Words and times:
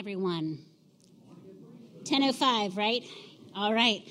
everyone. 0.00 0.58
10.05, 2.04 2.74
right? 2.74 3.04
All 3.54 3.74
right. 3.74 4.02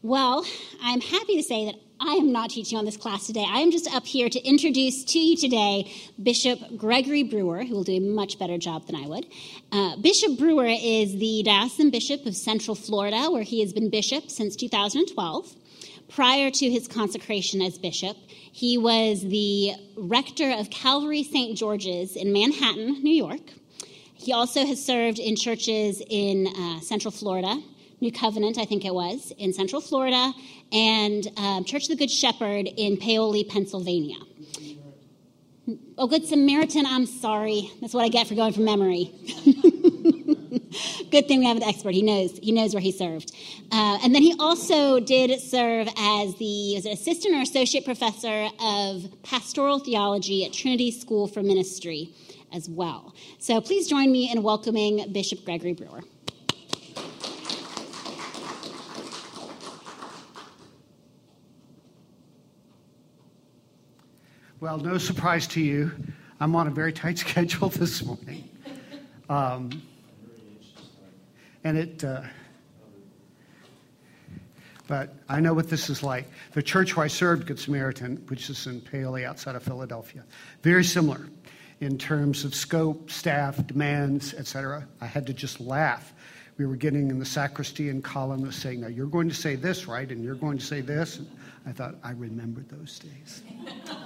Well, 0.00 0.46
I'm 0.82 1.02
happy 1.02 1.36
to 1.36 1.42
say 1.42 1.66
that 1.66 1.74
I 2.00 2.14
am 2.14 2.32
not 2.32 2.48
teaching 2.48 2.78
on 2.78 2.86
this 2.86 2.96
class 2.96 3.26
today. 3.26 3.44
I 3.46 3.58
am 3.58 3.70
just 3.70 3.94
up 3.94 4.06
here 4.06 4.30
to 4.30 4.42
introduce 4.42 5.04
to 5.04 5.18
you 5.18 5.36
today 5.36 5.92
Bishop 6.22 6.58
Gregory 6.74 7.22
Brewer, 7.22 7.64
who 7.64 7.74
will 7.74 7.84
do 7.84 7.98
a 7.98 8.00
much 8.00 8.38
better 8.38 8.56
job 8.56 8.86
than 8.86 8.96
I 8.96 9.06
would. 9.08 9.26
Uh, 9.70 9.96
bishop 9.96 10.38
Brewer 10.38 10.68
is 10.68 11.12
the 11.18 11.42
diocesan 11.44 11.90
bishop 11.90 12.24
of 12.24 12.34
Central 12.34 12.74
Florida, 12.74 13.30
where 13.30 13.42
he 13.42 13.60
has 13.60 13.74
been 13.74 13.90
bishop 13.90 14.30
since 14.30 14.56
2012. 14.56 15.54
Prior 16.08 16.50
to 16.50 16.70
his 16.70 16.88
consecration 16.88 17.60
as 17.60 17.76
bishop, 17.76 18.16
he 18.26 18.78
was 18.78 19.20
the 19.20 19.72
rector 19.98 20.50
of 20.50 20.70
Calvary 20.70 21.24
St. 21.24 21.58
George's 21.58 22.16
in 22.16 22.32
Manhattan, 22.32 23.02
New 23.02 23.14
York. 23.14 23.42
He 24.20 24.34
also 24.34 24.66
has 24.66 24.84
served 24.84 25.18
in 25.18 25.34
churches 25.34 26.02
in 26.10 26.46
uh, 26.46 26.80
Central 26.80 27.10
Florida, 27.10 27.58
New 28.02 28.12
Covenant, 28.12 28.58
I 28.58 28.66
think 28.66 28.84
it 28.84 28.92
was, 28.92 29.32
in 29.38 29.54
Central 29.54 29.80
Florida, 29.80 30.34
and 30.70 31.26
um, 31.38 31.64
Church 31.64 31.84
of 31.84 31.88
the 31.88 31.96
Good 31.96 32.10
Shepherd 32.10 32.68
in 32.76 32.98
Paoli, 32.98 33.44
Pennsylvania. 33.44 34.18
Oh, 35.96 36.06
Good 36.06 36.26
Samaritan, 36.26 36.84
I'm 36.84 37.06
sorry. 37.06 37.70
That's 37.80 37.94
what 37.94 38.04
I 38.04 38.08
get 38.08 38.26
for 38.26 38.34
going 38.34 38.52
from 38.52 38.64
memory. 38.64 39.10
Good 41.10 41.26
thing 41.26 41.38
we 41.38 41.46
have 41.46 41.56
an 41.56 41.62
expert. 41.62 41.94
He 41.94 42.02
knows. 42.02 42.38
He 42.42 42.52
knows 42.52 42.74
where 42.74 42.82
he 42.82 42.92
served. 42.92 43.34
Uh, 43.72 44.00
and 44.04 44.14
then 44.14 44.22
he 44.22 44.34
also 44.38 45.00
did 45.00 45.40
serve 45.40 45.88
as 45.96 46.36
the 46.36 46.76
as 46.76 46.84
assistant 46.84 47.34
or 47.34 47.40
associate 47.40 47.86
professor 47.86 48.48
of 48.60 49.10
pastoral 49.22 49.78
theology 49.78 50.44
at 50.44 50.52
Trinity 50.52 50.90
School 50.90 51.26
for 51.26 51.42
Ministry 51.42 52.12
as 52.52 52.68
well. 52.68 53.14
So 53.38 53.60
please 53.60 53.88
join 53.88 54.10
me 54.10 54.30
in 54.30 54.42
welcoming 54.42 55.12
Bishop 55.12 55.44
Gregory 55.44 55.72
Brewer. 55.72 56.02
Well, 64.60 64.76
no 64.76 64.98
surprise 64.98 65.46
to 65.48 65.60
you, 65.60 65.90
I'm 66.38 66.54
on 66.54 66.66
a 66.66 66.70
very 66.70 66.92
tight 66.92 67.18
schedule 67.26 67.70
this 67.70 68.04
morning. 68.04 68.48
Um, 69.28 69.82
and 71.64 71.78
it, 71.78 72.04
uh, 72.04 72.22
but 74.86 75.14
I 75.28 75.40
know 75.40 75.54
what 75.54 75.70
this 75.70 75.88
is 75.88 76.02
like. 76.02 76.26
The 76.52 76.62
church 76.62 76.96
where 76.96 77.04
I 77.04 77.08
served, 77.08 77.46
Good 77.46 77.58
Samaritan, 77.58 78.16
which 78.28 78.50
is 78.50 78.66
in 78.66 78.80
Paoli 78.80 79.24
outside 79.24 79.54
of 79.54 79.62
Philadelphia, 79.62 80.24
very 80.62 80.84
similar 80.84 81.28
in 81.80 81.96
terms 81.96 82.44
of 82.44 82.54
scope, 82.54 83.10
staff, 83.10 83.66
demands, 83.66 84.34
et 84.34 84.46
cetera. 84.46 84.86
I 85.00 85.06
had 85.06 85.26
to 85.26 85.32
just 85.32 85.60
laugh. 85.60 86.12
We 86.58 86.66
were 86.66 86.76
getting 86.76 87.08
in 87.08 87.18
the 87.18 87.24
sacristy, 87.24 87.88
and 87.88 88.04
Colin 88.04 88.42
was 88.42 88.54
saying, 88.54 88.82
Now 88.82 88.88
you're 88.88 89.06
going 89.06 89.30
to 89.30 89.34
say 89.34 89.56
this, 89.56 89.88
right? 89.88 90.10
And 90.10 90.22
you're 90.22 90.34
going 90.34 90.58
to 90.58 90.64
say 90.64 90.82
this. 90.82 91.18
And 91.18 91.28
I 91.66 91.72
thought, 91.72 91.94
I 92.04 92.12
remembered 92.12 92.68
those 92.68 92.98
days. 92.98 93.42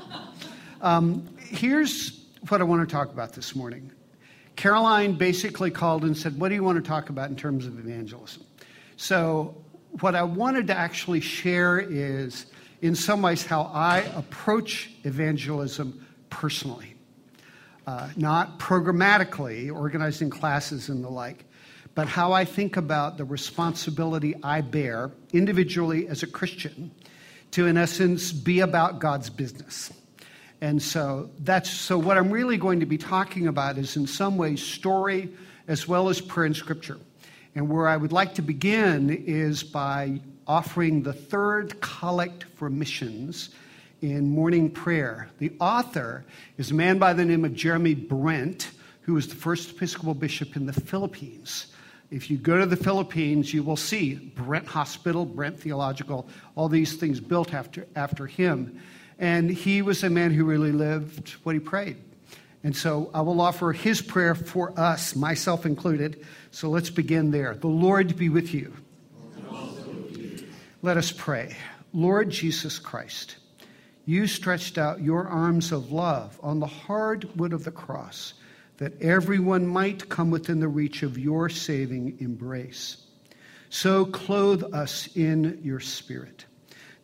um, 0.81 1.29
here's 1.39 2.27
what 2.49 2.61
I 2.61 2.65
want 2.65 2.89
to 2.89 2.93
talk 2.93 3.13
about 3.13 3.33
this 3.33 3.57
morning. 3.57 3.91
Caroline 4.55 5.15
basically 5.15 5.73
called 5.73 6.05
and 6.05 6.17
said, 6.17 6.39
What 6.39 6.51
do 6.51 6.55
you 6.55 6.63
want 6.63 6.83
to 6.83 6.89
talk 6.89 7.11
about 7.11 7.29
in 7.29 7.35
terms 7.35 7.67
of 7.67 7.77
evangelism? 7.81 8.45
So, 8.97 9.57
what 10.01 10.15
I 10.15 10.23
wanted 10.23 10.69
to 10.69 10.77
actually 10.77 11.21
share 11.21 11.81
is, 11.81 12.47
in 12.83 12.95
some 12.95 13.21
ways, 13.21 13.45
how 13.45 13.63
I 13.75 13.99
approach 14.15 14.93
evangelism 15.03 16.07
personally 16.31 16.94
uh, 17.87 18.09
not 18.17 18.59
programmatically 18.59 19.73
organizing 19.75 20.31
classes 20.31 20.89
and 20.89 21.05
the 21.05 21.09
like, 21.09 21.45
but 21.95 22.09
how 22.09 22.33
I 22.33 22.45
think 22.45 22.77
about 22.77 23.19
the 23.19 23.25
responsibility 23.25 24.35
I 24.43 24.63
bear 24.63 25.11
individually 25.33 26.09
as 26.09 26.23
a 26.23 26.27
Christian 26.27 26.91
to, 27.53 27.67
in 27.67 27.77
essence, 27.77 28.33
be 28.33 28.61
about 28.61 28.99
God's 28.99 29.31
business. 29.31 29.93
And 30.61 30.83
so 30.83 31.31
that's 31.41 31.71
so 31.71 31.99
what 31.99 32.17
I'm 32.17 32.31
really 32.31 32.57
going 32.57 32.81
to 32.81 32.87
be 32.87 32.99
talking 32.99 33.47
about 33.49 33.77
is 33.77 33.97
in 33.97 34.07
some 34.07 34.37
ways 34.37 34.63
story 34.63 35.31
as 35.69 35.87
well 35.87 36.09
as 36.09 36.21
prayer 36.21 36.47
and 36.47 36.57
scripture. 36.57 36.99
And 37.55 37.69
where 37.69 37.87
I 37.87 37.97
would 37.97 38.13
like 38.13 38.35
to 38.35 38.43
begin 38.43 39.11
is 39.11 39.63
by 39.63 40.21
offering 40.47 41.03
the 41.03 41.13
third 41.13 41.81
collect 41.81 42.45
for 42.57 42.69
missions 42.69 43.51
in 44.05 44.29
morning 44.29 44.71
prayer. 44.71 45.31
The 45.39 45.53
author 45.59 46.27
is 46.59 46.71
a 46.71 46.75
man 46.75 46.99
by 46.99 47.15
the 47.15 47.25
name 47.25 47.43
of 47.47 47.55
Jeremy 47.55 47.95
Brent, 47.95 48.71
who 49.03 49.15
was 49.15 49.29
the 49.29 49.35
first 49.35 49.71
Episcopal 49.71 50.13
bishop 50.13 50.57
in 50.57 50.67
the 50.67 50.75
Philippines. 50.75 51.69
If 52.11 52.31
you 52.31 52.37
go 52.37 52.59
to 52.59 52.67
the 52.67 52.77
Philippines, 52.77 53.55
you 53.55 53.63
will 53.63 53.79
see 53.79 54.15
Brent 54.15 54.67
Hospital, 54.67 55.25
Brent 55.25 55.59
Theological, 55.59 56.29
all 56.55 56.69
these 56.69 56.97
things 56.97 57.19
built 57.19 57.55
after, 57.55 57.87
after 57.97 58.27
him. 58.27 58.79
And 59.19 59.49
he 59.51 59.81
was 59.81 60.05
a 60.05 60.11
man 60.11 60.35
who 60.35 60.45
really 60.45 60.73
lived 60.73 61.31
what 61.43 61.55
he 61.55 61.61
prayed. 61.61 61.97
And 62.63 62.77
so 62.77 63.11
I 63.15 63.23
will 63.23 63.41
offer 63.41 63.73
his 63.73 64.03
prayer 64.03 64.35
for 64.35 64.79
us, 64.79 65.17
myself 65.17 65.65
included. 65.65 66.27
So 66.51 66.69
let's 66.69 66.91
begin 66.91 67.31
there. 67.31 67.55
The 67.55 67.69
Lord 67.69 68.19
be 68.19 68.29
with 68.29 68.53
you. 68.53 68.75
Let 70.83 70.99
us 70.99 71.11
pray. 71.11 71.57
Lord 71.95 72.29
Jesus 72.29 72.79
Christ 72.79 73.37
you 74.07 74.27
stretched 74.27 74.77
out 74.77 75.01
your 75.01 75.27
arms 75.27 75.73
of 75.73 75.93
love 75.93 76.39
on 76.43 76.61
the 76.61 76.67
hard 76.67 77.39
wood 77.39 77.53
of 77.53 77.65
the 77.65 77.71
cross, 77.71 78.35
that 78.77 79.01
everyone 79.01 79.67
might 79.67 80.09
come 80.09 80.31
within 80.31 80.61
the 80.61 80.69
reach 80.69 81.03
of 81.03 81.19
your 81.19 81.49
saving 81.49 82.17
embrace. 82.21 82.99
So 83.71 84.05
clothe 84.05 84.75
us 84.75 85.09
in 85.17 85.61
your 85.63 85.81
spirit, 85.81 86.45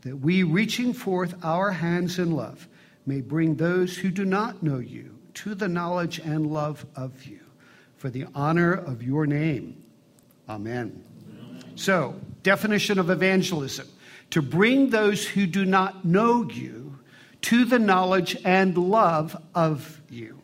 that 0.03 0.17
we, 0.17 0.43
reaching 0.43 0.93
forth 0.93 1.35
our 1.45 1.71
hands 1.71 2.19
in 2.19 2.33
love, 2.33 2.69
may 3.07 3.21
bring 3.21 3.57
those 3.57 3.97
who 3.97 4.11
do 4.11 4.25
not 4.25 4.63
know 4.63 4.79
you 4.79 5.19
to 5.35 5.55
the 5.55 5.69
knowledge 5.69 6.19
and 6.19 6.53
love 6.53 6.85
of 6.97 7.25
you, 7.25 7.41
for 7.97 8.11
the 8.11 8.27
honor 8.35 8.73
of 8.73 9.03
your 9.03 9.27
name. 9.27 9.83
Amen. 10.49 11.03
Amen. 11.29 11.77
So, 11.77 12.21
definition 12.43 12.99
of 12.99 13.11
evangelism 13.11 13.89
to 14.31 14.43
bring 14.43 14.91
those 14.91 15.27
who 15.27 15.47
do 15.47 15.65
not 15.65 16.05
know 16.05 16.49
you 16.49 16.80
to 17.43 17.65
the 17.65 17.79
knowledge 17.79 18.37
and 18.45 18.77
love 18.77 19.41
of 19.55 20.01
you. 20.11 20.39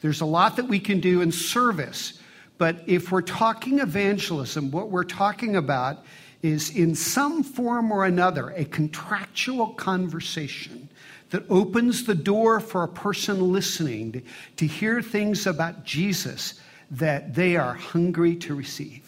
There's 0.00 0.20
a 0.20 0.26
lot 0.26 0.56
that 0.56 0.68
we 0.68 0.78
can 0.78 1.00
do 1.00 1.20
in 1.22 1.32
service, 1.32 2.20
but 2.58 2.82
if 2.86 3.10
we're 3.10 3.22
talking 3.22 3.80
evangelism, 3.80 4.70
what 4.70 4.90
we're 4.90 5.04
talking 5.04 5.56
about 5.56 6.04
is 6.42 6.74
in 6.74 6.94
some 6.94 7.42
form 7.42 7.90
or 7.90 8.04
another 8.04 8.50
a 8.50 8.64
contractual 8.64 9.68
conversation 9.68 10.88
that 11.30 11.44
opens 11.50 12.04
the 12.04 12.14
door 12.14 12.60
for 12.60 12.84
a 12.84 12.88
person 12.88 13.52
listening 13.52 14.22
to, 14.56 14.66
hear 14.66 15.02
things 15.02 15.46
about 15.46 15.84
Jesus 15.84 16.60
that 16.90 17.34
they 17.34 17.56
are 17.56 17.74
hungry 17.74 18.36
to 18.36 18.54
receive. 18.54 19.02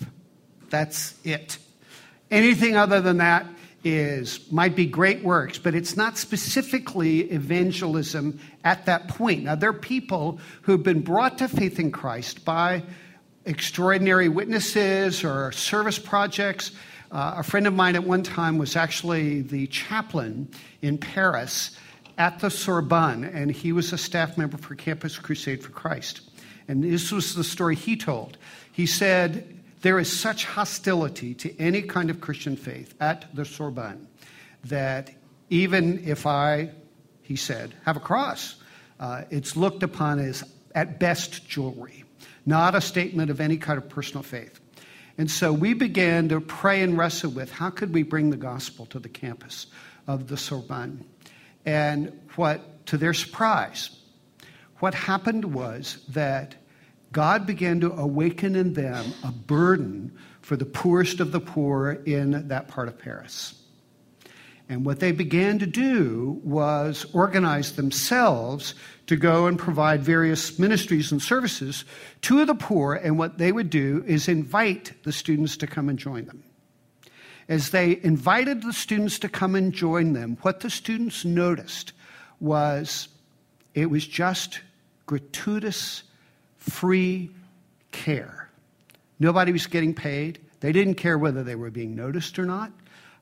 That's 0.69 1.15
it. 1.25 1.59
Anything 2.31 2.77
other 2.77 3.01
than 3.01 3.19
that 3.19 3.47
is 3.85 4.51
might 4.51 4.75
be 4.75 4.87
great 4.87 5.23
works, 5.23 5.59
but 5.59 5.75
it's 5.75 5.97
not 5.97 6.19
specifically 6.19 7.21
evangelism 7.31 8.39
at 8.65 8.87
that 8.87 9.09
point. 9.09 9.45
Now, 9.45 9.55
there 9.55 9.71
are 9.71 9.75
people 9.75 10.41
who've 10.63 10.83
been 10.83 11.01
brought 11.01 11.39
to 11.39 11.49
faith 11.49 11.79
in 11.79 11.93
Christ 11.93 12.45
by 12.45 12.83
extraordinary 13.45 14.29
witnesses 14.29 15.25
or 15.25 15.53
service 15.53 15.99
projects. 15.99 16.73
Uh, 17.11 17.37
a 17.39 17.43
friend 17.43 17.67
of 17.67 17.75
mine 17.75 17.95
at 17.95 18.05
one 18.05 18.23
time 18.23 18.59
was 18.59 18.77
actually 18.77 19.43
the 19.43 19.67
chaplain 19.69 20.49
in 20.83 20.99
Paris 20.99 21.77
at 22.19 22.41
the 22.41 22.51
Sorbonne, 22.51 23.25
and 23.25 23.51
he 23.51 23.73
was 23.73 23.93
a 23.93 23.99
staff 23.99 24.37
member 24.37 24.59
for 24.59 24.75
Campus 24.75 25.17
Crusade 25.17 25.63
for 25.63 25.71
Christ. 25.71 26.21
And 26.67 26.85
this 26.85 27.11
was 27.13 27.35
the 27.35 27.45
story 27.45 27.77
he 27.77 27.97
told. 27.97 28.37
He 28.73 28.87
said, 28.87 29.58
there 29.81 29.99
is 29.99 30.11
such 30.11 30.45
hostility 30.45 31.35
to 31.35 31.61
any 31.61 31.83
kind 31.83 32.11
of 32.11 32.21
Christian 32.21 32.57
faith 32.57 32.95
at 33.01 33.35
the 33.35 33.45
Sorbonne 33.45 34.09
that 34.65 35.11
even 35.51 36.05
if 36.05 36.27
I, 36.27 36.71
he 37.23 37.37
said, 37.37 37.75
have 37.85 37.97
a 37.97 38.01
cross, 38.01 38.57
uh, 39.01 39.23
it's 39.31 39.57
looked 39.57 39.83
upon 39.83 40.19
as 40.19 40.45
at 40.75 40.99
best 40.99 41.49
jewelry, 41.49 42.05
not 42.45 42.75
a 42.75 42.81
statement 42.81 43.31
of 43.31 43.41
any 43.41 43.57
kind 43.57 43.79
of 43.79 43.89
personal 43.89 44.23
faith. 44.23 44.61
And 45.17 45.31
so 45.31 45.53
we 45.53 45.75
began 45.75 46.29
to 46.29 46.41
pray 46.41 46.83
and 46.83 46.97
wrestle 46.97 47.31
with 47.31 47.51
how 47.51 47.71
could 47.71 47.93
we 47.93 48.03
bring 48.03 48.31
the 48.31 48.37
gospel 48.37 48.87
to 48.87 48.99
the 48.99 49.09
campus 49.09 49.67
of 50.07 50.29
the 50.29 50.37
Sorbonne. 50.37 51.05
And 51.67 52.19
what, 52.37 52.87
to 52.87 52.97
their 52.97 53.15
surprise, 53.15 53.91
what 54.79 54.95
happened 54.95 55.45
was 55.45 56.05
that 56.11 56.55
God 57.13 57.47
began 57.47 57.81
to 57.81 57.93
awaken 57.93 58.55
in 58.55 58.75
them 58.75 59.13
a 59.25 59.33
burden 59.33 60.17
for 60.41 60.57
the 60.57 60.67
poorest 60.67 61.21
of 61.21 61.33
the 61.33 61.41
poor 61.41 61.93
in 61.93 62.49
that 62.49 62.69
part 62.69 62.89
of 62.89 62.99
Paris. 62.99 63.55
And 64.69 64.85
what 64.85 65.01
they 65.01 65.13
began 65.13 65.59
to 65.61 65.67
do 65.67 66.41
was 66.45 67.07
organize 67.15 67.77
themselves 67.77 68.75
to 69.07 69.17
go 69.17 69.47
and 69.47 69.59
provide 69.59 70.03
various 70.03 70.59
ministries 70.59 71.11
and 71.11 71.23
services 71.23 71.87
to 72.23 72.45
the 72.45 72.55
poor. 72.55 72.95
And 72.95 73.19
what 73.19 73.39
they 73.39 73.51
would 73.51 73.71
do 73.71 74.05
is 74.07 74.29
invite 74.29 74.93
the 75.05 75.13
students 75.13 75.57
to 75.59 75.67
come 75.67 75.89
and 75.89 75.99
join 75.99 76.27
them. 76.27 76.45
As 77.49 77.71
they 77.71 77.99
invited 78.03 78.63
the 78.63 78.75
students 78.75 79.19
to 79.21 79.29
come 79.31 79.55
and 79.55 79.73
join 79.73 80.13
them, 80.13 80.37
what 80.43 80.61
the 80.61 80.69
students 80.69 81.25
noticed 81.25 81.95
was 82.41 83.09
it 83.73 83.89
was 83.89 84.07
just 84.07 84.61
gratuitous, 85.07 86.03
free 86.59 87.31
care. 87.93 88.49
Nobody 89.19 89.53
was 89.53 89.67
getting 89.67 89.95
paid. 89.95 90.41
They 90.61 90.73
didn't 90.73 90.95
care 90.95 91.19
whether 91.19 91.43
they 91.43 91.55
were 91.55 91.71
being 91.71 91.95
noticed 91.95 92.39
or 92.39 92.45
not. 92.45 92.73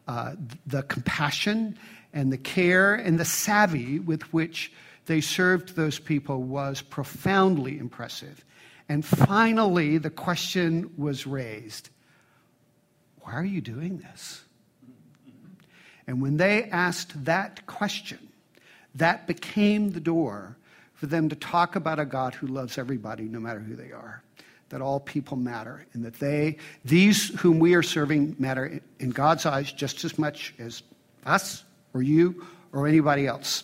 Uh, 0.09 0.35
the 0.67 0.83
compassion 0.83 1.79
and 2.13 2.33
the 2.33 2.39
care 2.39 2.95
and 2.95 3.19
the 3.19 3.25
savvy 3.25 3.99
with 3.99 4.23
which 4.33 4.73
they 5.07 5.21
served 5.21 5.77
those 5.77 5.99
people 5.99 6.43
was 6.43 6.83
profoundly 6.83 7.79
impressive. 7.79 8.45
And 8.89 9.05
finally, 9.05 9.99
the 9.99 10.11
question 10.11 10.93
was 10.97 11.27
raised 11.27 11.91
why 13.21 13.33
are 13.33 13.45
you 13.45 13.61
doing 13.61 13.99
this? 13.99 14.45
And 16.07 16.23
when 16.23 16.37
they 16.37 16.65
asked 16.65 17.25
that 17.25 17.67
question, 17.67 18.21
that 18.95 19.27
became 19.27 19.91
the 19.91 20.01
door 20.01 20.57
for 20.97 21.07
them 21.07 21.29
to 21.29 21.37
talk 21.37 21.77
about 21.77 21.99
a 21.99 22.05
God 22.05 22.35
who 22.35 22.47
loves 22.47 22.79
everybody, 22.79 23.25
no 23.25 23.39
matter 23.39 23.61
who 23.61 23.77
they 23.77 23.93
are. 23.93 24.23
That 24.71 24.81
all 24.81 24.99
people 24.99 25.37
matter, 25.37 25.87
and 25.93 26.05
that 26.05 26.19
they, 26.19 26.57
these 26.85 27.29
whom 27.41 27.61
we 27.61 27.75
are 27.75 27.85
serving, 27.85 28.35
matter 28.41 28.81
in 28.99 29.11
God's 29.11 29.47
eyes 29.47 29.71
just 29.71 30.05
as 30.05 30.19
much 30.19 30.55
as 30.59 30.83
us 31.25 31.63
or 31.95 32.03
you 32.03 32.45
or 32.73 32.89
anybody 32.89 33.27
else. 33.27 33.63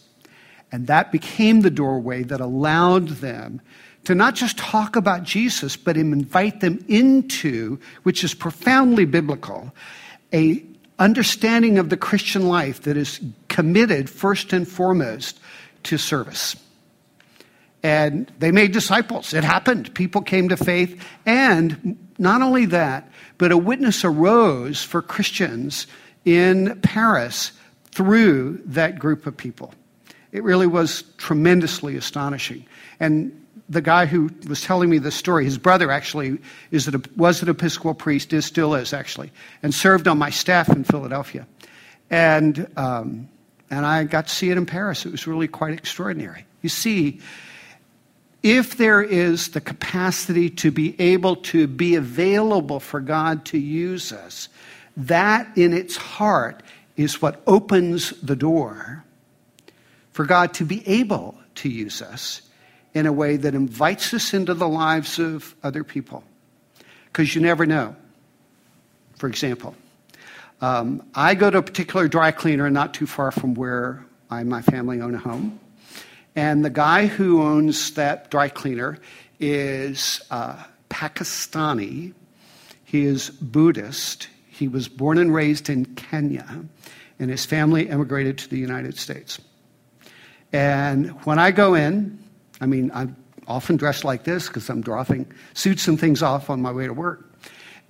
And 0.71 0.87
that 0.87 1.11
became 1.11 1.61
the 1.61 1.71
doorway 1.71 2.23
that 2.25 2.41
allowed 2.41 3.09
them 3.09 3.61
to 4.05 4.15
not 4.15 4.35
just 4.35 4.59
talk 4.59 4.97
about 4.97 5.23
Jesus, 5.23 5.77
but 5.77 5.97
invite 5.97 6.61
them 6.61 6.85
into, 6.89 7.79
which 8.05 8.25
is 8.25 8.35
profoundly 8.35 9.05
biblical, 9.05 9.73
a 10.33 10.65
understanding 10.99 11.79
of 11.79 11.89
the 11.89 11.97
Christian 11.97 12.47
life 12.47 12.83
that 12.83 12.97
is 12.97 13.21
committed 13.49 14.09
first 14.09 14.53
and 14.53 14.69
foremost 14.69 15.41
to 15.85 15.99
service. 15.99 16.57
And 17.83 18.31
they 18.39 18.53
made 18.53 18.73
disciples. 18.73 19.35
It 19.35 19.45
happened. 19.45 19.93
People 19.95 20.23
came 20.23 20.49
to 20.51 20.57
faith. 20.57 21.05
And 21.27 21.99
not 22.19 22.43
only 22.43 22.67
that, 22.67 23.11
but 23.39 23.51
a 23.51 23.57
witness 23.57 24.05
arose 24.05 24.85
for 24.85 25.03
Christians 25.03 25.87
in 26.25 26.81
Paris 26.83 27.53
through 27.91 28.61
that 28.67 28.99
group 28.99 29.27
of 29.27 29.37
people. 29.37 29.75
It 30.31 30.45
really 30.45 30.67
was 30.67 31.03
tremendously 31.19 31.97
astonishing. 31.97 32.65
And 33.01 33.39
the 33.69 33.83
guy 33.83 34.07
who 34.07 34.31
was 34.49 34.63
telling 34.63 34.89
me 34.89 34.99
this 34.99 35.15
story, 35.15 35.45
his 35.45 35.59
brother 35.59 35.91
actually 35.91 36.39
is 36.71 36.89
an, 36.89 37.05
was 37.17 37.43
an 37.43 37.49
Episcopal 37.49 37.95
priest, 37.95 38.33
is 38.33 38.45
still 38.45 38.75
is 38.75 38.93
actually, 38.93 39.33
and 39.63 39.75
served 39.75 40.07
on 40.07 40.19
my 40.19 40.31
staff 40.31 40.69
in 40.69 40.85
Philadelphia. 40.85 41.47
And, 42.11 42.71
um, 42.77 43.29
and 43.71 43.85
I 43.87 44.05
got 44.05 44.29
to 44.29 44.35
see 44.35 44.51
it 44.51 44.57
in 44.57 44.67
Paris. 44.67 45.05
It 45.07 45.13
was 45.13 45.27
really 45.27 45.49
quite 45.49 45.73
extraordinary. 45.73 46.45
You 46.61 46.69
see, 46.69 47.21
if 48.43 48.77
there 48.77 49.03
is 49.03 49.49
the 49.51 49.61
capacity 49.61 50.51
to 50.51 50.71
be 50.71 51.01
able 51.01 51.37
to 51.37 51.67
be 51.67 51.95
available 51.95 52.81
for 52.81 53.01
God 53.01 53.45
to 53.47 53.59
use 53.59 54.13
us, 54.13 54.49
that 54.97 55.57
in 55.57 55.73
its 55.73 55.97
heart 55.97 56.63
is 56.97 57.23
what 57.23 57.41
opens 57.47 58.11
the 58.21 58.37
door 58.37 59.05
for 60.13 60.25
God 60.27 60.55
to 60.55 60.65
be 60.65 60.87
able 60.87 61.37
to 61.57 61.69
use 61.69 62.03
us 62.03 62.43
in 62.95 63.07
a 63.07 63.13
way 63.13 63.37
that 63.37 63.55
invites 63.55 64.13
us 64.13 64.35
into 64.35 64.55
the 64.55 64.69
lives 64.69 65.19
of 65.19 65.55
other 65.63 65.85
people. 65.85 66.25
Because 67.07 67.35
you 67.35 67.41
never 67.41 67.65
know. 67.65 67.97
For 69.17 69.29
example, 69.29 69.75
um, 70.61 71.03
I 71.15 71.35
go 71.35 71.51
to 71.51 71.59
a 71.59 71.63
particular 71.63 72.09
dry 72.09 72.33
cleaner 72.33 72.69
not 72.71 72.93
too 72.93 73.07
far 73.07 73.31
from 73.31 73.55
where 73.55 74.05
I 74.31 74.41
and 74.41 74.51
my 74.51 74.63
family 74.63 75.01
own 75.01 75.15
a 75.15 75.19
home. 75.19 75.61
And 76.35 76.65
the 76.65 76.71
guy 76.71 77.07
who 77.07 77.43
owns 77.43 77.93
that 77.95 78.31
dry 78.31 78.49
cleaner 78.49 78.99
is 79.39 80.21
uh, 80.31 80.63
Pakistani. 80.89 82.15
He 82.85 83.05
is 83.05 83.31
Buddhist. 83.31 84.29
He 84.49 84.69
was 84.69 84.89
born 84.89 85.19
and 85.19 85.35
raised 85.35 85.69
in 85.69 85.87
Kenya, 85.95 86.47
and 87.19 87.31
his 87.31 87.45
family 87.45 87.89
emigrated 87.89 88.39
to 88.39 88.49
the 88.49 88.59
United 88.59 88.97
States. 88.97 89.41
And 90.53 91.11
when 91.25 91.39
I 91.39 91.51
go 91.51 91.75
in, 91.75 92.19
I 92.61 92.67
mean, 92.67 92.91
I'm 92.95 93.17
often 93.49 93.77
dressed 93.77 94.05
like 94.05 94.25
this 94.25 94.47
because 94.47 94.69
I'm 94.69 94.83
dropping 94.83 95.33
suits 95.55 95.89
and 95.89 95.99
things 95.99 96.23
off 96.23 96.51
on 96.51 96.61
my 96.63 96.71
way 96.71 96.87
to 96.87 96.93
work. 96.93 97.32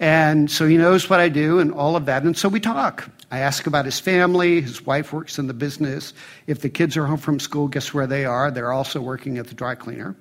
And 0.02 0.50
so 0.50 0.66
he 0.66 0.76
knows 0.76 1.08
what 1.08 1.20
I 1.20 1.28
do 1.28 1.60
and 1.60 1.72
all 1.72 1.94
of 1.94 2.06
that. 2.06 2.24
And 2.24 2.36
so 2.36 2.48
we 2.48 2.58
talk. 2.58 3.08
I 3.30 3.38
ask 3.38 3.68
about 3.68 3.84
his 3.84 4.00
family. 4.00 4.60
His 4.60 4.84
wife 4.84 5.12
works 5.12 5.38
in 5.38 5.46
the 5.46 5.54
business. 5.54 6.12
If 6.48 6.60
the 6.60 6.68
kids 6.68 6.96
are 6.96 7.06
home 7.06 7.18
from 7.18 7.38
school, 7.38 7.68
guess 7.68 7.94
where 7.94 8.08
they 8.08 8.24
are? 8.24 8.50
They're 8.50 8.72
also 8.72 9.00
working 9.00 9.38
at 9.38 9.46
the 9.46 9.54
dry 9.54 9.76
cleaner. 9.76 10.16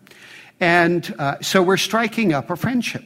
And 0.59 1.15
uh, 1.17 1.41
so 1.41 1.63
we're 1.63 1.77
striking 1.77 2.31
up 2.31 2.51
a 2.51 2.55
friendship. 2.55 3.03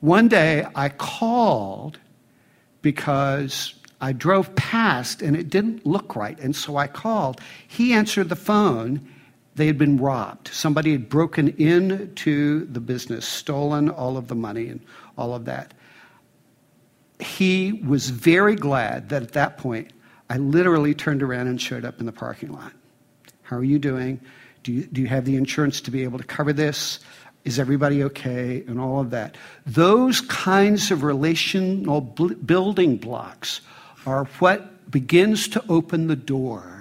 One 0.00 0.28
day 0.28 0.66
I 0.74 0.90
called 0.90 1.98
because 2.82 3.72
I 4.02 4.12
drove 4.12 4.54
past 4.56 5.22
and 5.22 5.34
it 5.34 5.48
didn't 5.48 5.86
look 5.86 6.16
right. 6.16 6.38
And 6.38 6.54
so 6.54 6.76
I 6.76 6.86
called. 6.86 7.40
He 7.66 7.94
answered 7.94 8.28
the 8.28 8.36
phone 8.36 9.10
they 9.58 9.66
had 9.66 9.76
been 9.76 9.98
robbed. 9.98 10.48
Somebody 10.48 10.92
had 10.92 11.08
broken 11.08 11.48
into 11.58 12.64
the 12.66 12.80
business, 12.80 13.26
stolen 13.26 13.90
all 13.90 14.16
of 14.16 14.28
the 14.28 14.34
money 14.34 14.68
and 14.68 14.80
all 15.18 15.34
of 15.34 15.44
that. 15.46 15.74
He 17.18 17.72
was 17.72 18.10
very 18.10 18.54
glad 18.54 19.08
that 19.08 19.22
at 19.22 19.32
that 19.32 19.58
point, 19.58 19.92
I 20.30 20.36
literally 20.36 20.94
turned 20.94 21.22
around 21.22 21.48
and 21.48 21.60
showed 21.60 21.84
up 21.84 21.98
in 21.98 22.06
the 22.06 22.12
parking 22.12 22.52
lot. 22.52 22.72
How 23.42 23.56
are 23.56 23.64
you 23.64 23.80
doing? 23.80 24.20
Do 24.62 24.72
you, 24.72 24.84
do 24.84 25.00
you 25.00 25.08
have 25.08 25.24
the 25.24 25.36
insurance 25.36 25.80
to 25.82 25.90
be 25.90 26.04
able 26.04 26.18
to 26.18 26.24
cover 26.24 26.52
this? 26.52 27.00
Is 27.44 27.58
everybody 27.58 28.04
okay? 28.04 28.62
And 28.68 28.78
all 28.78 29.00
of 29.00 29.10
that. 29.10 29.36
Those 29.66 30.20
kinds 30.20 30.90
of 30.92 31.02
relational 31.02 32.00
building 32.00 32.96
blocks 32.96 33.60
are 34.06 34.26
what 34.38 34.90
begins 34.90 35.48
to 35.48 35.64
open 35.68 36.06
the 36.06 36.16
door 36.16 36.77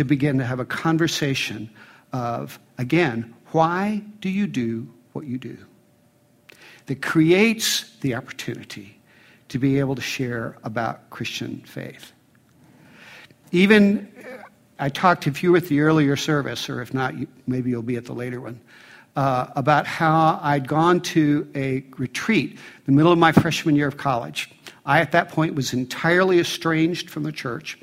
to 0.00 0.04
begin 0.06 0.38
to 0.38 0.44
have 0.46 0.60
a 0.60 0.64
conversation 0.64 1.68
of, 2.14 2.58
again, 2.78 3.34
why 3.48 4.02
do 4.20 4.30
you 4.30 4.46
do 4.46 4.88
what 5.12 5.26
you 5.26 5.36
do? 5.36 5.58
That 6.86 7.02
creates 7.02 7.98
the 7.98 8.14
opportunity 8.14 8.98
to 9.50 9.58
be 9.58 9.78
able 9.78 9.94
to 9.94 10.00
share 10.00 10.56
about 10.64 11.10
Christian 11.10 11.60
faith. 11.66 12.12
Even, 13.52 14.10
I 14.78 14.88
talked, 14.88 15.26
if 15.26 15.42
you 15.42 15.50
were 15.50 15.58
at 15.58 15.66
the 15.66 15.82
earlier 15.82 16.16
service, 16.16 16.70
or 16.70 16.80
if 16.80 16.94
not, 16.94 17.12
maybe 17.46 17.68
you'll 17.68 17.82
be 17.82 17.96
at 17.96 18.06
the 18.06 18.14
later 18.14 18.40
one, 18.40 18.58
uh, 19.16 19.48
about 19.54 19.86
how 19.86 20.40
I'd 20.42 20.66
gone 20.66 21.00
to 21.00 21.46
a 21.54 21.84
retreat 21.98 22.52
in 22.52 22.84
the 22.86 22.92
middle 22.92 23.12
of 23.12 23.18
my 23.18 23.32
freshman 23.32 23.76
year 23.76 23.88
of 23.88 23.98
college. 23.98 24.50
I, 24.86 25.00
at 25.00 25.12
that 25.12 25.28
point, 25.28 25.54
was 25.54 25.74
entirely 25.74 26.38
estranged 26.38 27.10
from 27.10 27.22
the 27.22 27.32
church 27.32 27.78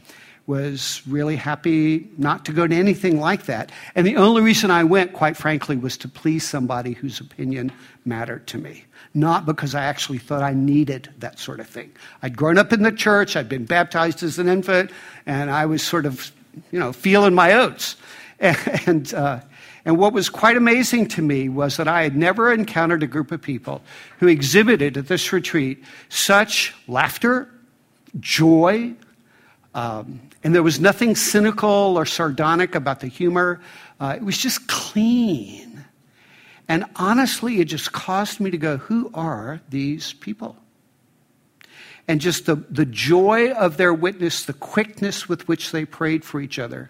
was 0.47 1.01
really 1.05 1.35
happy 1.35 2.09
not 2.17 2.45
to 2.45 2.53
go 2.53 2.65
to 2.65 2.73
anything 2.73 3.19
like 3.19 3.45
that. 3.45 3.69
And 3.95 4.07
the 4.07 4.15
only 4.15 4.41
reason 4.41 4.71
I 4.71 4.85
went, 4.85 5.11
quite 5.11 5.35
frankly, 5.35 5.75
was 5.75 5.97
to 5.97 6.07
please 6.07 6.47
somebody 6.47 6.93
whose 6.93 7.19
opinion 7.19 7.71
mattered 8.05 8.47
to 8.47 8.57
me, 8.57 8.85
not 9.13 9.45
because 9.45 9.75
I 9.75 9.83
actually 9.83 10.19
thought 10.19 10.41
I 10.41 10.53
needed 10.53 11.09
that 11.19 11.37
sort 11.37 11.59
of 11.59 11.67
thing. 11.67 11.91
I'd 12.23 12.37
grown 12.37 12.57
up 12.57 12.71
in 12.71 12.83
the 12.83 12.93
church, 12.93 13.35
I'd 13.35 13.49
been 13.49 13.65
baptized 13.65 14.23
as 14.23 14.39
an 14.39 14.47
infant, 14.47 14.91
and 15.25 15.51
I 15.51 15.65
was 15.65 15.83
sort 15.83 16.05
of, 16.05 16.31
you 16.71 16.79
know, 16.79 16.93
feeling 16.93 17.35
my 17.35 17.53
oats. 17.53 17.97
And, 18.39 19.11
uh, 19.15 19.39
and 19.83 19.97
what 19.97 20.13
was 20.13 20.29
quite 20.29 20.57
amazing 20.57 21.07
to 21.09 21.23
me 21.23 21.49
was 21.49 21.77
that 21.77 21.87
I 21.87 22.03
had 22.03 22.15
never 22.15 22.53
encountered 22.53 23.01
a 23.01 23.07
group 23.07 23.31
of 23.31 23.41
people 23.41 23.81
who 24.19 24.27
exhibited 24.27 24.95
at 24.95 25.07
this 25.07 25.33
retreat 25.33 25.83
such 26.09 26.75
laughter, 26.87 27.49
joy, 28.19 28.93
um, 29.73 30.19
and 30.43 30.53
there 30.53 30.63
was 30.63 30.79
nothing 30.79 31.15
cynical 31.15 31.97
or 31.97 32.05
sardonic 32.05 32.75
about 32.75 32.99
the 32.99 33.07
humor. 33.07 33.59
Uh, 33.99 34.15
it 34.17 34.23
was 34.23 34.37
just 34.37 34.67
clean. 34.67 35.83
And 36.67 36.85
honestly, 36.95 37.59
it 37.59 37.65
just 37.65 37.91
caused 37.91 38.39
me 38.39 38.51
to 38.51 38.57
go, 38.57 38.77
who 38.77 39.09
are 39.13 39.61
these 39.69 40.13
people? 40.13 40.55
And 42.07 42.21
just 42.21 42.45
the, 42.45 42.55
the 42.55 42.85
joy 42.85 43.51
of 43.51 43.77
their 43.77 43.93
witness, 43.93 44.45
the 44.45 44.53
quickness 44.53 45.27
with 45.27 45.47
which 45.47 45.71
they 45.71 45.85
prayed 45.85 46.23
for 46.23 46.39
each 46.39 46.59
other, 46.59 46.89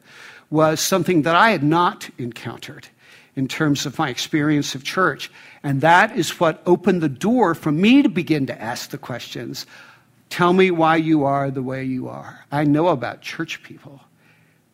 was 0.50 0.80
something 0.80 1.24
that 1.24 1.36
I 1.36 1.52
had 1.52 1.64
not 1.64 2.10
encountered 2.18 2.88
in 3.36 3.48
terms 3.48 3.86
of 3.86 3.98
my 3.98 4.10
experience 4.10 4.76
of 4.76 4.84
church. 4.84 5.32
And 5.64 5.82
that 5.82 6.18
is 6.18 6.40
what 6.40 6.62
opened 6.66 7.02
the 7.02 7.10
door 7.10 7.54
for 7.56 7.72
me 7.72 8.02
to 8.02 8.10
begin 8.10 8.48
to 8.48 8.62
ask 8.62 8.90
the 8.90 8.98
questions 8.98 9.66
Tell 10.30 10.54
me 10.54 10.72
why 10.72 10.98
you 10.98 11.24
are 11.24 11.50
the 11.50 11.64
way 11.64 11.84
you 11.84 12.08
are. 12.10 12.46
I 12.52 12.64
know 12.64 12.90
about 12.90 13.22
church 13.22 13.64
people, 13.64 14.02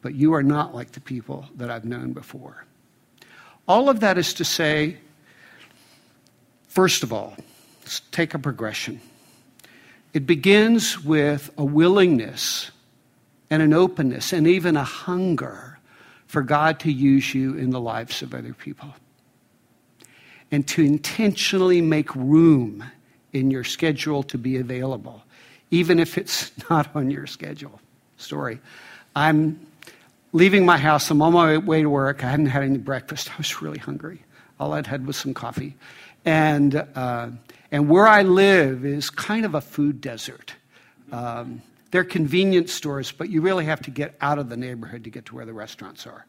but 0.01 0.15
you 0.15 0.33
are 0.33 0.43
not 0.43 0.74
like 0.74 0.91
the 0.91 1.01
people 1.01 1.45
that 1.55 1.69
I've 1.69 1.86
known 1.86 2.13
before. 2.13 2.65
All 3.67 3.89
of 3.89 4.01
that 4.01 4.17
is 4.17 4.33
to 4.36 4.45
say, 4.45 4.98
first 6.67 7.03
of 7.03 7.13
all, 7.13 7.36
let's 7.81 8.01
take 8.12 8.33
a 8.33 8.39
progression. 8.39 9.00
It 10.13 10.27
begins 10.27 11.03
with 11.03 11.50
a 11.57 11.63
willingness 11.65 12.72
and 13.50 13.62
an 13.62 13.74
openness 13.74 14.33
and 14.33 14.48
even 14.48 14.75
a 14.75 14.83
hunger 14.83 15.79
for 16.27 16.41
God 16.41 16.79
to 16.81 16.91
use 16.91 17.33
you 17.33 17.55
in 17.55 17.69
the 17.69 17.79
lives 17.79 18.22
of 18.22 18.33
other 18.33 18.53
people. 18.53 18.93
And 20.51 20.67
to 20.69 20.83
intentionally 20.83 21.81
make 21.81 22.13
room 22.15 22.83
in 23.31 23.50
your 23.50 23.63
schedule 23.63 24.24
to 24.24 24.38
be 24.38 24.57
available, 24.57 25.23
even 25.74 26.00
if 26.00 26.20
it's 26.20 26.51
not 26.70 26.96
on 26.96 27.10
your 27.10 27.25
schedule. 27.25 27.82
Story. 28.18 28.60
I'm 29.15 29.60
leaving 30.32 30.65
my 30.65 30.77
house. 30.77 31.10
I'm 31.10 31.22
on 31.22 31.34
my 31.34 31.58
way 31.58 31.82
to 31.82 31.89
work. 31.89 32.24
I 32.24 32.30
hadn't 32.30 32.46
had 32.46 32.63
any 32.63 32.77
breakfast. 32.77 33.32
I 33.32 33.38
was 33.38 33.62
really 33.62 33.80
hungry. 33.80 34.24
All 34.60 34.74
I'd 34.74 34.88
had 34.88 35.08
was 35.08 35.18
some 35.18 35.34
coffee. 35.34 35.75
And, 36.25 36.75
uh, 36.75 37.30
and 37.72 37.89
where 37.89 38.08
I 38.08 38.22
live 38.22 38.86
is 38.86 39.10
kind 39.10 39.46
of 39.46 39.56
a 39.56 39.62
food 39.62 40.00
desert. 40.00 40.53
Um, 41.12 41.62
they're 41.92 42.03
convenience 42.03 42.72
stores, 42.72 43.12
but 43.12 43.30
you 43.30 43.42
really 43.42 43.65
have 43.65 43.82
to 43.82 43.92
get 43.92 44.15
out 44.22 44.39
of 44.39 44.50
the 44.50 44.58
neighborhood 44.58 45.03
to 45.03 45.10
get 45.10 45.25
to 45.25 45.36
where 45.36 45.46
the 45.46 45.53
restaurants 45.53 46.08
are. 46.08 46.25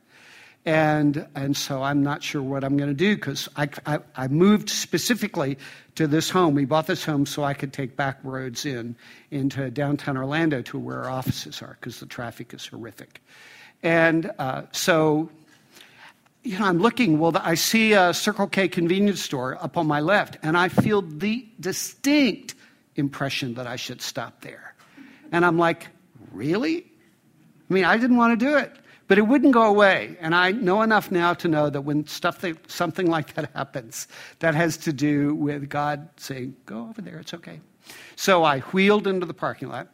And, 0.67 1.27
and 1.35 1.55
so 1.55 1.83
I'm 1.83 2.03
not 2.03 2.23
sure 2.23 2.41
what 2.41 2.65
I'm 2.65 2.79
going 2.79 2.89
to 2.89 2.95
do 2.95 3.17
because 3.17 3.51
I, 3.55 3.69
I, 3.85 3.99
I, 4.17 4.29
moved 4.29 4.71
specifically 4.71 5.59
to 5.97 6.07
this 6.07 6.31
home. 6.31 6.55
We 6.55 6.65
bought 6.65 6.87
this 6.87 7.05
home 7.05 7.27
so 7.27 7.45
I 7.45 7.53
could 7.53 7.75
take 7.75 7.97
back 7.97 8.19
roads 8.23 8.65
in 8.65 8.97
into 9.31 9.71
downtown 9.71 10.17
Orlando 10.17 10.63
to 10.63 10.79
where 10.79 11.05
our 11.05 11.11
offices 11.11 11.61
are 11.61 11.77
because 11.79 12.01
the 12.01 12.07
traffic 12.07 12.55
is 12.55 12.67
horrific. 12.67 13.21
And 13.83 14.31
uh, 14.39 14.63
so, 14.73 15.29
you 16.43 16.59
know, 16.59 16.65
I'm 16.65 16.79
looking, 16.79 17.19
well, 17.19 17.37
I 17.37 17.57
see 17.57 17.93
a 17.93 18.15
Circle 18.15 18.47
K 18.47 18.67
convenience 18.67 19.21
store 19.21 19.63
up 19.63 19.77
on 19.77 19.87
my 19.87 20.01
left, 20.01 20.39
and 20.43 20.57
I 20.57 20.71
feel 20.71 21.03
the 21.03 21.47
distinct 21.61 22.55
impression 22.97 23.55
that 23.55 23.67
I 23.67 23.77
should 23.77 24.01
stop 24.01 24.41
there. 24.41 24.75
And 25.31 25.45
I'm 25.45 25.59
like, 25.59 25.89
really? 26.33 26.87
I 27.69 27.75
mean, 27.75 27.85
I 27.85 27.99
didn't 27.99 28.17
want 28.17 28.41
to 28.41 28.47
do 28.47 28.57
it. 28.57 28.73
But 29.07 29.19
it 29.19 29.23
wouldn't 29.23 29.53
go 29.53 29.63
away. 29.63 30.17
And 30.21 30.35
I 30.35 30.53
know 30.53 30.83
enough 30.83 31.11
now 31.11 31.35
to 31.35 31.49
know 31.49 31.69
that 31.69 31.83
when 31.83 32.07
stuff 32.07 32.41
that, 32.41 32.71
something 32.71 33.07
like 33.11 33.35
that 33.35 33.51
happens, 33.55 34.09
that 34.39 34.55
has 34.55 34.77
to 34.79 34.93
do 34.93 35.35
with 35.35 35.69
God 35.69 36.09
saying, 36.17 36.57
go 36.65 36.89
over 36.89 37.03
there, 37.03 37.19
it's 37.19 37.35
okay. 37.35 37.61
So 38.17 38.45
I 38.45 38.61
wheeled 38.61 39.07
into 39.07 39.27
the 39.27 39.35
parking 39.35 39.69
lot 39.69 39.89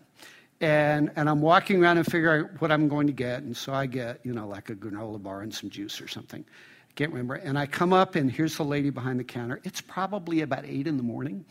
and, 0.60 1.10
and 1.16 1.28
I'm 1.28 1.40
walking 1.40 1.82
around 1.82 1.98
and 1.98 2.06
figuring 2.06 2.44
out 2.44 2.60
what 2.60 2.70
I'm 2.70 2.88
going 2.88 3.06
to 3.06 3.12
get. 3.12 3.42
And 3.42 3.56
so 3.56 3.72
I 3.72 3.86
get, 3.86 4.20
you 4.24 4.32
know, 4.32 4.46
like 4.46 4.70
a 4.70 4.74
granola 4.74 5.22
bar 5.22 5.40
and 5.40 5.52
some 5.52 5.70
juice 5.70 6.00
or 6.00 6.08
something. 6.08 6.44
I 6.44 6.92
can't 6.94 7.12
remember. 7.12 7.36
And 7.36 7.58
I 7.58 7.66
come 7.66 7.92
up, 7.92 8.14
and 8.14 8.30
here's 8.30 8.56
the 8.56 8.64
lady 8.64 8.90
behind 8.90 9.18
the 9.20 9.24
counter. 9.24 9.60
It's 9.64 9.80
probably 9.80 10.42
about 10.42 10.64
8 10.66 10.86
in 10.86 10.96
the 10.96 11.02
morning. 11.02 11.44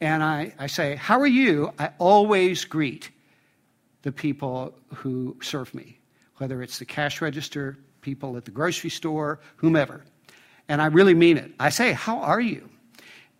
And 0.00 0.22
I, 0.22 0.52
I 0.58 0.66
say, 0.66 0.96
How 0.96 1.18
are 1.20 1.26
you? 1.26 1.72
I 1.78 1.90
always 1.98 2.64
greet 2.64 3.10
the 4.02 4.12
people 4.12 4.74
who 4.94 5.36
serve 5.40 5.74
me, 5.74 5.99
whether 6.40 6.62
it's 6.62 6.78
the 6.78 6.84
cash 6.84 7.20
register, 7.20 7.76
people 8.00 8.36
at 8.36 8.46
the 8.46 8.50
grocery 8.50 8.90
store, 8.90 9.40
whomever. 9.56 10.02
And 10.68 10.80
I 10.80 10.86
really 10.86 11.14
mean 11.14 11.36
it. 11.36 11.52
I 11.60 11.68
say, 11.68 11.92
How 11.92 12.18
are 12.18 12.40
you? 12.40 12.68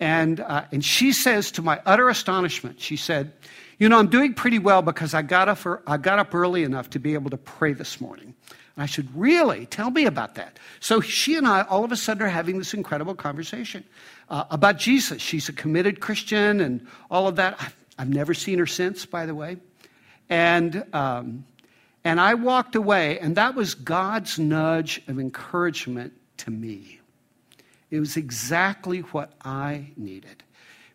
And, 0.01 0.41
uh, 0.41 0.65
and 0.73 0.83
she 0.85 1.13
says, 1.13 1.51
to 1.53 1.63
my 1.63 1.81
utter 1.85 2.09
astonishment, 2.09 2.81
she 2.81 2.97
said, 2.97 3.33
you 3.79 3.89
know, 3.89 3.99
I'm 3.99 4.09
doing 4.09 4.33
pretty 4.33 4.59
well 4.59 4.81
because 4.81 5.13
I 5.13 5.21
got, 5.21 5.49
up 5.49 5.83
I 5.87 5.99
got 5.99 6.19
up 6.19 6.35
early 6.35 6.65
enough 6.65 6.91
to 6.91 6.99
be 6.99 7.15
able 7.15 7.31
to 7.31 7.37
pray 7.37 7.75
this 7.75 8.01
morning. 8.01 8.35
And 8.77 8.83
I 8.83 8.87
said, 8.87 9.09
Really? 9.15 9.67
Tell 9.67 9.91
me 9.91 10.07
about 10.07 10.35
that. 10.37 10.59
So 10.81 11.01
she 11.01 11.37
and 11.37 11.47
I, 11.47 11.63
all 11.63 11.85
of 11.85 11.93
a 11.93 11.97
sudden, 11.97 12.23
are 12.23 12.29
having 12.29 12.59
this 12.59 12.73
incredible 12.75 13.15
conversation 13.15 13.85
uh, 14.29 14.45
about 14.51 14.79
Jesus. 14.79 15.21
She's 15.21 15.49
a 15.49 15.53
committed 15.53 16.01
Christian 16.01 16.61
and 16.61 16.87
all 17.11 17.27
of 17.27 17.37
that. 17.37 17.57
I've, 17.59 17.77
I've 17.99 18.09
never 18.09 18.35
seen 18.35 18.59
her 18.59 18.67
since, 18.67 19.05
by 19.07 19.27
the 19.27 19.35
way. 19.35 19.59
And, 20.29 20.85
um, 20.93 21.45
and 22.05 22.21
I 22.21 22.35
walked 22.35 22.75
away, 22.77 23.19
and 23.19 23.37
that 23.37 23.55
was 23.55 23.75
God's 23.75 24.39
nudge 24.39 25.03
of 25.09 25.19
encouragement 25.19 26.13
to 26.39 26.51
me. 26.51 27.01
It 27.91 28.01
was 28.01 28.17
exactly 28.17 29.01
what 29.01 29.33
I 29.45 29.91
needed 29.97 30.43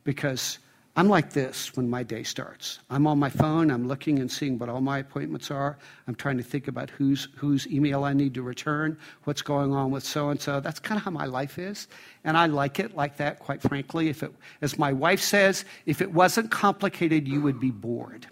because 0.03 0.59
I'm 0.97 1.09
like 1.09 1.33
this 1.33 1.75
when 1.75 1.89
my 1.89 2.03
day 2.03 2.24
starts. 2.24 2.79
I'm 2.89 3.05
on 3.05 3.19
my 3.19 3.29
phone, 3.29 3.69
I'm 3.69 3.85
looking 3.85 4.19
and 4.19 4.31
seeing 4.31 4.57
what 4.57 4.69
all 4.69 4.79
my 4.79 5.00
appointments 5.00 5.51
are. 5.51 5.77
I'm 6.07 6.15
trying 6.15 6.38
to 6.38 6.43
think 6.43 6.69
about 6.69 6.89
whose, 6.89 7.27
whose 7.35 7.67
email 7.67 8.05
I 8.05 8.13
need 8.13 8.33
to 8.35 8.41
return, 8.41 8.97
what's 9.25 9.41
going 9.41 9.74
on 9.74 9.91
with 9.91 10.05
so 10.05 10.29
and 10.29 10.39
so. 10.39 10.62
That's 10.62 10.79
kind 10.79 10.97
of 10.97 11.03
how 11.03 11.12
my 11.12 11.25
life 11.25 11.59
is. 11.59 11.89
And 12.24 12.38
I 12.38 12.45
like 12.45 12.79
it 12.79 12.95
like 12.95 13.17
that, 13.17 13.39
quite 13.39 13.62
frankly. 13.62 14.07
If 14.07 14.24
it, 14.24 14.33
as 14.62 14.79
my 14.79 14.93
wife 14.93 15.19
says, 15.19 15.65
if 15.85 16.01
it 16.01 16.13
wasn't 16.13 16.50
complicated, 16.50 17.27
you 17.27 17.41
would 17.41 17.59
be 17.59 17.71
bored. 17.71 18.25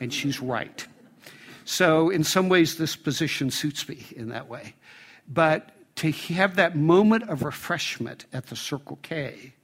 And 0.00 0.12
she's 0.12 0.40
right. 0.40 0.86
So, 1.70 2.10
in 2.10 2.24
some 2.24 2.48
ways, 2.48 2.78
this 2.78 2.96
position 2.96 3.48
suits 3.52 3.88
me 3.88 4.04
in 4.16 4.30
that 4.30 4.48
way. 4.48 4.74
But 5.28 5.70
to 5.98 6.10
have 6.10 6.56
that 6.56 6.74
moment 6.74 7.30
of 7.30 7.44
refreshment 7.44 8.26
at 8.32 8.46
the 8.46 8.56
Circle 8.56 8.98
K, 9.02 9.54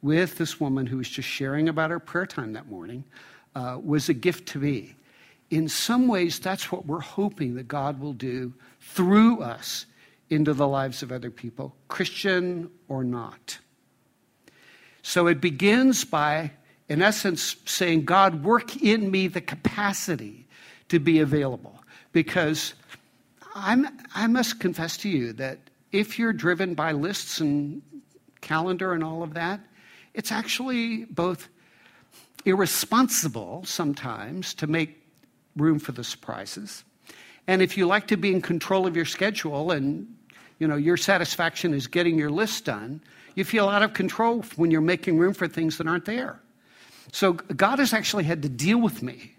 with 0.00 0.38
this 0.38 0.58
woman 0.58 0.86
who 0.86 0.96
was 0.96 1.10
just 1.10 1.28
sharing 1.28 1.68
about 1.68 1.90
her 1.90 1.98
prayer 1.98 2.24
time 2.24 2.54
that 2.54 2.70
morning 2.70 3.04
uh, 3.54 3.78
was 3.84 4.08
a 4.08 4.14
gift 4.14 4.48
to 4.48 4.60
me. 4.60 4.94
In 5.50 5.68
some 5.68 6.08
ways, 6.08 6.38
that's 6.38 6.72
what 6.72 6.86
we're 6.86 7.00
hoping 7.00 7.56
that 7.56 7.68
God 7.68 8.00
will 8.00 8.14
do 8.14 8.54
through 8.80 9.42
us 9.42 9.84
into 10.30 10.54
the 10.54 10.66
lives 10.66 11.02
of 11.02 11.12
other 11.12 11.30
people, 11.30 11.76
Christian 11.86 12.70
or 12.88 13.04
not. 13.04 13.58
So 15.02 15.26
it 15.26 15.42
begins 15.42 16.02
by, 16.06 16.52
in 16.88 17.02
essence, 17.02 17.56
saying, 17.66 18.06
God, 18.06 18.42
work 18.42 18.82
in 18.82 19.10
me 19.10 19.28
the 19.28 19.42
capacity 19.42 20.42
to 20.92 20.98
be 20.98 21.20
available. 21.20 21.82
Because 22.12 22.74
I'm, 23.54 23.88
I 24.14 24.26
must 24.26 24.60
confess 24.60 24.98
to 24.98 25.08
you 25.08 25.32
that 25.34 25.58
if 25.90 26.18
you're 26.18 26.34
driven 26.34 26.74
by 26.74 26.92
lists 26.92 27.40
and 27.40 27.80
calendar 28.42 28.92
and 28.92 29.02
all 29.02 29.22
of 29.22 29.32
that, 29.32 29.60
it's 30.12 30.30
actually 30.30 31.06
both 31.06 31.48
irresponsible 32.44 33.64
sometimes 33.64 34.52
to 34.52 34.66
make 34.66 35.02
room 35.56 35.78
for 35.78 35.92
the 35.92 36.04
surprises. 36.04 36.84
And 37.46 37.62
if 37.62 37.78
you 37.78 37.86
like 37.86 38.08
to 38.08 38.18
be 38.18 38.30
in 38.30 38.42
control 38.42 38.86
of 38.86 38.94
your 38.94 39.06
schedule 39.06 39.70
and 39.70 40.06
you 40.58 40.68
know 40.68 40.76
your 40.76 40.98
satisfaction 40.98 41.72
is 41.72 41.86
getting 41.86 42.18
your 42.18 42.30
list 42.30 42.66
done, 42.66 43.00
you 43.34 43.44
feel 43.44 43.66
out 43.66 43.82
of 43.82 43.94
control 43.94 44.44
when 44.56 44.70
you're 44.70 44.82
making 44.82 45.16
room 45.16 45.32
for 45.32 45.48
things 45.48 45.78
that 45.78 45.86
aren't 45.86 46.04
there. 46.04 46.38
So 47.12 47.32
God 47.32 47.78
has 47.78 47.94
actually 47.94 48.24
had 48.24 48.42
to 48.42 48.50
deal 48.50 48.78
with 48.78 49.02
me 49.02 49.32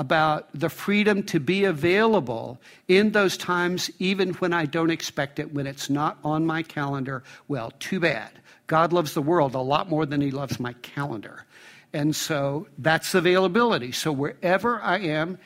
about 0.00 0.48
the 0.54 0.70
freedom 0.70 1.22
to 1.22 1.38
be 1.38 1.64
available 1.64 2.58
in 2.88 3.12
those 3.12 3.36
times, 3.36 3.90
even 3.98 4.32
when 4.34 4.54
I 4.54 4.64
don't 4.64 4.90
expect 4.90 5.38
it, 5.38 5.52
when 5.52 5.66
it's 5.66 5.90
not 5.90 6.16
on 6.24 6.46
my 6.46 6.62
calendar. 6.62 7.22
Well, 7.48 7.70
too 7.80 8.00
bad. 8.00 8.30
God 8.66 8.94
loves 8.94 9.12
the 9.12 9.20
world 9.20 9.54
a 9.54 9.60
lot 9.60 9.90
more 9.90 10.06
than 10.06 10.22
he 10.22 10.30
loves 10.30 10.58
my 10.58 10.72
calendar. 10.80 11.44
And 11.92 12.16
so 12.16 12.66
that's 12.78 13.14
availability. 13.14 13.92
So 13.92 14.10
wherever 14.10 14.80
I 14.80 15.00
am, 15.00 15.38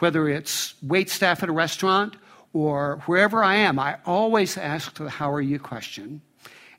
whether 0.00 0.28
it's 0.28 0.74
wait 0.82 1.08
staff 1.08 1.44
at 1.44 1.48
a 1.48 1.52
restaurant 1.52 2.16
or 2.52 3.00
wherever 3.06 3.44
I 3.44 3.54
am, 3.54 3.78
I 3.78 3.98
always 4.04 4.56
ask 4.56 4.92
the 4.94 5.08
how 5.08 5.30
are 5.32 5.40
you 5.40 5.60
question. 5.60 6.20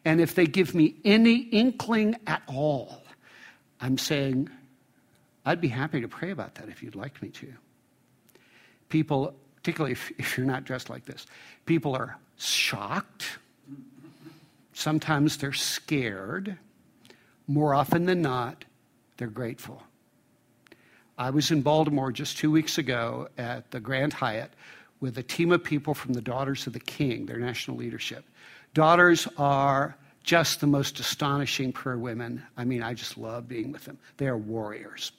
And 0.04 0.20
if 0.20 0.36
they 0.36 0.48
give 0.48 0.76
me 0.76 0.96
any 1.06 1.38
inkling 1.38 2.18
at 2.28 2.42
all, 2.48 3.04
I'm 3.80 3.98
saying, 3.98 4.50
I'd 5.46 5.62
be 5.62 5.70
happy 5.70 6.02
to 6.02 6.08
pray 6.08 6.32
about 6.32 6.56
that 6.56 6.70
if 6.70 6.84
you'd 6.84 6.96
like 6.96 7.22
me 7.22 7.30
to. 7.30 7.54
People, 8.90 9.34
particularly 9.56 9.94
if, 9.94 10.12
if 10.18 10.38
you're 10.38 10.46
not 10.46 10.64
dressed 10.66 10.90
like 10.90 11.06
this, 11.06 11.26
people 11.66 11.96
are 11.96 12.18
shocked 12.38 13.40
Sometimes 14.74 15.38
they're 15.38 15.54
scared. 15.54 16.58
More 17.48 17.74
often 17.74 18.06
than 18.06 18.22
not, 18.22 18.66
they're 19.18 19.28
grateful. 19.28 19.84
I 21.18 21.30
was 21.30 21.52
in 21.52 21.62
Baltimore 21.62 22.12
just 22.12 22.38
two 22.38 22.50
weeks 22.50 22.78
ago 22.78 23.28
at 23.38 23.70
the 23.72 23.80
Grand 23.80 24.14
Hyatt 24.14 24.52
with 25.00 25.18
a 25.18 25.24
team 25.24 25.52
of 25.52 25.64
people 25.64 25.94
from 25.94 26.14
the 26.14 26.22
Daughters 26.22 26.66
of 26.68 26.74
the 26.74 26.80
King, 26.80 27.26
their 27.26 27.38
national 27.38 27.78
leadership. 27.78 28.26
Daughters 28.74 29.28
are 29.38 29.98
just 30.24 30.62
the 30.62 30.68
most 30.68 31.00
astonishing 31.00 31.74
prayer 31.74 31.98
women. 31.98 32.44
I 32.58 32.64
mean, 32.64 32.84
I 32.84 32.94
just 32.94 33.18
love 33.18 33.48
being 33.48 33.72
with 33.72 33.86
them. 33.86 33.98
They 34.18 34.28
are 34.28 34.38
warriors 34.38 35.12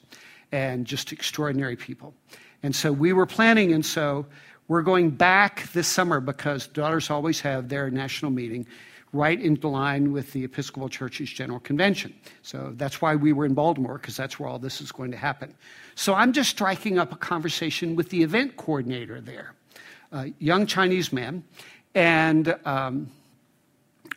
and 0.53 0.87
just 0.87 1.13
extraordinary 1.13 1.77
people. 1.77 2.15
And 2.63 2.75
so 2.75 2.93
we 2.93 3.13
were 3.13 3.27
planning, 3.27 3.73
and 3.73 3.85
so 3.85 4.27
we're 4.69 4.83
going 4.83 5.11
back 5.11 5.71
this 5.73 5.89
summer 5.89 6.21
because 6.21 6.67
daughters 6.69 7.11
always 7.11 7.41
have 7.41 7.69
their 7.69 7.91
national 7.91 8.31
meeting 8.31 8.67
right 9.13 9.41
in 9.41 9.57
line 9.61 10.13
with 10.13 10.33
the 10.33 10.45
Episcopal 10.45 10.89
Church's 10.89 11.29
General 11.29 11.61
Convention. 11.61 12.15
So 12.43 12.73
that's 12.77 13.03
why 13.03 13.15
we 13.17 13.33
were 13.33 13.45
in 13.45 13.55
Baltimore, 13.55 13.99
because 13.99 14.17
that's 14.17 14.39
where 14.39 14.49
all 14.49 14.59
this 14.59 14.81
is 14.81 14.91
going 14.91 15.11
to 15.11 15.17
happen. 15.19 15.55
So 15.97 16.15
I'm 16.15 16.33
just 16.33 16.51
striking 16.51 16.99
up 16.99 17.13
a 17.13 17.17
conversation 17.17 17.95
with 17.95 18.09
the 18.09 18.23
event 18.23 18.57
coordinator 18.57 19.21
there, 19.21 19.55
a 20.13 20.33
young 20.39 20.67
Chinese 20.67 21.13
man. 21.13 21.45
And, 21.95 22.57
um, 22.65 23.11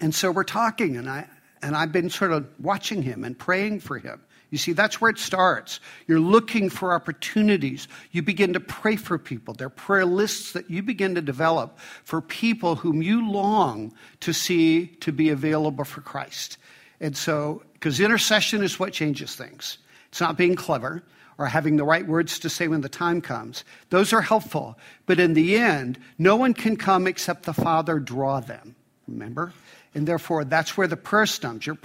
and 0.01 0.13
so 0.13 0.31
we're 0.31 0.43
talking, 0.43 0.97
and, 0.97 1.09
I, 1.09 1.27
and 1.61 1.75
I've 1.75 1.91
been 1.91 2.09
sort 2.09 2.31
of 2.31 2.47
watching 2.59 3.01
him 3.01 3.23
and 3.23 3.37
praying 3.37 3.79
for 3.79 3.97
him. 3.97 4.21
You 4.51 4.57
see, 4.57 4.73
that's 4.73 5.01
where 5.01 5.09
it 5.09 5.17
starts. 5.17 5.79
You're 6.07 6.19
looking 6.19 6.69
for 6.69 6.93
opportunities. 6.93 7.87
You 8.11 8.21
begin 8.21 8.53
to 8.53 8.59
pray 8.59 8.95
for 8.95 9.17
people. 9.17 9.53
There 9.53 9.67
are 9.67 9.71
prayer 9.71 10.05
lists 10.05 10.53
that 10.53 10.69
you 10.69 10.83
begin 10.83 11.15
to 11.15 11.21
develop 11.21 11.79
for 12.03 12.21
people 12.21 12.75
whom 12.75 13.01
you 13.01 13.29
long 13.29 13.93
to 14.21 14.33
see 14.33 14.87
to 15.01 15.11
be 15.11 15.29
available 15.29 15.83
for 15.83 16.01
Christ. 16.01 16.57
And 17.01 17.17
so, 17.17 17.63
because 17.73 17.99
intercession 17.99 18.63
is 18.63 18.79
what 18.79 18.93
changes 18.93 19.35
things. 19.35 19.79
It's 20.09 20.21
not 20.21 20.37
being 20.37 20.55
clever 20.55 21.03
or 21.37 21.47
having 21.47 21.75
the 21.75 21.83
right 21.83 22.07
words 22.07 22.39
to 22.39 22.49
say 22.49 22.67
when 22.67 22.81
the 22.81 22.87
time 22.87 23.19
comes. 23.21 23.65
Those 23.89 24.13
are 24.13 24.21
helpful. 24.21 24.79
But 25.05 25.19
in 25.19 25.33
the 25.33 25.57
end, 25.57 25.99
no 26.17 26.35
one 26.35 26.53
can 26.53 26.77
come 26.77 27.07
except 27.07 27.43
the 27.43 27.53
Father 27.53 27.99
draw 27.99 28.39
them. 28.39 28.75
Remember? 29.07 29.53
And 29.95 30.07
therefore, 30.07 30.45
that's 30.45 30.77
where 30.77 30.87
the 30.87 30.97
prayer 30.97 31.25
stems. 31.25 31.65
You're 31.65 31.77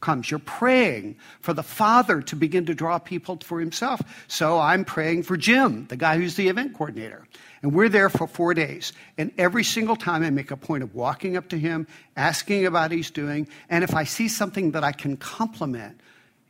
comes. 0.00 0.30
You're 0.30 0.38
praying 0.38 1.16
for 1.40 1.52
the 1.52 1.62
Father 1.62 2.22
to 2.22 2.36
begin 2.36 2.66
to 2.66 2.74
draw 2.74 2.98
people 2.98 3.38
for 3.42 3.58
Himself. 3.58 4.00
So 4.28 4.58
I'm 4.58 4.84
praying 4.84 5.24
for 5.24 5.36
Jim, 5.36 5.86
the 5.88 5.96
guy 5.96 6.16
who's 6.16 6.36
the 6.36 6.48
event 6.48 6.74
coordinator. 6.74 7.26
And 7.62 7.74
we're 7.74 7.88
there 7.88 8.08
for 8.08 8.28
four 8.28 8.54
days. 8.54 8.92
And 9.18 9.32
every 9.36 9.64
single 9.64 9.96
time 9.96 10.22
I 10.22 10.30
make 10.30 10.52
a 10.52 10.56
point 10.56 10.84
of 10.84 10.94
walking 10.94 11.36
up 11.36 11.48
to 11.48 11.58
him, 11.58 11.88
asking 12.16 12.66
about 12.66 12.92
he's 12.92 13.10
doing. 13.10 13.48
And 13.68 13.82
if 13.82 13.94
I 13.94 14.04
see 14.04 14.28
something 14.28 14.70
that 14.72 14.84
I 14.84 14.92
can 14.92 15.16
compliment, 15.16 16.00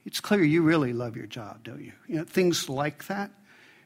it's 0.04 0.20
clear 0.20 0.44
you 0.44 0.62
really 0.62 0.92
love 0.92 1.16
your 1.16 1.26
job, 1.26 1.64
don't 1.64 1.80
you? 1.80 1.92
You 2.06 2.16
know, 2.16 2.24
things 2.24 2.68
like 2.68 3.06
that. 3.06 3.30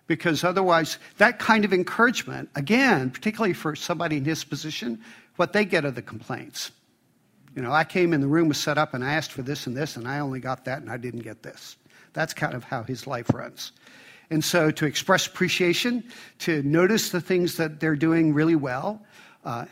Because 0.08 0.42
otherwise, 0.42 0.98
that 1.18 1.38
kind 1.38 1.64
of 1.64 1.72
encouragement, 1.72 2.50
again, 2.56 3.10
particularly 3.10 3.52
for 3.52 3.76
somebody 3.76 4.16
in 4.16 4.24
his 4.24 4.42
position, 4.42 4.98
what 5.36 5.52
they 5.52 5.64
get 5.64 5.84
are 5.84 5.92
the 5.92 6.02
complaints. 6.02 6.72
You 7.54 7.62
know, 7.62 7.72
I 7.72 7.84
came 7.84 8.12
in, 8.12 8.20
the 8.20 8.28
room 8.28 8.48
was 8.48 8.58
set 8.58 8.78
up, 8.78 8.94
and 8.94 9.04
I 9.04 9.14
asked 9.14 9.32
for 9.32 9.42
this 9.42 9.66
and 9.66 9.76
this, 9.76 9.96
and 9.96 10.06
I 10.06 10.20
only 10.20 10.40
got 10.40 10.64
that, 10.66 10.80
and 10.80 10.90
I 10.90 10.96
didn't 10.96 11.20
get 11.20 11.42
this. 11.42 11.76
That's 12.12 12.32
kind 12.32 12.54
of 12.54 12.64
how 12.64 12.82
his 12.82 13.06
life 13.06 13.32
runs. 13.32 13.72
And 14.30 14.44
so 14.44 14.70
to 14.70 14.86
express 14.86 15.26
appreciation, 15.26 16.04
to 16.40 16.62
notice 16.62 17.10
the 17.10 17.20
things 17.20 17.56
that 17.56 17.80
they're 17.80 17.96
doing 17.96 18.32
really 18.32 18.54
well. 18.54 19.02
Uh, 19.44 19.64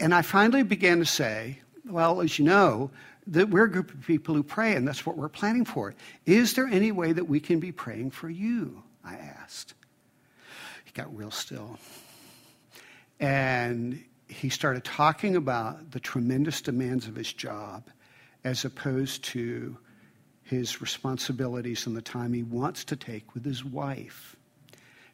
and 0.00 0.14
I 0.14 0.22
finally 0.22 0.62
began 0.62 0.98
to 0.98 1.04
say, 1.04 1.60
well, 1.84 2.22
as 2.22 2.38
you 2.38 2.44
know, 2.46 2.90
that 3.26 3.50
we're 3.50 3.64
a 3.64 3.70
group 3.70 3.92
of 3.92 4.06
people 4.06 4.34
who 4.34 4.42
pray, 4.42 4.74
and 4.74 4.86
that's 4.86 5.04
what 5.04 5.16
we're 5.16 5.28
planning 5.28 5.64
for. 5.64 5.94
Is 6.24 6.54
there 6.54 6.66
any 6.66 6.92
way 6.92 7.12
that 7.12 7.24
we 7.24 7.40
can 7.40 7.60
be 7.60 7.72
praying 7.72 8.12
for 8.12 8.30
you? 8.30 8.82
I 9.04 9.14
asked. 9.14 9.74
He 10.84 10.92
got 10.92 11.14
real 11.16 11.30
still. 11.30 11.78
And 13.20 14.02
he 14.28 14.48
started 14.48 14.84
talking 14.84 15.36
about 15.36 15.92
the 15.92 16.00
tremendous 16.00 16.60
demands 16.60 17.06
of 17.06 17.14
his 17.14 17.32
job 17.32 17.88
as 18.44 18.64
opposed 18.64 19.24
to 19.24 19.76
his 20.42 20.80
responsibilities 20.80 21.86
and 21.86 21.96
the 21.96 22.02
time 22.02 22.32
he 22.32 22.42
wants 22.42 22.84
to 22.84 22.96
take 22.96 23.34
with 23.34 23.44
his 23.44 23.64
wife. 23.64 24.36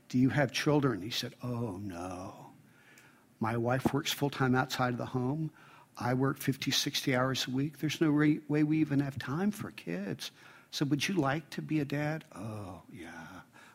Do 0.09 0.19
you 0.19 0.29
have 0.29 0.53
children? 0.53 1.01
He 1.01 1.11
said, 1.11 1.35
Oh, 1.43 1.79
no. 1.83 2.35
My 3.41 3.57
wife 3.57 3.93
works 3.93 4.13
full 4.13 4.31
time 4.31 4.55
outside 4.55 4.91
of 4.91 4.99
the 4.99 5.07
home. 5.07 5.51
I 5.99 6.15
work 6.15 6.39
50, 6.39 6.71
60 6.71 7.17
hours 7.17 7.47
a 7.47 7.51
week. 7.51 7.79
There's 7.79 8.01
no 8.01 8.13
way 8.13 8.63
we 8.63 8.79
even 8.79 9.01
have 9.01 9.19
time 9.19 9.51
for 9.51 9.71
kids. 9.73 10.31
So, 10.71 10.85
would 10.87 11.07
you 11.07 11.15
like 11.15 11.51
to 11.51 11.63
be 11.63 11.81
a 11.81 11.85
dad? 11.85 12.25
Oh, 12.35 12.83
yeah. 12.93 13.11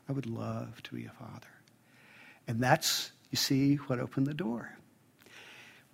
I 0.10 0.12
would 0.12 0.25
love 0.25 0.82
to 0.84 0.96
be 0.96 1.06
a 1.06 1.10
father. 1.10 1.48
And 2.48 2.62
that's, 2.62 3.12
you 3.29 3.36
see, 3.36 3.75
what 3.75 4.00
opened 4.00 4.25
the 4.25 4.34
door. 4.34 4.77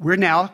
We're 0.04 0.18
now 0.18 0.54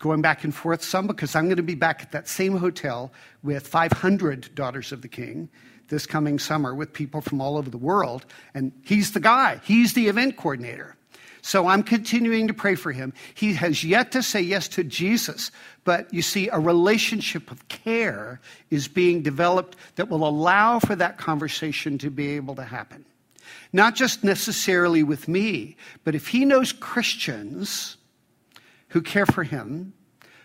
going 0.00 0.22
back 0.22 0.42
and 0.42 0.52
forth 0.52 0.82
some 0.82 1.06
because 1.06 1.36
I'm 1.36 1.44
going 1.44 1.58
to 1.58 1.62
be 1.62 1.76
back 1.76 2.02
at 2.02 2.10
that 2.10 2.26
same 2.26 2.56
hotel 2.56 3.12
with 3.44 3.68
500 3.68 4.52
Daughters 4.56 4.90
of 4.90 5.02
the 5.02 5.08
King 5.08 5.48
this 5.86 6.04
coming 6.04 6.40
summer 6.40 6.74
with 6.74 6.92
people 6.92 7.20
from 7.20 7.40
all 7.40 7.56
over 7.56 7.70
the 7.70 7.78
world. 7.78 8.26
And 8.54 8.72
he's 8.82 9.12
the 9.12 9.20
guy, 9.20 9.60
he's 9.62 9.92
the 9.92 10.08
event 10.08 10.36
coordinator. 10.36 10.96
So 11.42 11.68
I'm 11.68 11.84
continuing 11.84 12.48
to 12.48 12.54
pray 12.54 12.74
for 12.74 12.90
him. 12.90 13.12
He 13.34 13.52
has 13.54 13.84
yet 13.84 14.10
to 14.12 14.22
say 14.22 14.40
yes 14.40 14.66
to 14.68 14.82
Jesus, 14.82 15.52
but 15.84 16.12
you 16.12 16.22
see, 16.22 16.48
a 16.48 16.58
relationship 16.58 17.52
of 17.52 17.68
care 17.68 18.40
is 18.70 18.88
being 18.88 19.22
developed 19.22 19.76
that 19.94 20.08
will 20.08 20.26
allow 20.26 20.80
for 20.80 20.96
that 20.96 21.18
conversation 21.18 21.98
to 21.98 22.10
be 22.10 22.30
able 22.30 22.56
to 22.56 22.64
happen. 22.64 23.04
Not 23.72 23.94
just 23.94 24.24
necessarily 24.24 25.02
with 25.02 25.28
me, 25.28 25.76
but 26.04 26.14
if 26.14 26.28
he 26.28 26.44
knows 26.44 26.72
Christians 26.72 27.96
who 28.88 29.00
care 29.00 29.26
for 29.26 29.42
him, 29.42 29.92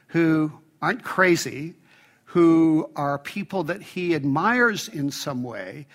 who 0.07 0.51
aren't 0.81 1.03
crazy, 1.03 1.75
who 2.25 2.89
are 2.95 3.17
people 3.19 3.63
that 3.63 3.81
he 3.81 4.15
admires 4.15 4.87
in 4.87 5.11
some 5.11 5.43
way, 5.43 5.87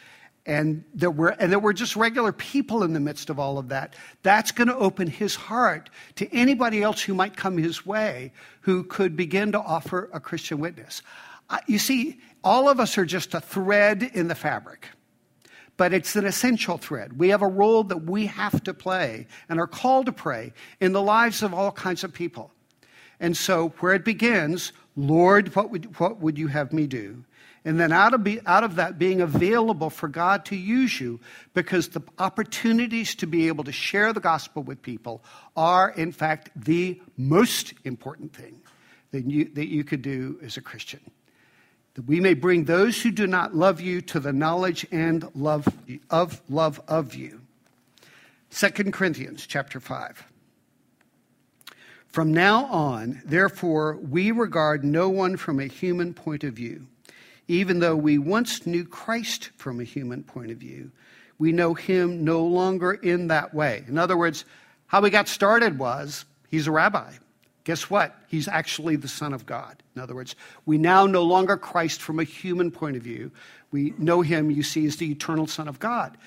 and 0.44 0.84
that 0.94 1.12
we're, 1.12 1.30
and 1.30 1.52
that 1.52 1.60
we're 1.60 1.72
just 1.72 1.94
regular 1.94 2.32
people 2.32 2.82
in 2.82 2.92
the 2.92 3.00
midst 3.00 3.30
of 3.30 3.38
all 3.38 3.58
of 3.58 3.68
that, 3.68 3.94
that's 4.22 4.50
going 4.50 4.68
to 4.68 4.76
open 4.76 5.06
his 5.06 5.34
heart 5.34 5.88
to 6.16 6.32
anybody 6.34 6.82
else 6.82 7.00
who 7.00 7.14
might 7.14 7.36
come 7.36 7.56
his 7.56 7.86
way 7.86 8.32
who 8.62 8.82
could 8.84 9.16
begin 9.16 9.52
to 9.52 9.60
offer 9.60 10.10
a 10.12 10.20
Christian 10.20 10.58
witness. 10.58 11.02
You 11.66 11.78
see, 11.78 12.18
all 12.42 12.68
of 12.68 12.80
us 12.80 12.98
are 12.98 13.04
just 13.04 13.34
a 13.34 13.40
thread 13.40 14.02
in 14.14 14.28
the 14.28 14.34
fabric 14.34 14.88
but 15.82 15.92
it's 15.92 16.14
an 16.14 16.24
essential 16.24 16.78
thread. 16.78 17.18
We 17.18 17.30
have 17.30 17.42
a 17.42 17.48
role 17.48 17.82
that 17.82 18.04
we 18.04 18.26
have 18.26 18.62
to 18.62 18.72
play 18.72 19.26
and 19.48 19.58
are 19.58 19.66
called 19.66 20.06
to 20.06 20.12
play 20.12 20.52
in 20.80 20.92
the 20.92 21.02
lives 21.02 21.42
of 21.42 21.52
all 21.52 21.72
kinds 21.72 22.04
of 22.04 22.12
people. 22.12 22.52
And 23.18 23.36
so, 23.36 23.70
where 23.80 23.92
it 23.92 24.04
begins, 24.04 24.72
Lord, 24.94 25.56
what 25.56 25.70
would, 25.70 25.98
what 25.98 26.20
would 26.20 26.38
you 26.38 26.46
have 26.46 26.72
me 26.72 26.86
do? 26.86 27.24
And 27.64 27.80
then 27.80 27.90
out 27.90 28.14
of, 28.14 28.22
be, 28.22 28.38
out 28.46 28.62
of 28.62 28.76
that, 28.76 28.96
being 28.96 29.20
available 29.20 29.90
for 29.90 30.06
God 30.06 30.44
to 30.44 30.56
use 30.56 31.00
you, 31.00 31.18
because 31.52 31.88
the 31.88 32.02
opportunities 32.16 33.16
to 33.16 33.26
be 33.26 33.48
able 33.48 33.64
to 33.64 33.72
share 33.72 34.12
the 34.12 34.20
gospel 34.20 34.62
with 34.62 34.82
people 34.82 35.24
are, 35.56 35.90
in 35.90 36.12
fact, 36.12 36.50
the 36.54 37.02
most 37.16 37.74
important 37.82 38.32
thing 38.36 38.62
that 39.10 39.28
you, 39.28 39.46
that 39.54 39.66
you 39.66 39.82
could 39.82 40.02
do 40.02 40.38
as 40.44 40.56
a 40.56 40.60
Christian 40.60 41.00
that 41.94 42.06
we 42.06 42.20
may 42.20 42.34
bring 42.34 42.64
those 42.64 43.02
who 43.02 43.10
do 43.10 43.26
not 43.26 43.54
love 43.54 43.80
you 43.80 44.00
to 44.00 44.20
the 44.20 44.32
knowledge 44.32 44.86
and 44.90 45.28
love 45.34 45.68
of 46.10 46.40
love 46.48 46.80
of 46.88 47.14
you. 47.14 47.40
2 48.50 48.68
Corinthians 48.90 49.46
chapter 49.46 49.80
5. 49.80 50.24
From 52.08 52.32
now 52.32 52.66
on, 52.66 53.22
therefore, 53.24 53.96
we 53.96 54.30
regard 54.30 54.84
no 54.84 55.08
one 55.08 55.38
from 55.38 55.58
a 55.58 55.66
human 55.66 56.12
point 56.12 56.44
of 56.44 56.52
view. 56.52 56.86
Even 57.48 57.80
though 57.80 57.96
we 57.96 58.18
once 58.18 58.66
knew 58.66 58.84
Christ 58.84 59.50
from 59.56 59.80
a 59.80 59.84
human 59.84 60.22
point 60.22 60.50
of 60.50 60.58
view, 60.58 60.90
we 61.38 61.52
know 61.52 61.74
him 61.74 62.24
no 62.24 62.44
longer 62.44 62.92
in 62.92 63.28
that 63.28 63.54
way. 63.54 63.84
In 63.88 63.98
other 63.98 64.16
words, 64.16 64.44
how 64.86 65.00
we 65.00 65.10
got 65.10 65.26
started 65.26 65.78
was 65.78 66.26
he's 66.50 66.66
a 66.66 66.70
rabbi. 66.70 67.12
Guess 67.64 67.88
what? 67.88 68.16
He's 68.26 68.48
actually 68.48 68.96
the 68.96 69.08
Son 69.08 69.32
of 69.32 69.46
God. 69.46 69.82
In 69.94 70.02
other 70.02 70.14
words, 70.14 70.34
we 70.66 70.78
now 70.78 71.06
no 71.06 71.22
longer 71.22 71.56
Christ 71.56 72.02
from 72.02 72.18
a 72.18 72.24
human 72.24 72.70
point 72.70 72.96
of 72.96 73.02
view. 73.02 73.30
We 73.70 73.94
know 73.98 74.22
him, 74.22 74.50
you 74.50 74.62
see, 74.62 74.84
as 74.86 74.96
the 74.96 75.10
eternal 75.10 75.46
Son 75.46 75.68
of 75.68 75.78
God. 75.78 76.18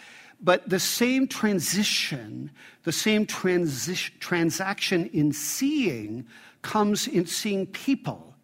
But 0.42 0.70
the 0.70 0.80
same 0.80 1.28
transition, 1.28 2.52
the 2.84 2.92
same 2.92 3.26
transi- 3.26 4.12
transaction 4.20 5.08
in 5.08 5.34
seeing 5.34 6.26
comes 6.62 7.08
in 7.08 7.26
seeing 7.26 7.68
people 7.68 8.36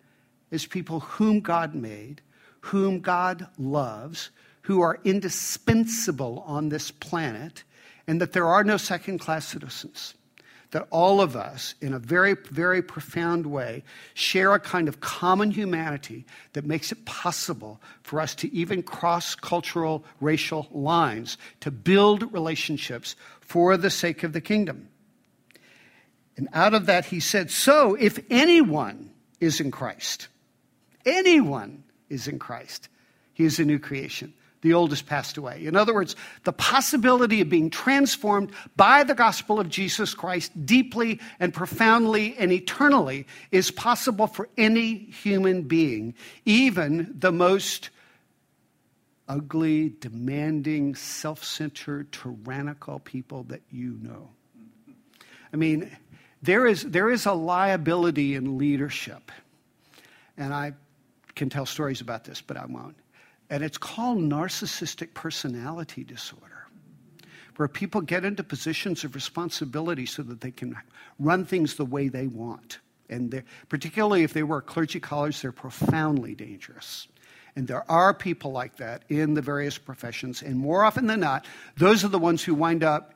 as 0.52 0.66
people 0.66 1.00
whom 1.00 1.40
God 1.40 1.74
made, 1.74 2.22
whom 2.60 3.00
God 3.00 3.48
loves, 3.58 4.32
who 4.64 4.82
are 4.82 5.00
indispensable 5.04 6.44
on 6.46 6.70
this 6.70 6.92
planet, 6.92 7.64
and 8.06 8.20
that 8.20 8.34
there 8.34 8.48
are 8.48 8.64
no 8.64 8.78
second 8.78 9.20
class 9.20 9.48
citizens 9.48 10.14
that 10.72 10.88
all 10.90 11.22
of 11.22 11.36
us, 11.36 11.76
in 11.82 11.94
a 11.94 12.00
very, 12.00 12.36
very 12.50 12.82
profound 12.82 13.46
way, 13.46 13.84
share 14.14 14.54
a 14.54 14.60
kind 14.60 14.88
of 14.88 15.02
common 15.02 15.52
humanity 15.52 16.26
that 16.54 16.66
makes 16.66 16.92
it 16.92 17.06
possible 17.06 17.82
for 18.04 18.20
us 18.20 18.34
to 18.36 18.54
even 18.54 18.82
cross 18.82 19.36
cultural, 19.36 20.04
racial 20.22 20.68
lines, 20.72 21.38
to 21.60 21.72
build 21.72 22.34
relationships 22.34 23.16
for 23.42 23.76
the 23.76 23.90
sake 23.90 24.24
of 24.24 24.34
the 24.34 24.42
kingdom. 24.42 24.88
And 26.38 26.48
out 26.54 26.74
of 26.74 26.86
that, 26.86 27.06
he 27.06 27.20
said, 27.20 27.52
So 27.52 27.96
if 27.96 28.20
anyone 28.30 29.12
is 29.42 29.60
in 29.60 29.72
Christ, 29.72 30.30
anyone 31.06 31.84
is 32.10 32.28
in 32.28 32.40
Christ, 32.40 32.88
he 33.34 33.44
is 33.44 33.60
a 33.60 33.66
new 33.66 33.78
creation. 33.78 34.34
The 34.62 34.74
oldest 34.74 35.08
passed 35.08 35.38
away. 35.38 35.66
In 35.66 35.76
other 35.76 35.94
words, 35.94 36.16
the 36.44 36.54
possibility 36.54 37.42
of 37.42 37.50
being 37.50 37.70
transformed 37.70 38.52
by 38.76 39.04
the 39.04 39.16
gospel 39.16 39.60
of 39.60 39.70
Jesus 39.70 40.14
Christ 40.14 40.66
deeply 40.66 41.20
and 41.40 41.54
profoundly 41.54 42.36
and 42.38 42.52
eternally 42.52 43.28
is 43.52 43.72
possible 43.72 44.28
for 44.28 44.50
any 44.58 44.96
human 44.96 45.64
being, 45.64 46.14
even 46.46 47.14
the 47.18 47.32
most 47.32 47.90
ugly, 49.28 49.94
demanding, 50.00 50.94
self 50.96 51.44
centered, 51.44 52.12
tyrannical 52.12 53.00
people 53.00 53.44
that 53.44 53.62
you 53.72 53.98
know. 54.02 54.30
I 55.54 55.58
mean, 55.58 55.96
there 56.42 56.66
is, 56.66 56.84
there 56.84 57.10
is 57.10 57.26
a 57.26 57.34
liability 57.34 58.36
in 58.36 58.58
leadership. 58.58 59.32
And 60.38 60.54
I 60.54 60.74
can 61.36 61.50
tell 61.50 61.66
stories 61.66 62.02
about 62.02 62.24
this, 62.24 62.42
but 62.42 62.58
I 62.58 62.66
won't. 62.66 62.96
And 63.52 63.64
it's 63.64 63.78
called 63.78 64.18
narcissistic 64.18 65.14
personality 65.14 66.06
disorder, 66.06 66.68
where 67.58 67.68
people 67.68 68.00
get 68.00 68.24
into 68.24 68.44
positions 68.44 69.04
of 69.04 69.14
responsibility 69.14 70.06
so 70.06 70.24
that 70.24 70.40
they 70.40 70.52
can 70.52 70.78
run 71.20 71.46
things 71.46 71.76
the 71.76 71.86
way 71.86 72.08
they 72.08 72.28
want. 72.28 72.80
And 73.10 73.44
particularly 73.68 74.24
if 74.24 74.32
they 74.32 74.44
work 74.44 74.68
clergy 74.68 75.02
college, 75.02 75.42
they're 75.42 75.52
profoundly 75.52 76.34
dangerous. 76.34 77.10
And 77.58 77.68
there 77.68 77.84
are 77.92 78.14
people 78.14 78.54
like 78.54 78.78
that 78.78 79.04
in 79.10 79.34
the 79.34 79.42
various 79.42 79.78
professions. 79.78 80.42
And 80.42 80.58
more 80.58 80.86
often 80.86 81.08
than 81.08 81.20
not, 81.20 81.46
those 81.76 82.06
are 82.06 82.08
the 82.08 82.18
ones 82.18 82.42
who 82.42 82.56
wind 82.56 82.86
up 82.86 83.14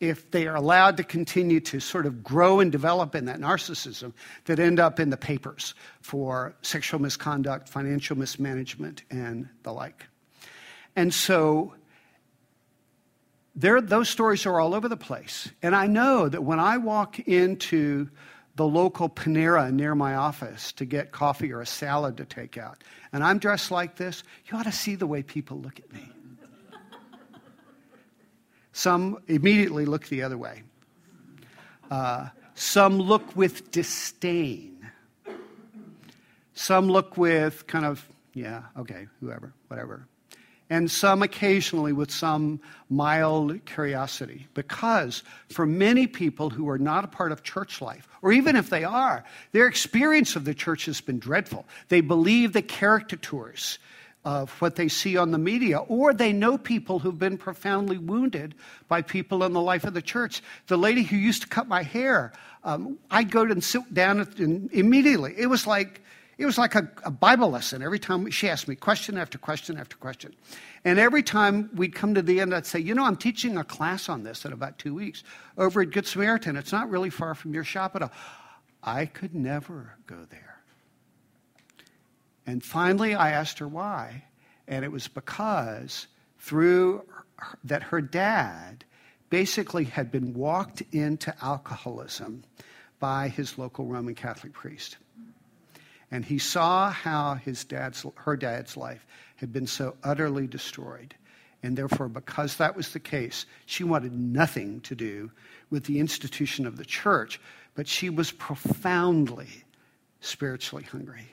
if 0.00 0.30
they 0.30 0.46
are 0.46 0.54
allowed 0.54 0.96
to 0.98 1.04
continue 1.04 1.60
to 1.60 1.80
sort 1.80 2.06
of 2.06 2.22
grow 2.22 2.60
and 2.60 2.70
develop 2.70 3.14
in 3.14 3.24
that 3.24 3.40
narcissism, 3.40 4.12
that 4.44 4.58
end 4.58 4.78
up 4.78 5.00
in 5.00 5.10
the 5.10 5.16
papers 5.16 5.74
for 6.00 6.54
sexual 6.62 7.00
misconduct, 7.00 7.68
financial 7.68 8.16
mismanagement, 8.16 9.02
and 9.10 9.48
the 9.64 9.72
like. 9.72 10.06
And 10.94 11.12
so 11.12 11.74
there, 13.56 13.80
those 13.80 14.08
stories 14.08 14.46
are 14.46 14.60
all 14.60 14.74
over 14.74 14.88
the 14.88 14.96
place. 14.96 15.48
And 15.62 15.74
I 15.74 15.88
know 15.88 16.28
that 16.28 16.44
when 16.44 16.60
I 16.60 16.76
walk 16.76 17.18
into 17.20 18.08
the 18.54 18.66
local 18.66 19.08
Panera 19.08 19.72
near 19.72 19.94
my 19.94 20.14
office 20.14 20.72
to 20.72 20.84
get 20.84 21.12
coffee 21.12 21.52
or 21.52 21.60
a 21.60 21.66
salad 21.66 22.16
to 22.18 22.24
take 22.24 22.56
out, 22.56 22.82
and 23.12 23.24
I'm 23.24 23.38
dressed 23.38 23.70
like 23.70 23.96
this, 23.96 24.22
you 24.46 24.58
ought 24.58 24.64
to 24.64 24.72
see 24.72 24.94
the 24.94 25.06
way 25.06 25.22
people 25.22 25.58
look 25.58 25.80
at 25.80 25.92
me. 25.92 26.08
Some 28.78 29.18
immediately 29.26 29.86
look 29.86 30.06
the 30.06 30.22
other 30.22 30.38
way. 30.38 30.62
Uh, 31.90 32.28
some 32.54 33.00
look 33.00 33.34
with 33.34 33.72
disdain. 33.72 34.88
Some 36.54 36.86
look 36.86 37.16
with 37.16 37.66
kind 37.66 37.84
of, 37.84 38.08
yeah, 38.34 38.62
okay, 38.78 39.08
whoever, 39.18 39.52
whatever. 39.66 40.06
And 40.70 40.88
some 40.88 41.24
occasionally 41.24 41.92
with 41.92 42.12
some 42.12 42.60
mild 42.88 43.64
curiosity. 43.64 44.46
Because 44.54 45.24
for 45.48 45.66
many 45.66 46.06
people 46.06 46.48
who 46.48 46.68
are 46.68 46.78
not 46.78 47.02
a 47.02 47.08
part 47.08 47.32
of 47.32 47.42
church 47.42 47.82
life, 47.82 48.06
or 48.22 48.30
even 48.30 48.54
if 48.54 48.70
they 48.70 48.84
are, 48.84 49.24
their 49.50 49.66
experience 49.66 50.36
of 50.36 50.44
the 50.44 50.54
church 50.54 50.84
has 50.84 51.00
been 51.00 51.18
dreadful. 51.18 51.66
They 51.88 52.00
believe 52.00 52.52
the 52.52 52.62
caricatures 52.62 53.80
of 54.24 54.50
what 54.60 54.76
they 54.76 54.88
see 54.88 55.16
on 55.16 55.30
the 55.30 55.38
media, 55.38 55.78
or 55.78 56.12
they 56.12 56.32
know 56.32 56.58
people 56.58 56.98
who've 56.98 57.18
been 57.18 57.38
profoundly 57.38 57.98
wounded 57.98 58.54
by 58.88 59.00
people 59.00 59.44
in 59.44 59.52
the 59.52 59.60
life 59.60 59.84
of 59.84 59.94
the 59.94 60.02
church. 60.02 60.42
The 60.66 60.76
lady 60.76 61.02
who 61.02 61.16
used 61.16 61.42
to 61.42 61.48
cut 61.48 61.68
my 61.68 61.82
hair, 61.82 62.32
um, 62.64 62.98
I'd 63.10 63.30
go 63.30 63.42
and 63.42 63.62
sit 63.62 63.94
down 63.94 64.20
and 64.38 64.70
immediately. 64.72 65.34
It 65.36 65.46
was 65.46 65.66
like 65.66 66.02
it 66.38 66.46
was 66.46 66.56
like 66.56 66.76
a, 66.76 66.88
a, 67.04 67.10
Bible 67.10 67.50
lesson. 67.50 67.82
Every 67.82 67.98
time 67.98 68.30
she 68.30 68.48
asked 68.48 68.68
me 68.68 68.76
question 68.76 69.18
after 69.18 69.38
question 69.38 69.76
after 69.76 69.96
question. 69.96 70.34
And 70.84 71.00
every 71.00 71.24
time 71.24 71.68
we'd 71.74 71.96
come 71.96 72.14
to 72.14 72.22
the 72.22 72.40
end, 72.40 72.54
I'd 72.54 72.64
say, 72.64 72.78
You 72.78 72.94
know, 72.94 73.04
I'm 73.04 73.16
teaching 73.16 73.56
a 73.56 73.64
class 73.64 74.08
on 74.08 74.22
this 74.22 74.44
in 74.44 74.52
about 74.52 74.78
two 74.78 74.94
weeks 74.94 75.24
over 75.56 75.80
at 75.80 75.90
Good 75.90 76.06
Samaritan. 76.06 76.56
It's 76.56 76.70
not 76.70 76.88
really 76.90 77.10
far 77.10 77.34
from 77.34 77.54
your 77.54 77.64
shop 77.64 77.96
at 77.96 78.02
all. 78.02 78.12
I 78.84 79.06
could 79.06 79.34
never 79.34 79.94
go 80.06 80.26
there. 80.30 80.47
And 82.48 82.64
finally, 82.64 83.14
I 83.14 83.32
asked 83.32 83.58
her 83.58 83.68
why. 83.68 84.24
And 84.66 84.82
it 84.82 84.90
was 84.90 85.06
because 85.06 86.06
through 86.38 87.04
her, 87.36 87.58
that 87.64 87.82
her 87.82 88.00
dad 88.00 88.86
basically 89.28 89.84
had 89.84 90.10
been 90.10 90.32
walked 90.32 90.82
into 90.90 91.34
alcoholism 91.42 92.42
by 93.00 93.28
his 93.28 93.58
local 93.58 93.84
Roman 93.84 94.14
Catholic 94.14 94.54
priest. 94.54 94.96
And 96.10 96.24
he 96.24 96.38
saw 96.38 96.88
how 96.90 97.34
his 97.34 97.66
dad's, 97.66 98.06
her 98.14 98.34
dad's 98.34 98.78
life 98.78 99.06
had 99.36 99.52
been 99.52 99.66
so 99.66 99.94
utterly 100.02 100.46
destroyed. 100.46 101.14
And 101.62 101.76
therefore, 101.76 102.08
because 102.08 102.56
that 102.56 102.74
was 102.74 102.94
the 102.94 102.98
case, 102.98 103.44
she 103.66 103.84
wanted 103.84 104.14
nothing 104.14 104.80
to 104.82 104.94
do 104.94 105.30
with 105.68 105.84
the 105.84 106.00
institution 106.00 106.66
of 106.66 106.78
the 106.78 106.86
church, 106.86 107.42
but 107.74 107.86
she 107.86 108.08
was 108.08 108.32
profoundly 108.32 109.64
spiritually 110.22 110.84
hungry 110.84 111.28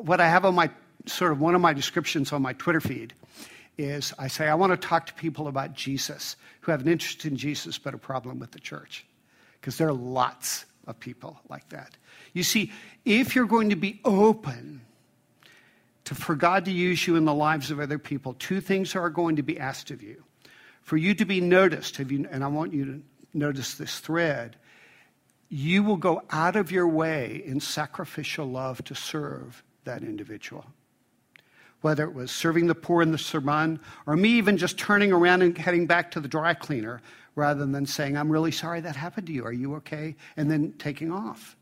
what 0.00 0.20
I 0.20 0.28
have 0.28 0.44
on 0.44 0.54
my 0.54 0.70
sort 1.06 1.32
of 1.32 1.40
one 1.40 1.54
of 1.54 1.60
my 1.60 1.72
descriptions 1.72 2.32
on 2.32 2.42
my 2.42 2.52
Twitter 2.54 2.80
feed 2.80 3.14
is 3.76 4.12
I 4.18 4.28
say, 4.28 4.48
I 4.48 4.54
want 4.54 4.72
to 4.72 4.88
talk 4.88 5.06
to 5.06 5.14
people 5.14 5.48
about 5.48 5.74
Jesus 5.74 6.36
who 6.60 6.72
have 6.72 6.80
an 6.80 6.88
interest 6.88 7.24
in 7.24 7.36
Jesus 7.36 7.78
but 7.78 7.94
a 7.94 7.98
problem 7.98 8.38
with 8.38 8.52
the 8.52 8.60
church. 8.60 9.04
Because 9.60 9.78
there 9.78 9.88
are 9.88 9.92
lots 9.92 10.64
of 10.86 10.98
people 11.00 11.40
like 11.48 11.68
that. 11.70 11.96
You 12.32 12.42
see, 12.42 12.72
if 13.04 13.34
you're 13.34 13.46
going 13.46 13.70
to 13.70 13.76
be 13.76 14.00
open 14.04 14.82
to, 16.04 16.14
for 16.14 16.34
God 16.34 16.66
to 16.66 16.70
use 16.70 17.06
you 17.06 17.16
in 17.16 17.24
the 17.24 17.34
lives 17.34 17.70
of 17.70 17.80
other 17.80 17.98
people, 17.98 18.34
two 18.34 18.60
things 18.60 18.94
are 18.94 19.10
going 19.10 19.36
to 19.36 19.42
be 19.42 19.58
asked 19.58 19.90
of 19.90 20.02
you. 20.02 20.22
For 20.82 20.96
you 20.96 21.14
to 21.14 21.24
be 21.24 21.40
noticed, 21.40 21.98
you, 21.98 22.28
and 22.30 22.44
I 22.44 22.48
want 22.48 22.74
you 22.74 22.84
to 22.84 23.02
notice 23.32 23.74
this 23.74 23.98
thread, 23.98 24.56
you 25.48 25.82
will 25.82 25.96
go 25.96 26.22
out 26.30 26.56
of 26.56 26.70
your 26.70 26.86
way 26.86 27.42
in 27.44 27.60
sacrificial 27.60 28.46
love 28.46 28.84
to 28.84 28.94
serve 28.94 29.62
that 29.84 30.02
individual. 30.02 30.64
Whether 31.80 32.04
it 32.04 32.14
was 32.14 32.30
serving 32.30 32.66
the 32.66 32.74
poor 32.74 33.02
in 33.02 33.12
the 33.12 33.18
sermon, 33.18 33.78
or 34.06 34.16
me 34.16 34.30
even 34.30 34.56
just 34.56 34.78
turning 34.78 35.12
around 35.12 35.42
and 35.42 35.56
heading 35.56 35.86
back 35.86 36.10
to 36.12 36.20
the 36.20 36.28
dry 36.28 36.54
cleaner 36.54 37.02
rather 37.34 37.66
than 37.66 37.86
saying, 37.86 38.16
I'm 38.16 38.30
really 38.30 38.52
sorry 38.52 38.80
that 38.80 38.96
happened 38.96 39.26
to 39.26 39.32
you. 39.32 39.44
Are 39.44 39.52
you 39.52 39.74
okay? 39.76 40.16
And 40.36 40.50
then 40.50 40.72
taking 40.78 41.12
off. 41.12 41.56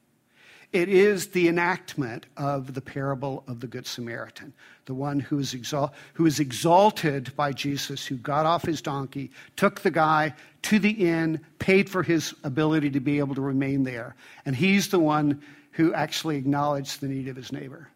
It 0.72 0.88
is 0.88 1.28
the 1.28 1.48
enactment 1.48 2.26
of 2.38 2.72
the 2.72 2.80
parable 2.80 3.44
of 3.46 3.60
the 3.60 3.66
Good 3.66 3.86
Samaritan, 3.86 4.54
the 4.86 4.94
one 4.94 5.20
who 5.20 5.38
is, 5.38 5.52
exal- 5.52 5.92
who 6.14 6.24
is 6.24 6.40
exalted 6.40 7.34
by 7.36 7.52
Jesus, 7.52 8.06
who 8.06 8.16
got 8.16 8.46
off 8.46 8.64
his 8.64 8.80
donkey, 8.80 9.30
took 9.56 9.80
the 9.80 9.90
guy 9.90 10.34
to 10.62 10.78
the 10.78 10.92
inn, 10.92 11.40
paid 11.58 11.90
for 11.90 12.02
his 12.02 12.34
ability 12.42 12.88
to 12.90 13.00
be 13.00 13.18
able 13.18 13.34
to 13.34 13.42
remain 13.42 13.82
there. 13.82 14.16
And 14.46 14.56
he's 14.56 14.88
the 14.88 14.98
one 14.98 15.42
who 15.72 15.92
actually 15.92 16.36
acknowledged 16.36 17.00
the 17.00 17.08
need 17.08 17.28
of 17.28 17.36
his 17.36 17.52
neighbor. 17.52 17.88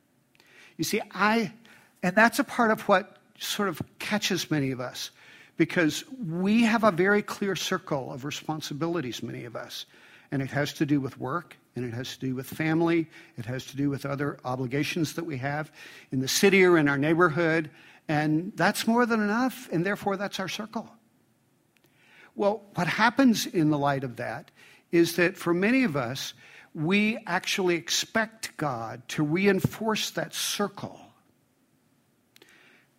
You 0.77 0.85
see, 0.85 1.01
I, 1.13 1.53
and 2.03 2.15
that's 2.15 2.39
a 2.39 2.45
part 2.45 2.71
of 2.71 2.83
what 2.83 3.17
sort 3.39 3.69
of 3.69 3.81
catches 3.99 4.51
many 4.51 4.71
of 4.71 4.81
us 4.81 5.11
because 5.57 6.05
we 6.27 6.65
have 6.65 6.85
a 6.85 6.91
very 6.91 7.23
clear 7.23 7.57
circle 7.57 8.13
of 8.13 8.25
responsibilities, 8.25 9.23
many 9.23 9.45
of 9.45 9.57
us. 9.57 9.87
And 10.31 10.43
it 10.43 10.51
has 10.51 10.73
to 10.75 10.87
do 10.87 11.01
with 11.01 11.19
work, 11.19 11.57
and 11.77 11.85
it 11.85 11.95
has 11.95 12.17
to 12.17 12.27
do 12.27 12.35
with 12.35 12.47
family, 12.47 13.09
it 13.37 13.47
has 13.47 13.65
to 13.67 13.77
do 13.77 13.89
with 13.89 14.05
other 14.05 14.39
obligations 14.45 15.15
that 15.15 15.25
we 15.25 15.39
have 15.39 15.71
in 16.11 16.21
the 16.21 16.29
city 16.29 16.65
or 16.65 16.77
in 16.77 16.89
our 16.89 16.99
neighborhood. 16.99 17.71
And 18.09 18.53
that's 18.57 18.87
more 18.87 19.07
than 19.07 19.21
enough, 19.21 19.69
and 19.73 19.85
therefore 19.85 20.17
that's 20.17 20.41
our 20.41 20.49
circle. 20.49 20.91
Well, 22.35 22.63
what 22.75 22.87
happens 22.87 23.47
in 23.47 23.71
the 23.71 23.79
light 23.79 24.05
of 24.05 24.17
that 24.17 24.51
is 24.93 25.17
that 25.17 25.37
for 25.37 25.55
many 25.55 25.85
of 25.85 25.97
us, 25.97 26.35
we 26.77 27.19
actually 27.27 27.75
expect 27.75 28.55
God 28.59 29.01
to 29.09 29.23
reinforce 29.23 30.11
that 30.11 30.35
circle 30.35 31.01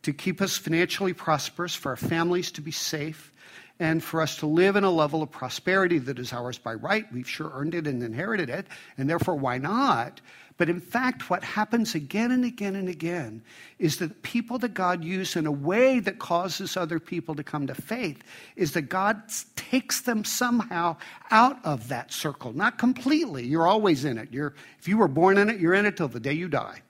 to 0.02 0.14
keep 0.14 0.42
us 0.42 0.58
financially 0.58 1.14
prosperous, 1.14 1.76
for 1.76 1.90
our 1.90 1.96
families 1.96 2.52
to 2.54 2.62
be 2.62 2.72
safe, 2.72 3.32
and 3.80 4.04
for 4.04 4.22
us 4.22 4.38
to 4.38 4.48
live 4.48 4.76
in 4.76 4.84
a 4.84 4.92
level 4.92 5.22
of 5.22 5.32
prosperity 5.32 6.00
that 6.00 6.20
is 6.20 6.34
ours 6.34 6.58
by 6.58 6.74
right. 6.74 7.06
We've 7.14 7.30
sure 7.30 7.52
earned 7.54 7.76
it 7.76 7.88
and 7.88 8.02
inherited 8.02 8.50
it, 8.50 8.68
and 8.98 9.10
therefore, 9.10 9.36
why 9.36 9.58
not? 9.58 10.22
But 10.58 10.70
in 10.70 10.80
fact, 10.80 11.30
what 11.30 11.44
happens 11.44 11.94
again 11.94 12.32
and 12.32 12.44
again 12.44 12.76
and 12.76 12.90
again 12.90 13.44
is 13.78 13.98
that 13.98 14.24
people 14.24 14.58
that 14.60 14.74
God 14.74 15.04
uses 15.04 15.36
in 15.36 15.46
a 15.46 15.52
way 15.52 16.00
that 16.00 16.18
causes 16.18 16.76
other 16.76 17.00
people 17.00 17.36
to 17.36 17.44
come 17.44 17.68
to 17.68 17.76
faith 17.76 18.24
is 18.56 18.72
that 18.72 18.84
God 18.84 19.22
takes 19.56 20.02
them 20.02 20.26
somehow 20.26 20.98
out 21.30 21.64
of 21.64 21.90
that 21.90 22.12
circle. 22.12 22.54
Not 22.54 22.80
completely, 22.80 23.46
you're 23.46 23.68
always 23.68 24.04
in 24.04 24.18
it. 24.18 24.30
You're, 24.32 24.56
if 24.80 24.88
you 24.88 24.98
were 24.98 25.08
born 25.08 25.38
in 25.38 25.50
it, 25.50 25.60
you're 25.60 25.76
in 25.76 25.86
it 25.86 25.96
till 25.96 26.08
the 26.08 26.20
day 26.20 26.34
you 26.34 26.48
die. 26.48 26.82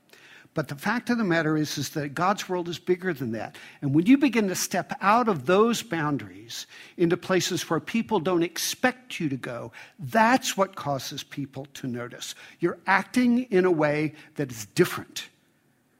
But 0.58 0.70
the 0.70 0.76
fact 0.76 1.12
of 1.12 1.20
the 1.20 1.24
matter 1.24 1.56
is, 1.56 1.78
is 1.78 1.90
that 1.90 2.16
God's 2.16 2.50
world 2.50 2.68
is 2.68 2.80
bigger 2.80 3.14
than 3.14 3.32
that. 3.34 3.56
And 3.84 3.94
when 3.94 4.08
you 4.08 4.18
begin 4.18 4.48
to 4.48 4.56
step 4.56 4.92
out 5.02 5.28
of 5.28 5.46
those 5.46 5.84
boundaries 5.84 6.66
into 6.98 7.16
places 7.16 7.70
where 7.70 7.80
people 7.80 8.20
don't 8.20 8.42
expect 8.42 9.20
you 9.20 9.30
to 9.30 9.38
go, 9.38 9.72
that's 10.00 10.58
what 10.58 10.76
causes 10.76 11.22
people 11.22 11.68
to 11.76 11.86
notice. 11.86 12.34
You're 12.60 12.80
acting 12.88 13.44
in 13.52 13.66
a 13.66 13.72
way 13.72 14.16
that 14.38 14.52
is 14.52 14.66
different 14.74 15.30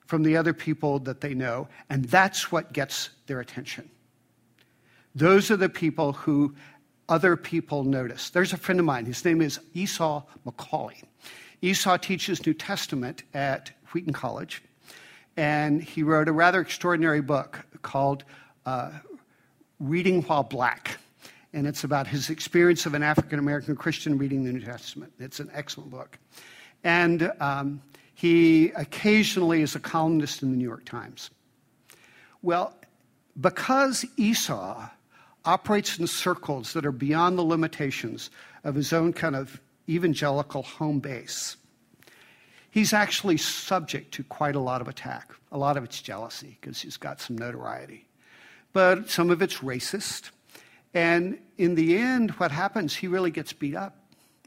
from 0.08 0.24
the 0.24 0.36
other 0.36 0.54
people 0.54 0.98
that 1.02 1.22
they 1.22 1.36
know, 1.36 1.68
and 1.92 2.06
that's 2.06 2.52
what 2.52 2.74
gets 2.74 3.12
their 3.28 3.40
attention. 3.40 3.88
Those 5.14 5.52
are 5.52 5.58
the 5.58 5.70
people 5.70 6.14
who 6.14 6.56
other 7.10 7.38
people 7.38 7.84
notice. 7.84 8.32
There's 8.32 8.54
a 8.54 8.58
friend 8.58 8.80
of 8.80 8.88
mine, 8.88 9.06
his 9.06 9.24
name 9.24 9.40
is 9.40 9.60
Esau 9.76 10.24
McCaulley. 10.48 11.04
Esau 11.62 11.98
teaches 11.98 12.44
New 12.44 12.54
Testament 12.54 13.22
at 13.36 13.72
Wheaton 13.98 14.14
College, 14.14 14.62
and 15.38 15.82
he 15.82 16.04
wrote 16.04 16.28
a 16.28 16.32
rather 16.32 16.62
extraordinary 16.62 17.20
book 17.20 17.66
called 17.82 18.24
uh, 18.64 18.92
Reading 19.80 20.22
While 20.22 20.44
Black. 20.44 21.00
And 21.52 21.66
it's 21.66 21.84
about 21.84 22.06
his 22.06 22.30
experience 22.30 22.86
of 22.86 22.94
an 22.94 23.02
African 23.02 23.40
American 23.40 23.76
Christian 23.76 24.20
reading 24.20 24.44
the 24.44 24.54
New 24.54 24.60
Testament. 24.60 25.14
It's 25.18 25.40
an 25.40 25.50
excellent 25.52 25.90
book. 25.90 26.20
And 26.84 27.32
um, 27.40 27.82
he 28.14 28.70
occasionally 28.74 29.64
is 29.64 29.74
a 29.74 29.80
columnist 29.80 30.44
in 30.44 30.52
the 30.52 30.58
New 30.58 30.64
York 30.64 30.86
Times. 30.86 31.32
Well, 32.44 32.76
because 33.42 34.06
Esau 34.16 34.88
operates 35.44 35.98
in 35.98 36.06
circles 36.06 36.74
that 36.74 36.86
are 36.86 36.92
beyond 36.92 37.40
the 37.40 37.44
limitations 37.44 38.30
of 38.64 38.76
his 38.76 38.94
own 38.94 39.12
kind 39.12 39.36
of 39.36 39.60
evangelical 39.90 40.62
home 40.62 41.00
base, 41.00 41.58
he's 42.78 42.94
actually 42.94 43.38
subject 43.38 44.14
to 44.14 44.24
quite 44.26 44.56
a 44.56 44.60
lot 44.60 44.82
of 44.82 44.88
attack. 44.88 45.34
A 45.52 45.58
lot 45.58 45.78
of 45.78 45.84
it's 45.84 46.00
jealousy 46.00 46.60
because 46.62 46.80
he's 46.80 46.96
got 46.96 47.20
some 47.20 47.36
notoriety, 47.36 48.06
but 48.72 49.10
some 49.10 49.32
of 49.32 49.42
it's 49.42 49.58
racist. 49.58 50.30
And 50.94 51.40
in 51.58 51.74
the 51.74 51.98
end, 51.98 52.30
what 52.32 52.52
happens, 52.52 52.96
he 52.96 53.08
really 53.08 53.32
gets 53.32 53.52
beat 53.52 53.76
up. 53.76 53.96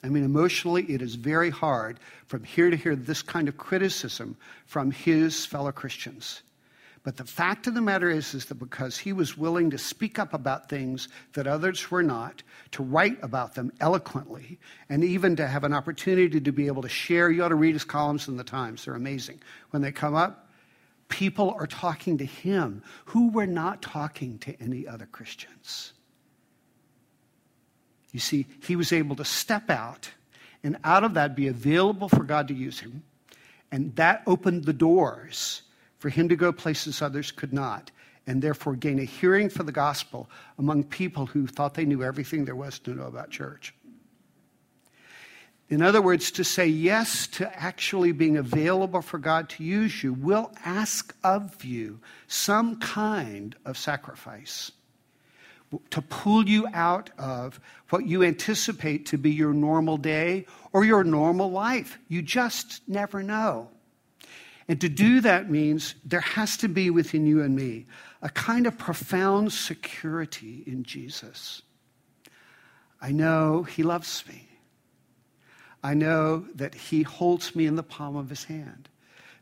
I 0.04 0.10
mean, 0.10 0.22
emotionally, 0.22 0.84
it 0.84 1.02
is 1.02 1.16
very 1.16 1.50
hard 1.50 1.98
from 2.26 2.44
here 2.44 2.70
to 2.70 2.76
hear 2.76 2.94
this 2.94 3.20
kind 3.20 3.48
of 3.48 3.56
criticism 3.56 4.36
from 4.64 4.92
his 4.92 5.44
fellow 5.44 5.72
Christians. 5.72 6.42
But 7.02 7.16
the 7.16 7.24
fact 7.24 7.66
of 7.66 7.74
the 7.74 7.80
matter 7.80 8.10
is, 8.10 8.34
is 8.34 8.44
that 8.46 8.56
because 8.56 8.98
he 8.98 9.14
was 9.14 9.36
willing 9.36 9.70
to 9.70 9.78
speak 9.78 10.18
up 10.18 10.34
about 10.34 10.68
things 10.68 11.08
that 11.32 11.46
others 11.46 11.90
were 11.90 12.02
not, 12.02 12.42
to 12.72 12.82
write 12.82 13.18
about 13.22 13.54
them 13.54 13.72
eloquently, 13.80 14.58
and 14.88 15.02
even 15.02 15.34
to 15.36 15.46
have 15.46 15.64
an 15.64 15.72
opportunity 15.72 16.40
to 16.40 16.52
be 16.52 16.66
able 16.66 16.82
to 16.82 16.90
share, 16.90 17.30
you 17.30 17.42
ought 17.42 17.48
to 17.48 17.54
read 17.54 17.74
his 17.74 17.84
columns 17.84 18.28
in 18.28 18.36
the 18.36 18.44
Times. 18.44 18.84
They're 18.84 18.94
amazing. 18.94 19.40
When 19.70 19.80
they 19.80 19.92
come 19.92 20.14
up, 20.14 20.50
people 21.08 21.56
are 21.58 21.66
talking 21.66 22.18
to 22.18 22.26
him 22.26 22.82
who 23.06 23.30
were 23.30 23.46
not 23.46 23.80
talking 23.80 24.38
to 24.40 24.54
any 24.60 24.86
other 24.86 25.06
Christians. 25.06 25.94
You 28.12 28.20
see, 28.20 28.46
he 28.62 28.76
was 28.76 28.92
able 28.92 29.16
to 29.16 29.24
step 29.24 29.70
out 29.70 30.10
and 30.62 30.76
out 30.84 31.04
of 31.04 31.14
that 31.14 31.34
be 31.34 31.48
available 31.48 32.10
for 32.10 32.24
God 32.24 32.48
to 32.48 32.54
use 32.54 32.80
him. 32.80 33.04
And 33.72 33.96
that 33.96 34.22
opened 34.26 34.64
the 34.64 34.72
doors 34.74 35.62
for 36.00 36.08
him 36.08 36.28
to 36.30 36.34
go 36.36 36.50
places 36.50 37.00
others 37.00 37.30
could 37.30 37.52
not, 37.52 37.92
and 38.26 38.42
therefore 38.42 38.74
gain 38.74 38.98
a 38.98 39.04
hearing 39.04 39.48
for 39.48 39.62
the 39.62 39.70
gospel 39.70 40.28
among 40.58 40.82
people 40.82 41.26
who 41.26 41.46
thought 41.46 41.74
they 41.74 41.84
knew 41.84 42.02
everything 42.02 42.44
there 42.44 42.56
was 42.56 42.78
to 42.80 42.94
know 42.94 43.04
about 43.04 43.30
church. 43.30 43.74
In 45.68 45.82
other 45.82 46.02
words, 46.02 46.32
to 46.32 46.42
say 46.42 46.66
yes 46.66 47.28
to 47.28 47.62
actually 47.62 48.10
being 48.10 48.36
available 48.36 49.02
for 49.02 49.18
God 49.18 49.48
to 49.50 49.62
use 49.62 50.02
you 50.02 50.12
will 50.12 50.50
ask 50.64 51.14
of 51.22 51.62
you 51.64 52.00
some 52.26 52.80
kind 52.80 53.54
of 53.64 53.78
sacrifice 53.78 54.72
to 55.90 56.02
pull 56.02 56.48
you 56.48 56.66
out 56.72 57.10
of 57.18 57.60
what 57.90 58.06
you 58.06 58.24
anticipate 58.24 59.06
to 59.06 59.18
be 59.18 59.30
your 59.30 59.52
normal 59.52 59.96
day 59.96 60.46
or 60.72 60.84
your 60.84 61.04
normal 61.04 61.52
life. 61.52 61.98
You 62.08 62.22
just 62.22 62.82
never 62.88 63.22
know. 63.22 63.68
And 64.70 64.80
to 64.82 64.88
do 64.88 65.20
that 65.22 65.50
means 65.50 65.96
there 66.04 66.20
has 66.20 66.56
to 66.58 66.68
be 66.68 66.90
within 66.90 67.26
you 67.26 67.42
and 67.42 67.56
me 67.56 67.86
a 68.22 68.28
kind 68.28 68.68
of 68.68 68.78
profound 68.78 69.52
security 69.52 70.62
in 70.64 70.84
Jesus. 70.84 71.62
I 73.00 73.10
know 73.10 73.64
He 73.64 73.82
loves 73.82 74.22
me. 74.28 74.46
I 75.82 75.94
know 75.94 76.46
that 76.54 76.76
He 76.76 77.02
holds 77.02 77.56
me 77.56 77.66
in 77.66 77.74
the 77.74 77.82
palm 77.82 78.14
of 78.14 78.30
His 78.30 78.44
hand, 78.44 78.88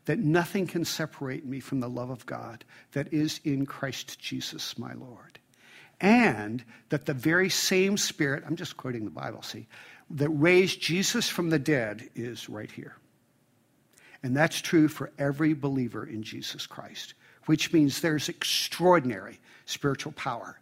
that 0.05 0.17
nothing 0.17 0.65
can 0.65 0.83
separate 0.83 1.45
me 1.45 1.59
from 1.59 1.79
the 1.79 1.89
love 1.89 2.09
of 2.09 2.25
God 2.25 2.65
that 2.93 3.13
is 3.13 3.39
in 3.43 3.67
Christ 3.67 4.19
Jesus, 4.19 4.79
my 4.79 4.93
Lord 4.93 5.37
and 6.01 6.63
that 6.89 7.05
the 7.05 7.13
very 7.13 7.49
same 7.49 7.97
Spirit, 7.97 8.43
I'm 8.47 8.55
just 8.55 8.77
quoting 8.77 9.03
the 9.03 9.11
Bible, 9.11 9.41
see, 9.41 9.67
that 10.11 10.29
raised 10.29 10.81
Jesus 10.81 11.27
from 11.27 11.49
the 11.49 11.59
dead 11.59 12.09
is 12.15 12.47
right 12.47 12.71
here. 12.71 12.95
And 14.23 14.35
that's 14.35 14.61
true 14.61 14.87
for 14.87 15.11
every 15.17 15.53
believer 15.53 16.05
in 16.05 16.23
Jesus 16.23 16.67
Christ, 16.67 17.13
which 17.45 17.71
means 17.71 18.01
there's 18.01 18.29
extraordinary 18.29 19.39
spiritual 19.65 20.11
power 20.13 20.59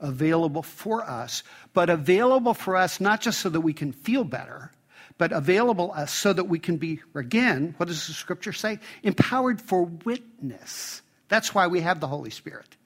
available 0.00 0.62
for 0.62 1.02
us, 1.08 1.42
but 1.74 1.90
available 1.90 2.54
for 2.54 2.76
us 2.76 3.00
not 3.00 3.20
just 3.20 3.40
so 3.40 3.48
that 3.48 3.60
we 3.60 3.72
can 3.72 3.92
feel 3.92 4.24
better, 4.24 4.72
but 5.18 5.32
available 5.32 5.92
us 5.92 6.12
so 6.12 6.32
that 6.32 6.44
we 6.44 6.58
can 6.58 6.78
be, 6.78 7.00
again, 7.14 7.74
what 7.76 7.88
does 7.88 8.06
the 8.06 8.12
scripture 8.12 8.52
say? 8.52 8.78
Empowered 9.02 9.60
for 9.60 9.84
witness. 9.84 11.02
That's 11.28 11.54
why 11.54 11.66
we 11.66 11.80
have 11.82 12.00
the 12.00 12.06
Holy 12.06 12.30
Spirit. 12.30 12.76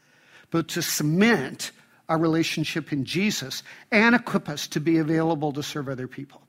But 0.51 0.69
to 0.69 0.83
cement 0.83 1.71
our 2.09 2.19
relationship 2.19 2.93
in 2.93 3.05
Jesus 3.05 3.63
and 3.91 4.15
equip 4.15 4.49
us 4.49 4.67
to 4.69 4.81
be 4.81 4.99
available 4.99 5.53
to 5.53 5.63
serve 5.63 5.89
other 5.89 6.09
people. 6.09 6.43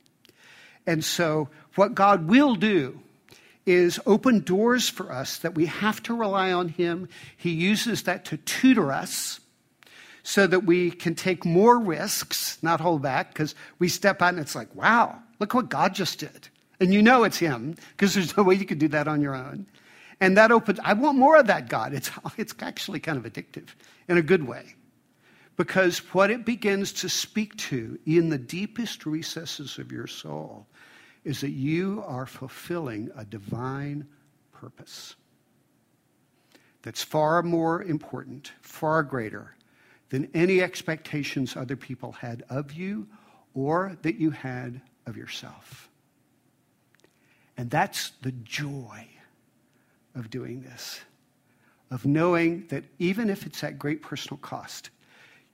And 0.88 1.04
so, 1.04 1.50
what 1.76 1.96
God 1.96 2.28
will 2.28 2.56
do 2.56 3.00
is 3.66 4.00
open 4.06 4.42
doors 4.42 4.90
for 4.90 5.12
us 5.12 5.38
that 5.40 5.56
we 5.56 5.66
have 5.66 6.02
to 6.04 6.14
rely 6.16 6.52
on 6.52 6.70
Him. 6.70 7.10
He 7.36 7.52
uses 7.52 8.04
that 8.04 8.26
to 8.26 8.38
tutor 8.38 8.92
us 8.92 9.40
so 10.24 10.48
that 10.48 10.62
we 10.66 10.92
can 10.92 11.16
take 11.16 11.46
more 11.46 11.80
risks, 11.80 12.58
not 12.62 12.82
hold 12.82 13.02
back, 13.02 13.34
because 13.34 13.56
we 13.80 13.88
step 13.88 14.22
out 14.22 14.30
and 14.30 14.40
it's 14.40 14.56
like, 14.56 14.74
wow, 14.76 15.20
look 15.40 15.54
what 15.54 15.70
God 15.70 15.94
just 15.94 16.20
did. 16.20 16.50
And 16.80 16.94
you 16.94 17.02
know 17.02 17.24
it's 17.24 17.38
Him, 17.38 17.76
because 17.92 18.14
there's 18.14 18.36
no 18.36 18.44
way 18.44 18.56
you 18.56 18.66
could 18.66 18.80
do 18.80 18.88
that 18.90 19.08
on 19.08 19.22
your 19.22 19.36
own. 19.36 19.68
And 20.20 20.38
that 20.38 20.52
opens, 20.52 20.80
I 20.84 20.94
want 20.94 21.18
more 21.18 21.38
of 21.38 21.48
that, 21.48 21.70
God. 21.70 21.94
It's, 21.94 22.10
it's 22.38 22.56
actually 22.60 23.00
kind 23.00 23.18
of 23.18 23.32
addictive 23.32 23.70
in 24.08 24.18
a 24.18 24.22
good 24.22 24.48
way. 24.48 24.76
Because 25.58 26.00
what 26.14 26.32
it 26.32 26.46
begins 26.46 26.92
to 26.94 27.10
speak 27.10 27.56
to 27.58 27.98
in 28.06 28.30
the 28.30 28.38
deepest 28.38 29.06
recesses 29.06 29.78
of 29.78 29.92
your 29.92 30.08
soul 30.08 30.68
is 31.26 31.42
that 31.42 31.52
you 31.52 32.04
are 32.08 32.26
fulfilling 32.26 33.10
a 33.18 33.26
divine 33.26 34.08
purpose 34.54 35.16
that's 36.84 37.04
far 37.04 37.42
more 37.42 37.82
important, 37.84 38.52
far 38.62 39.02
greater 39.02 39.56
than 40.10 40.30
any 40.36 40.62
expectations 40.62 41.58
other 41.58 41.76
people 41.76 42.12
had 42.12 42.44
of 42.48 42.72
you 42.72 43.08
or 43.56 43.98
that 44.04 44.16
you 44.16 44.30
had 44.30 44.80
of 45.08 45.18
yourself. 45.18 45.90
And 47.58 47.72
that's 47.72 48.12
the 48.22 48.32
joy 48.32 49.08
of 50.14 50.30
doing 50.30 50.62
this, 50.62 51.02
of 51.90 52.06
knowing 52.06 52.68
that 52.68 52.84
even 53.00 53.32
if 53.32 53.48
it's 53.48 53.64
at 53.64 53.80
great 53.80 54.04
personal 54.04 54.38
cost, 54.38 54.92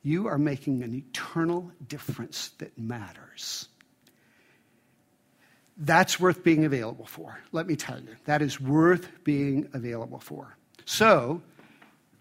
you 0.04 0.28
are 0.28 0.38
making 0.38 0.84
an 0.84 0.94
eternal 0.94 1.72
difference 1.88 2.50
that 2.58 2.78
matters. 2.78 3.70
That's 5.82 6.20
worth 6.20 6.44
being 6.44 6.64
available 6.64 7.08
for. 7.08 7.40
Let 7.52 7.66
me 7.66 7.76
tell 7.76 8.00
you, 8.00 8.16
that 8.26 8.44
is 8.44 8.62
worth 8.62 9.10
being 9.24 9.68
available 9.74 10.20
for. 10.20 10.56
So, 10.86 11.42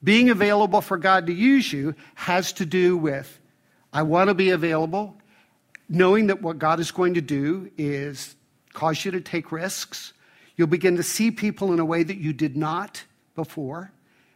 being 0.02 0.30
available 0.30 0.80
for 0.80 0.96
God 0.96 1.26
to 1.26 1.32
use 1.34 1.70
you 1.70 1.94
has 2.14 2.54
to 2.54 2.64
do 2.64 2.96
with 2.96 3.38
I 3.92 4.02
want 4.02 4.28
to 4.28 4.34
be 4.34 4.50
available, 4.50 5.16
knowing 5.88 6.28
that 6.28 6.40
what 6.40 6.58
God 6.58 6.80
is 6.80 6.90
going 6.90 7.14
to 7.14 7.20
do 7.20 7.70
is 7.76 8.34
cause 8.72 9.04
you 9.04 9.10
to 9.10 9.20
take 9.20 9.52
risks. 9.52 10.12
You'll 10.56 10.68
begin 10.68 10.96
to 10.96 11.02
see 11.02 11.30
people 11.30 11.72
in 11.72 11.80
a 11.80 11.84
way 11.84 12.02
that 12.02 12.16
you 12.16 12.32
did 12.32 12.56
not 12.56 13.02
before 13.34 13.92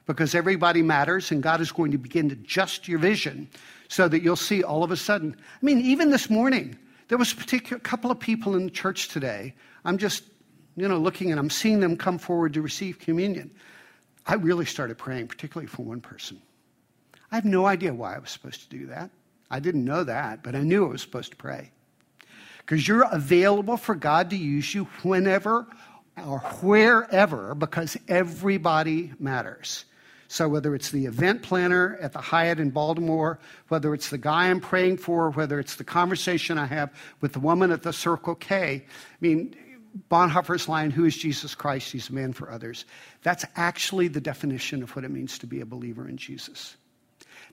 because 0.07 0.35
everybody 0.35 0.83
matters 0.83 1.31
and 1.31 1.43
God 1.43 1.61
is 1.61 1.73
going 1.73 1.93
to 1.93 1.99
begin 1.99 2.29
to 2.29 2.35
adjust 2.35 2.89
your 2.89 2.99
vision 2.99 3.49
so 3.89 4.09
that 4.09 4.23
you'll 4.23 4.37
see 4.37 4.63
all 4.65 4.83
of 4.83 4.91
a 4.91 4.97
sudden. 4.97 5.37
I 5.39 5.65
mean, 5.65 5.81
even 5.81 6.11
this 6.11 6.29
morning, 6.29 6.77
there 7.09 7.19
was 7.19 7.33
a 7.33 7.37
particular 7.37 7.81
couple 7.81 8.11
of 8.11 8.19
people 8.19 8.57
in 8.57 8.65
the 8.65 8.71
church 8.71 9.09
today. 9.09 9.55
I'm 9.85 9.99
just, 9.99 10.25
you 10.77 10.89
know, 10.89 10.99
looking 10.99 11.31
and 11.31 11.39
I'm 11.39 11.51
seeing 11.51 11.81
them 11.81 11.97
come 11.97 12.19
forward 12.19 12.55
to 12.55 12.63
receive 12.63 12.99
communion. 12.99 13.51
I 14.27 14.35
really 14.35 14.65
started 14.65 14.97
praying, 14.97 15.29
particularly 15.29 15.67
for 15.67 15.83
one 15.83 16.01
person. 16.01 16.41
I 17.31 17.35
have 17.35 17.45
no 17.45 17.67
idea 17.67 17.93
why 17.93 18.15
I 18.15 18.19
was 18.19 18.31
supposed 18.31 18.63
to 18.63 18.77
do 18.77 18.87
that. 18.87 19.11
I 19.51 19.61
didn't 19.61 19.85
know 19.85 20.05
that, 20.05 20.43
but 20.43 20.55
I 20.55 20.61
knew 20.61 20.87
I 20.87 20.89
was 20.89 21.03
supposed 21.03 21.31
to 21.33 21.37
pray. 21.37 21.71
Because 22.59 22.89
you're 22.89 23.07
available 23.13 23.77
for 23.77 23.95
God 23.95 24.31
to 24.31 24.37
use 24.37 24.75
you 24.75 24.85
whenever 25.03 25.67
or 26.17 26.39
wherever, 26.39 27.55
because 27.55 27.97
everybody 28.09 29.13
matters. 29.19 29.85
So, 30.35 30.49
whether 30.49 30.75
it's 30.75 30.91
the 30.91 31.07
event 31.07 31.43
planner 31.43 31.97
at 32.01 32.13
the 32.13 32.19
Hyatt 32.19 32.59
in 32.59 32.71
Baltimore, 32.71 33.39
whether 33.69 33.95
it's 33.95 34.11
the 34.11 34.19
guy 34.19 34.51
I'm 34.51 34.59
praying 34.59 34.97
for, 34.97 35.31
whether 35.31 35.61
it's 35.61 35.77
the 35.77 35.85
conversation 35.85 36.59
I 36.59 36.67
have 36.67 36.93
with 37.21 37.35
the 37.35 37.39
woman 37.39 37.71
at 37.71 37.85
the 37.85 37.93
Circle 37.93 38.35
K, 38.35 38.85
I 38.85 39.17
mean, 39.21 39.55
Bonhoeffer's 40.11 40.69
line, 40.69 40.91
Who 40.91 41.05
is 41.05 41.17
Jesus 41.17 41.55
Christ? 41.55 41.93
He's 41.93 42.11
a 42.11 42.15
man 42.15 42.33
for 42.33 42.51
others. 42.51 42.85
That's 43.23 43.45
actually 43.55 44.09
the 44.09 44.21
definition 44.21 44.83
of 44.83 44.97
what 44.97 45.05
it 45.05 45.13
means 45.13 45.39
to 45.39 45.47
be 45.47 45.61
a 45.61 45.67
believer 45.67 46.09
in 46.09 46.17
Jesus. 46.17 46.77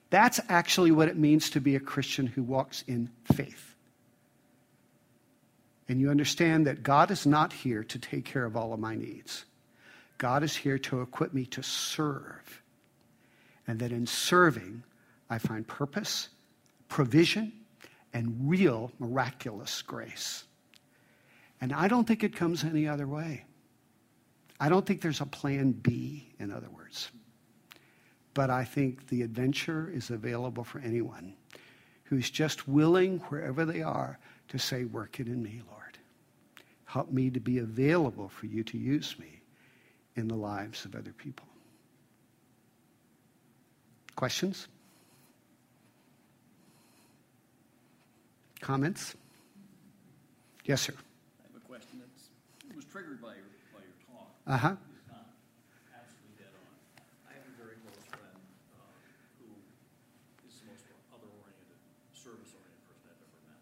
That's 0.10 0.40
actually 0.50 0.90
what 0.90 1.08
it 1.08 1.16
means 1.16 1.52
to 1.52 1.62
be 1.62 1.76
a 1.76 1.80
Christian 1.80 2.26
who 2.26 2.42
walks 2.42 2.84
in 2.88 3.12
faith. 3.32 3.76
And 5.88 6.02
you 6.02 6.10
understand 6.10 6.66
that 6.66 6.82
God 6.82 7.12
is 7.12 7.28
not 7.28 7.54
here 7.54 7.84
to 7.84 8.00
take 8.00 8.26
care 8.26 8.44
of 8.44 8.58
all 8.58 8.74
of 8.74 8.80
my 8.80 8.96
needs. 8.96 9.46
God 10.18 10.42
is 10.42 10.56
here 10.56 10.80
to 10.80 11.02
equip 11.02 11.32
me 11.32 11.46
to 11.46 11.62
serve. 11.62 12.62
And 13.68 13.80
that 13.80 13.92
in 13.92 14.08
serving, 14.08 14.84
I 15.30 15.38
find 15.38 15.68
purpose, 15.68 16.30
provision, 16.90 17.54
and 18.14 18.50
real 18.50 18.92
miraculous 19.00 19.82
grace. 19.82 20.44
And 21.62 21.72
I 21.72 21.88
don't 21.88 22.08
think 22.08 22.24
it 22.24 22.36
comes 22.36 22.64
any 22.64 22.88
other 22.88 23.08
way. 23.08 23.46
I 24.60 24.70
don't 24.70 24.86
think 24.86 25.02
there's 25.02 25.22
a 25.22 25.26
plan 25.26 25.72
B, 25.72 26.34
in 26.40 26.52
other 26.52 26.70
words. 26.70 27.10
But 28.34 28.50
I 28.50 28.64
think 28.64 29.08
the 29.08 29.24
adventure 29.24 29.92
is 29.94 30.10
available 30.10 30.64
for 30.64 30.80
anyone 30.80 31.36
who's 32.04 32.30
just 32.30 32.68
willing, 32.68 33.20
wherever 33.30 33.66
they 33.66 33.82
are, 33.82 34.20
to 34.50 34.60
say, 34.60 34.84
Work 34.84 35.20
it 35.20 35.28
in 35.28 35.42
me, 35.42 35.62
Lord. 35.70 35.98
Help 36.86 37.12
me 37.12 37.30
to 37.30 37.40
be 37.40 37.60
available 37.60 38.28
for 38.28 38.48
you 38.48 38.64
to 38.66 38.78
use 38.78 39.18
me 39.18 39.42
in 40.16 40.28
the 40.28 40.36
lives 40.36 40.84
of 40.86 40.94
other 40.94 41.14
people. 41.14 41.48
Questions? 44.22 44.70
Comments? 48.62 49.02
Yes, 50.62 50.86
sir. 50.86 50.94
I 50.94 51.50
have 51.50 51.58
a 51.58 51.66
question 51.66 51.98
that 51.98 52.06
was 52.78 52.86
triggered 52.86 53.18
by 53.18 53.34
your, 53.34 53.50
by 53.74 53.82
your 53.82 53.98
talk. 54.06 54.30
Uh 54.46 54.62
huh. 54.62 54.78
It's 54.78 55.10
not 55.10 55.26
absolutely 55.90 56.38
dead 56.38 56.54
on. 56.54 56.70
I 57.26 57.34
have 57.34 57.50
a 57.50 57.56
very 57.58 57.82
close 57.82 57.98
friend 58.14 58.38
uh, 58.78 58.94
who 59.42 59.50
is 60.46 60.54
the 60.62 60.70
most 60.70 60.86
other-oriented, 61.18 61.82
service-oriented 62.14 62.78
person 62.94 63.10
I've 63.10 63.26
ever 63.26 63.42
met. 63.50 63.58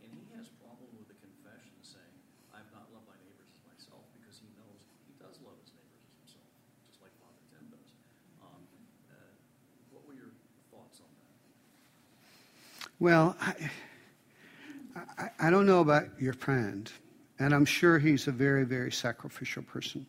And 0.00 0.08
he 0.08 0.24
has 0.40 0.48
problem 0.64 0.88
with 0.96 1.12
the 1.12 1.20
confession 1.20 1.76
saying, 1.84 2.16
I've 2.56 2.72
not 2.72 2.88
loved 2.96 3.12
my 3.12 3.20
neighbors 3.28 3.44
as 3.52 3.60
myself, 3.68 4.08
because 4.16 4.40
he 4.40 4.48
knows 4.56 4.88
he 5.04 5.12
does 5.20 5.36
love 5.44 5.60
his 5.60 5.76
neighbors 5.76 6.00
as 6.08 6.16
himself, 6.16 6.48
just 6.88 7.04
like 7.04 7.12
Father 7.20 7.44
Tim 7.52 7.68
does. 7.76 7.92
Um, 8.40 8.64
uh, 9.12 9.36
What 9.92 10.08
were 10.08 10.16
your 10.16 10.32
thoughts 10.72 11.04
on 11.04 11.12
that? 11.20 11.36
Well, 13.02 13.36
I, 13.40 13.54
I, 15.18 15.30
I 15.40 15.50
don't 15.50 15.66
know 15.66 15.80
about 15.80 16.20
your 16.20 16.34
friend, 16.34 16.88
and 17.40 17.52
I'm 17.52 17.64
sure 17.64 17.98
he's 17.98 18.28
a 18.28 18.30
very, 18.30 18.64
very 18.64 18.92
sacrificial 18.92 19.64
person. 19.64 20.06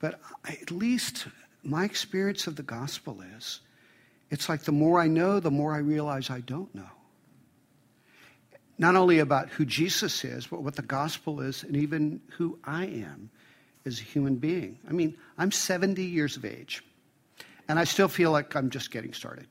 But 0.00 0.18
at 0.46 0.72
least 0.72 1.28
my 1.62 1.84
experience 1.84 2.48
of 2.48 2.56
the 2.56 2.64
gospel 2.64 3.22
is 3.36 3.60
it's 4.32 4.48
like 4.48 4.62
the 4.62 4.72
more 4.72 4.98
I 4.98 5.06
know, 5.06 5.38
the 5.38 5.52
more 5.52 5.76
I 5.76 5.78
realize 5.78 6.28
I 6.28 6.40
don't 6.40 6.74
know. 6.74 6.90
Not 8.78 8.96
only 8.96 9.20
about 9.20 9.50
who 9.50 9.64
Jesus 9.64 10.24
is, 10.24 10.44
but 10.44 10.64
what 10.64 10.74
the 10.74 10.82
gospel 10.82 11.40
is, 11.40 11.62
and 11.62 11.76
even 11.76 12.20
who 12.36 12.58
I 12.64 12.86
am 12.86 13.30
as 13.84 14.00
a 14.00 14.02
human 14.02 14.34
being. 14.34 14.80
I 14.88 14.92
mean, 14.92 15.16
I'm 15.38 15.52
70 15.52 16.02
years 16.02 16.36
of 16.36 16.44
age, 16.44 16.82
and 17.68 17.78
I 17.78 17.84
still 17.84 18.08
feel 18.08 18.32
like 18.32 18.56
I'm 18.56 18.70
just 18.70 18.90
getting 18.90 19.12
started. 19.12 19.46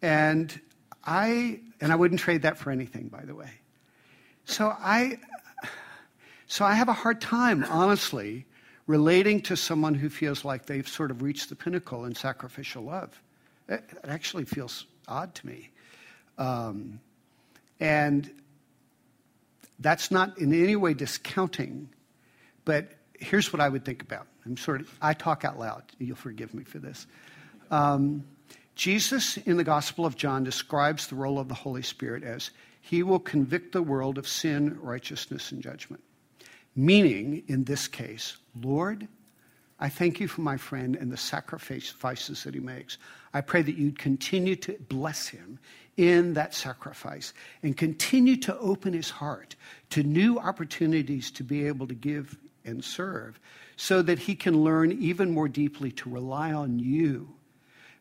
And 0.00 0.60
I 1.04 1.60
and 1.80 1.92
I 1.92 1.96
wouldn't 1.96 2.20
trade 2.20 2.42
that 2.42 2.58
for 2.58 2.70
anything, 2.70 3.08
by 3.08 3.24
the 3.24 3.34
way. 3.34 3.50
So 4.44 4.68
I 4.68 5.18
so 6.46 6.64
I 6.64 6.74
have 6.74 6.88
a 6.88 6.94
hard 6.94 7.20
time, 7.20 7.64
honestly, 7.64 8.46
relating 8.86 9.42
to 9.42 9.56
someone 9.56 9.94
who 9.94 10.08
feels 10.08 10.44
like 10.44 10.66
they've 10.66 10.88
sort 10.88 11.10
of 11.10 11.22
reached 11.22 11.50
the 11.50 11.54
pinnacle 11.54 12.06
in 12.06 12.14
sacrificial 12.14 12.84
love. 12.84 13.20
It, 13.68 13.84
actually 14.04 14.46
feels 14.46 14.86
odd 15.06 15.34
to 15.36 15.46
me. 15.46 15.70
Um, 16.38 17.00
and 17.78 18.30
that's 19.78 20.10
not 20.10 20.38
in 20.38 20.54
any 20.54 20.74
way 20.74 20.94
discounting, 20.94 21.90
but 22.64 22.92
here's 23.20 23.52
what 23.52 23.60
I 23.60 23.68
would 23.68 23.84
think 23.84 24.02
about. 24.02 24.26
I'm 24.46 24.56
sort 24.56 24.80
of, 24.80 24.98
I 25.02 25.12
talk 25.12 25.44
out 25.44 25.58
loud. 25.58 25.82
You'll 25.98 26.16
forgive 26.16 26.54
me 26.54 26.64
for 26.64 26.78
this. 26.78 27.06
Um, 27.70 28.24
Jesus 28.78 29.36
in 29.38 29.56
the 29.56 29.64
Gospel 29.64 30.06
of 30.06 30.14
John 30.14 30.44
describes 30.44 31.08
the 31.08 31.16
role 31.16 31.40
of 31.40 31.48
the 31.48 31.54
Holy 31.54 31.82
Spirit 31.82 32.22
as 32.22 32.52
he 32.80 33.02
will 33.02 33.18
convict 33.18 33.72
the 33.72 33.82
world 33.82 34.18
of 34.18 34.28
sin, 34.28 34.78
righteousness, 34.80 35.50
and 35.50 35.60
judgment. 35.60 36.00
Meaning, 36.76 37.42
in 37.48 37.64
this 37.64 37.88
case, 37.88 38.36
Lord, 38.62 39.08
I 39.80 39.88
thank 39.88 40.20
you 40.20 40.28
for 40.28 40.42
my 40.42 40.56
friend 40.56 40.94
and 40.94 41.10
the 41.10 41.16
sacrifices 41.16 42.44
that 42.44 42.54
he 42.54 42.60
makes. 42.60 42.98
I 43.34 43.40
pray 43.40 43.62
that 43.62 43.76
you'd 43.76 43.98
continue 43.98 44.54
to 44.54 44.76
bless 44.88 45.26
him 45.26 45.58
in 45.96 46.34
that 46.34 46.54
sacrifice 46.54 47.34
and 47.64 47.76
continue 47.76 48.36
to 48.36 48.56
open 48.58 48.92
his 48.92 49.10
heart 49.10 49.56
to 49.90 50.04
new 50.04 50.38
opportunities 50.38 51.32
to 51.32 51.42
be 51.42 51.66
able 51.66 51.88
to 51.88 51.96
give 51.96 52.38
and 52.64 52.84
serve 52.84 53.40
so 53.76 54.02
that 54.02 54.20
he 54.20 54.36
can 54.36 54.62
learn 54.62 54.92
even 54.92 55.32
more 55.32 55.48
deeply 55.48 55.90
to 55.90 56.08
rely 56.08 56.52
on 56.52 56.78
you. 56.78 57.34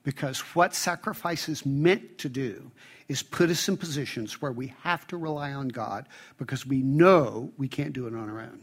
Because 0.08 0.40
what 0.56 0.74
sacrifice 0.74 1.50
is 1.50 1.66
meant 1.66 2.18
to 2.20 2.30
do 2.30 2.72
is 3.10 3.22
put 3.22 3.50
us 3.50 3.68
in 3.68 3.76
positions 3.76 4.42
where 4.42 4.54
we 4.54 4.74
have 4.84 5.06
to 5.08 5.18
rely 5.18 5.52
on 5.52 5.68
God 5.68 6.08
because 6.38 6.66
we 6.66 6.82
know 6.82 7.52
we 7.58 7.68
can't 7.68 7.92
do 7.92 8.08
it 8.08 8.14
on 8.16 8.30
our 8.30 8.40
own. 8.40 8.62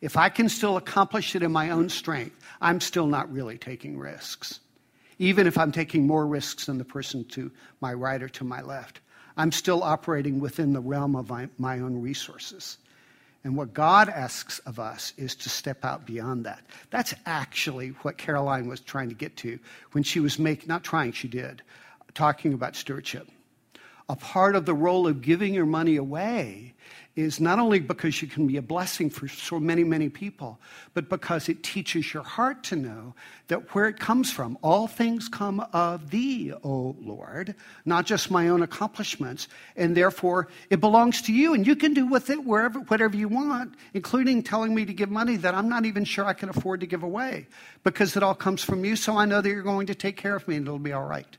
If 0.00 0.16
I 0.16 0.28
can 0.28 0.48
still 0.48 0.76
accomplish 0.76 1.34
it 1.34 1.42
in 1.42 1.50
my 1.50 1.70
own 1.70 1.88
strength, 1.88 2.38
I'm 2.60 2.80
still 2.80 3.08
not 3.08 3.32
really 3.32 3.58
taking 3.58 3.98
risks. 3.98 4.60
Even 5.18 5.48
if 5.48 5.58
I'm 5.58 5.72
taking 5.72 6.06
more 6.06 6.28
risks 6.28 6.66
than 6.66 6.78
the 6.78 6.84
person 6.84 7.24
to 7.30 7.50
my 7.80 7.92
right 7.92 8.22
or 8.22 8.28
to 8.28 8.44
my 8.44 8.60
left, 8.60 9.00
I'm 9.36 9.50
still 9.50 9.82
operating 9.82 10.38
within 10.38 10.74
the 10.74 10.80
realm 10.80 11.16
of 11.16 11.28
my, 11.28 11.48
my 11.58 11.80
own 11.80 12.00
resources. 12.00 12.78
And 13.44 13.56
what 13.56 13.74
God 13.74 14.08
asks 14.08 14.60
of 14.60 14.78
us 14.78 15.12
is 15.16 15.34
to 15.36 15.48
step 15.48 15.84
out 15.84 16.06
beyond 16.06 16.46
that. 16.46 16.62
That's 16.90 17.12
actually 17.26 17.88
what 18.02 18.16
Caroline 18.16 18.68
was 18.68 18.80
trying 18.80 19.08
to 19.08 19.14
get 19.14 19.36
to 19.38 19.58
when 19.92 20.04
she 20.04 20.20
was 20.20 20.38
making, 20.38 20.68
not 20.68 20.84
trying, 20.84 21.12
she 21.12 21.28
did, 21.28 21.62
talking 22.14 22.52
about 22.52 22.76
stewardship. 22.76 23.28
A 24.08 24.14
part 24.14 24.54
of 24.54 24.64
the 24.64 24.74
role 24.74 25.08
of 25.08 25.22
giving 25.22 25.54
your 25.54 25.66
money 25.66 25.96
away 25.96 26.74
is 27.14 27.40
not 27.40 27.58
only 27.58 27.78
because 27.78 28.22
you 28.22 28.28
can 28.28 28.46
be 28.46 28.56
a 28.56 28.62
blessing 28.62 29.10
for 29.10 29.28
so 29.28 29.60
many, 29.60 29.84
many 29.84 30.08
people, 30.08 30.58
but 30.94 31.10
because 31.10 31.48
it 31.48 31.62
teaches 31.62 32.14
your 32.14 32.22
heart 32.22 32.64
to 32.64 32.76
know 32.76 33.14
that 33.48 33.74
where 33.74 33.86
it 33.86 33.98
comes 33.98 34.32
from, 34.32 34.56
all 34.62 34.86
things 34.86 35.28
come 35.28 35.60
of 35.74 36.10
thee, 36.10 36.52
O 36.64 36.96
Lord, 37.00 37.54
not 37.84 38.06
just 38.06 38.30
my 38.30 38.48
own 38.48 38.62
accomplishments, 38.62 39.48
and 39.76 39.94
therefore 39.94 40.48
it 40.70 40.80
belongs 40.80 41.20
to 41.22 41.34
you, 41.34 41.52
and 41.52 41.66
you 41.66 41.76
can 41.76 41.92
do 41.92 42.06
with 42.06 42.30
it 42.30 42.42
wherever, 42.44 42.80
whatever 42.80 43.14
you 43.14 43.28
want, 43.28 43.74
including 43.92 44.42
telling 44.42 44.74
me 44.74 44.86
to 44.86 44.94
give 44.94 45.10
money 45.10 45.36
that 45.36 45.54
I'm 45.54 45.68
not 45.68 45.84
even 45.84 46.04
sure 46.04 46.24
I 46.24 46.32
can 46.32 46.48
afford 46.48 46.80
to 46.80 46.86
give 46.86 47.02
away, 47.02 47.46
because 47.84 48.16
it 48.16 48.22
all 48.22 48.34
comes 48.34 48.64
from 48.64 48.86
you, 48.86 48.96
so 48.96 49.18
I 49.18 49.26
know 49.26 49.42
that 49.42 49.48
you're 49.48 49.62
going 49.62 49.88
to 49.88 49.94
take 49.94 50.16
care 50.16 50.34
of 50.34 50.48
me 50.48 50.56
and 50.56 50.66
it'll 50.66 50.78
be 50.78 50.92
all 50.92 51.04
right. 51.04 51.36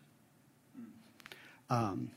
Um, 1.71 2.11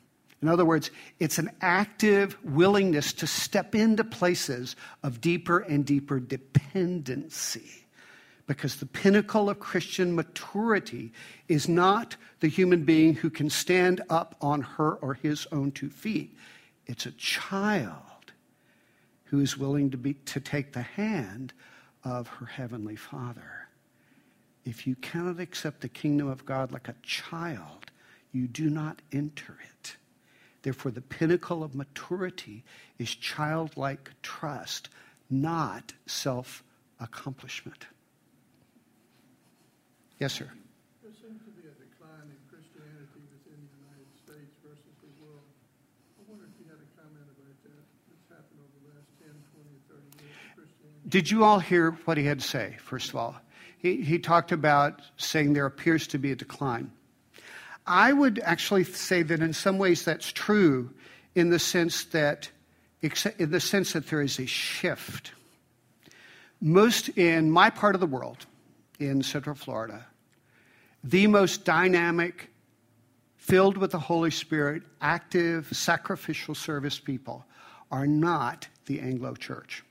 in 0.46 0.52
other 0.52 0.64
words, 0.64 0.92
it's 1.18 1.38
an 1.38 1.50
active 1.60 2.38
willingness 2.44 3.12
to 3.14 3.26
step 3.26 3.74
into 3.74 4.04
places 4.04 4.76
of 5.02 5.20
deeper 5.20 5.58
and 5.58 5.84
deeper 5.84 6.20
dependency. 6.20 7.84
Because 8.46 8.76
the 8.76 8.86
pinnacle 8.86 9.50
of 9.50 9.58
Christian 9.58 10.14
maturity 10.14 11.12
is 11.48 11.68
not 11.68 12.14
the 12.38 12.46
human 12.46 12.84
being 12.84 13.14
who 13.14 13.28
can 13.28 13.50
stand 13.50 14.02
up 14.08 14.36
on 14.40 14.60
her 14.60 14.92
or 14.92 15.14
his 15.14 15.48
own 15.50 15.72
two 15.72 15.90
feet. 15.90 16.38
It's 16.86 17.06
a 17.06 17.12
child 17.12 18.30
who 19.24 19.40
is 19.40 19.58
willing 19.58 19.90
to, 19.90 19.96
be, 19.96 20.14
to 20.14 20.38
take 20.38 20.74
the 20.74 20.82
hand 20.82 21.52
of 22.04 22.28
her 22.28 22.46
heavenly 22.46 22.94
Father. 22.94 23.66
If 24.64 24.86
you 24.86 24.94
cannot 24.94 25.40
accept 25.40 25.80
the 25.80 25.88
kingdom 25.88 26.28
of 26.28 26.46
God 26.46 26.70
like 26.70 26.86
a 26.86 26.94
child, 27.02 27.86
you 28.30 28.46
do 28.46 28.70
not 28.70 29.02
enter 29.10 29.58
it. 29.60 29.96
Therefore, 30.66 30.90
the 30.90 31.00
pinnacle 31.00 31.62
of 31.62 31.76
maturity 31.76 32.64
is 32.98 33.14
childlike 33.14 34.10
trust, 34.20 34.88
not 35.30 35.92
self 36.06 36.64
accomplishment. 36.98 37.86
Yes, 40.18 40.32
sir. 40.32 40.50
There 41.04 41.12
seems 41.22 41.38
to 41.46 41.54
be 41.54 41.70
a 41.70 41.74
decline 41.78 42.26
in 42.26 42.40
Christianity 42.50 43.22
within 43.30 43.62
the 43.62 43.78
United 43.78 44.10
States 44.18 44.58
versus 44.66 44.90
the 44.98 45.22
world. 45.22 45.46
I 46.18 46.26
wonder 46.26 46.50
if 46.50 46.58
you 46.58 46.66
had 46.66 46.82
a 46.82 46.90
comment 46.98 47.30
about 47.30 47.62
that. 47.62 47.86
What's 48.10 48.26
happened 48.26 48.58
over 48.58 48.74
the 48.82 48.90
last 48.90 49.06
10, 49.22 49.30
20, 49.30 49.70
or 49.70 50.02
30 50.02 50.18
years 50.18 50.34
of 50.34 50.66
Christianity? 50.66 51.06
Did 51.06 51.30
you 51.30 51.44
all 51.44 51.60
hear 51.60 51.92
what 52.10 52.18
he 52.18 52.26
had 52.26 52.40
to 52.40 52.48
say, 52.48 52.74
first 52.82 53.10
of 53.10 53.14
all? 53.14 53.38
He, 53.78 54.02
he 54.02 54.18
talked 54.18 54.50
about 54.50 55.00
saying 55.16 55.52
there 55.52 55.66
appears 55.66 56.08
to 56.08 56.18
be 56.18 56.32
a 56.32 56.34
decline. 56.34 56.90
I 57.86 58.12
would 58.12 58.40
actually 58.40 58.84
say 58.84 59.22
that 59.22 59.40
in 59.40 59.52
some 59.52 59.78
ways 59.78 60.04
that's 60.04 60.32
true 60.32 60.90
in 61.34 61.50
the 61.50 61.58
sense 61.58 62.04
that 62.06 62.50
in 63.02 63.50
the 63.50 63.60
sense 63.60 63.92
that 63.92 64.08
there 64.08 64.22
is 64.22 64.38
a 64.40 64.46
shift. 64.46 65.32
Most 66.60 67.10
in 67.10 67.50
my 67.50 67.70
part 67.70 67.94
of 67.94 68.00
the 68.00 68.06
world, 68.06 68.46
in 68.98 69.22
Central 69.22 69.54
Florida, 69.54 70.06
the 71.04 71.26
most 71.26 71.64
dynamic, 71.64 72.48
filled 73.36 73.76
with 73.76 73.92
the 73.92 73.98
Holy 73.98 74.30
Spirit, 74.30 74.82
active, 75.00 75.68
sacrificial 75.70 76.54
service 76.54 76.98
people 76.98 77.44
are 77.92 78.06
not 78.06 78.66
the 78.86 78.98
Anglo 78.98 79.34
Church. 79.34 79.84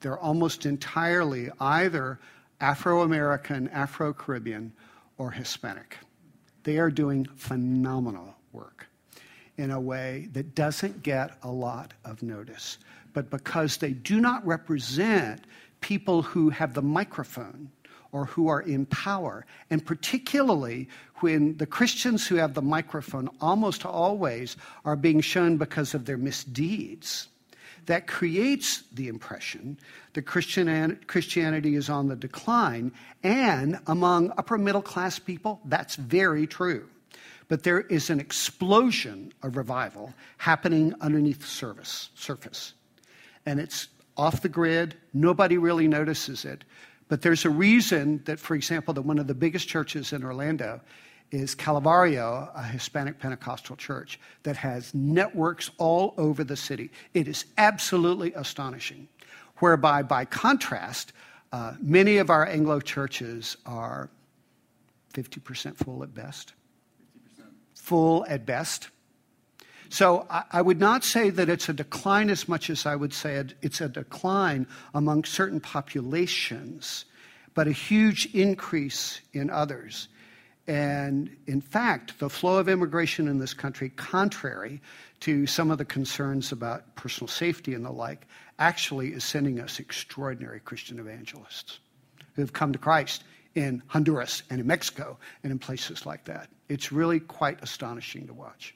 They're 0.00 0.18
almost 0.18 0.64
entirely 0.64 1.50
either 1.60 2.20
Afro 2.60 3.02
American, 3.02 3.68
Afro 3.68 4.14
Caribbean, 4.14 4.72
or 5.18 5.32
Hispanic. 5.32 5.98
They 6.68 6.76
are 6.76 6.90
doing 6.90 7.26
phenomenal 7.34 8.34
work 8.52 8.88
in 9.56 9.70
a 9.70 9.80
way 9.80 10.28
that 10.34 10.54
doesn't 10.54 11.02
get 11.02 11.38
a 11.42 11.50
lot 11.50 11.94
of 12.04 12.22
notice. 12.22 12.76
But 13.14 13.30
because 13.30 13.78
they 13.78 13.92
do 13.92 14.20
not 14.20 14.46
represent 14.46 15.44
people 15.80 16.20
who 16.20 16.50
have 16.50 16.74
the 16.74 16.82
microphone 16.82 17.70
or 18.12 18.26
who 18.26 18.48
are 18.48 18.60
in 18.60 18.84
power, 18.84 19.46
and 19.70 19.82
particularly 19.82 20.90
when 21.20 21.56
the 21.56 21.64
Christians 21.64 22.26
who 22.26 22.34
have 22.34 22.52
the 22.52 22.60
microphone 22.60 23.30
almost 23.40 23.86
always 23.86 24.58
are 24.84 24.94
being 24.94 25.22
shown 25.22 25.56
because 25.56 25.94
of 25.94 26.04
their 26.04 26.18
misdeeds, 26.18 27.28
that 27.88 28.06
creates 28.06 28.82
the 28.92 29.08
impression 29.08 29.78
that 30.12 30.22
Christian, 30.22 30.98
Christianity 31.06 31.74
is 31.74 31.88
on 31.88 32.08
the 32.08 32.16
decline. 32.16 32.92
And 33.22 33.80
among 33.86 34.30
upper 34.36 34.58
middle 34.58 34.82
class 34.82 35.18
people, 35.18 35.58
that's 35.64 35.96
very 35.96 36.46
true. 36.46 36.86
But 37.48 37.62
there 37.62 37.80
is 37.80 38.10
an 38.10 38.20
explosion 38.20 39.32
of 39.42 39.56
revival 39.56 40.12
happening 40.36 40.94
underneath 41.00 41.40
the 41.40 41.46
service, 41.46 42.10
surface. 42.14 42.74
And 43.46 43.58
it's 43.58 43.88
off 44.18 44.42
the 44.42 44.50
grid, 44.50 44.94
nobody 45.14 45.56
really 45.56 45.88
notices 45.88 46.44
it. 46.44 46.64
But 47.08 47.22
there's 47.22 47.46
a 47.46 47.50
reason 47.50 48.20
that, 48.26 48.38
for 48.38 48.54
example, 48.54 48.92
that 48.94 49.02
one 49.02 49.18
of 49.18 49.28
the 49.28 49.34
biggest 49.34 49.66
churches 49.66 50.12
in 50.12 50.24
Orlando 50.24 50.82
is 51.30 51.54
Calvario, 51.54 52.50
a 52.54 52.62
Hispanic 52.62 53.18
Pentecostal 53.18 53.76
church 53.76 54.18
that 54.44 54.56
has 54.56 54.94
networks 54.94 55.70
all 55.78 56.14
over 56.16 56.44
the 56.44 56.56
city. 56.56 56.90
It 57.14 57.28
is 57.28 57.44
absolutely 57.56 58.32
astonishing. 58.34 59.08
Whereby, 59.58 60.02
by 60.02 60.24
contrast, 60.24 61.12
uh, 61.52 61.74
many 61.80 62.18
of 62.18 62.30
our 62.30 62.46
Anglo 62.46 62.80
churches 62.80 63.56
are 63.66 64.08
50% 65.14 65.76
full 65.76 66.02
at 66.02 66.14
best. 66.14 66.54
50%. 67.38 67.44
Full 67.74 68.26
at 68.28 68.46
best. 68.46 68.88
So 69.90 70.26
I, 70.30 70.44
I, 70.52 70.62
would 70.62 70.78
not 70.78 71.02
say 71.02 71.30
that 71.30 71.48
it's 71.48 71.68
a 71.68 71.72
decline 71.72 72.28
as 72.28 72.46
much 72.46 72.68
as 72.68 72.84
I 72.84 72.94
would 72.94 73.14
say 73.14 73.42
it's 73.62 73.80
a 73.80 73.88
decline 73.88 74.66
among 74.94 75.24
certain 75.24 75.60
populations, 75.60 77.06
but 77.54 77.66
a 77.66 77.72
huge 77.72 78.26
increase 78.34 79.20
in 79.32 79.48
others. 79.48 80.08
And 80.68 81.34
in 81.46 81.62
fact, 81.62 82.18
the 82.18 82.28
flow 82.28 82.58
of 82.58 82.68
immigration 82.68 83.26
in 83.26 83.38
this 83.38 83.54
country, 83.54 83.88
contrary 83.88 84.82
to 85.20 85.46
some 85.46 85.70
of 85.70 85.78
the 85.78 85.84
concerns 85.86 86.52
about 86.52 86.94
personal 86.94 87.26
safety 87.26 87.72
and 87.72 87.86
the 87.86 87.90
like, 87.90 88.26
actually 88.58 89.14
is 89.14 89.24
sending 89.24 89.60
us 89.60 89.78
extraordinary 89.78 90.60
Christian 90.60 90.98
evangelists 90.98 91.78
who 92.34 92.42
have 92.42 92.52
come 92.52 92.72
to 92.74 92.78
Christ 92.78 93.24
in 93.54 93.82
Honduras 93.86 94.42
and 94.50 94.60
in 94.60 94.66
Mexico 94.66 95.18
and 95.42 95.50
in 95.50 95.58
places 95.58 96.04
like 96.04 96.26
that. 96.26 96.50
It's 96.68 96.92
really 96.92 97.18
quite 97.18 97.62
astonishing 97.62 98.26
to 98.26 98.34
watch. 98.34 98.74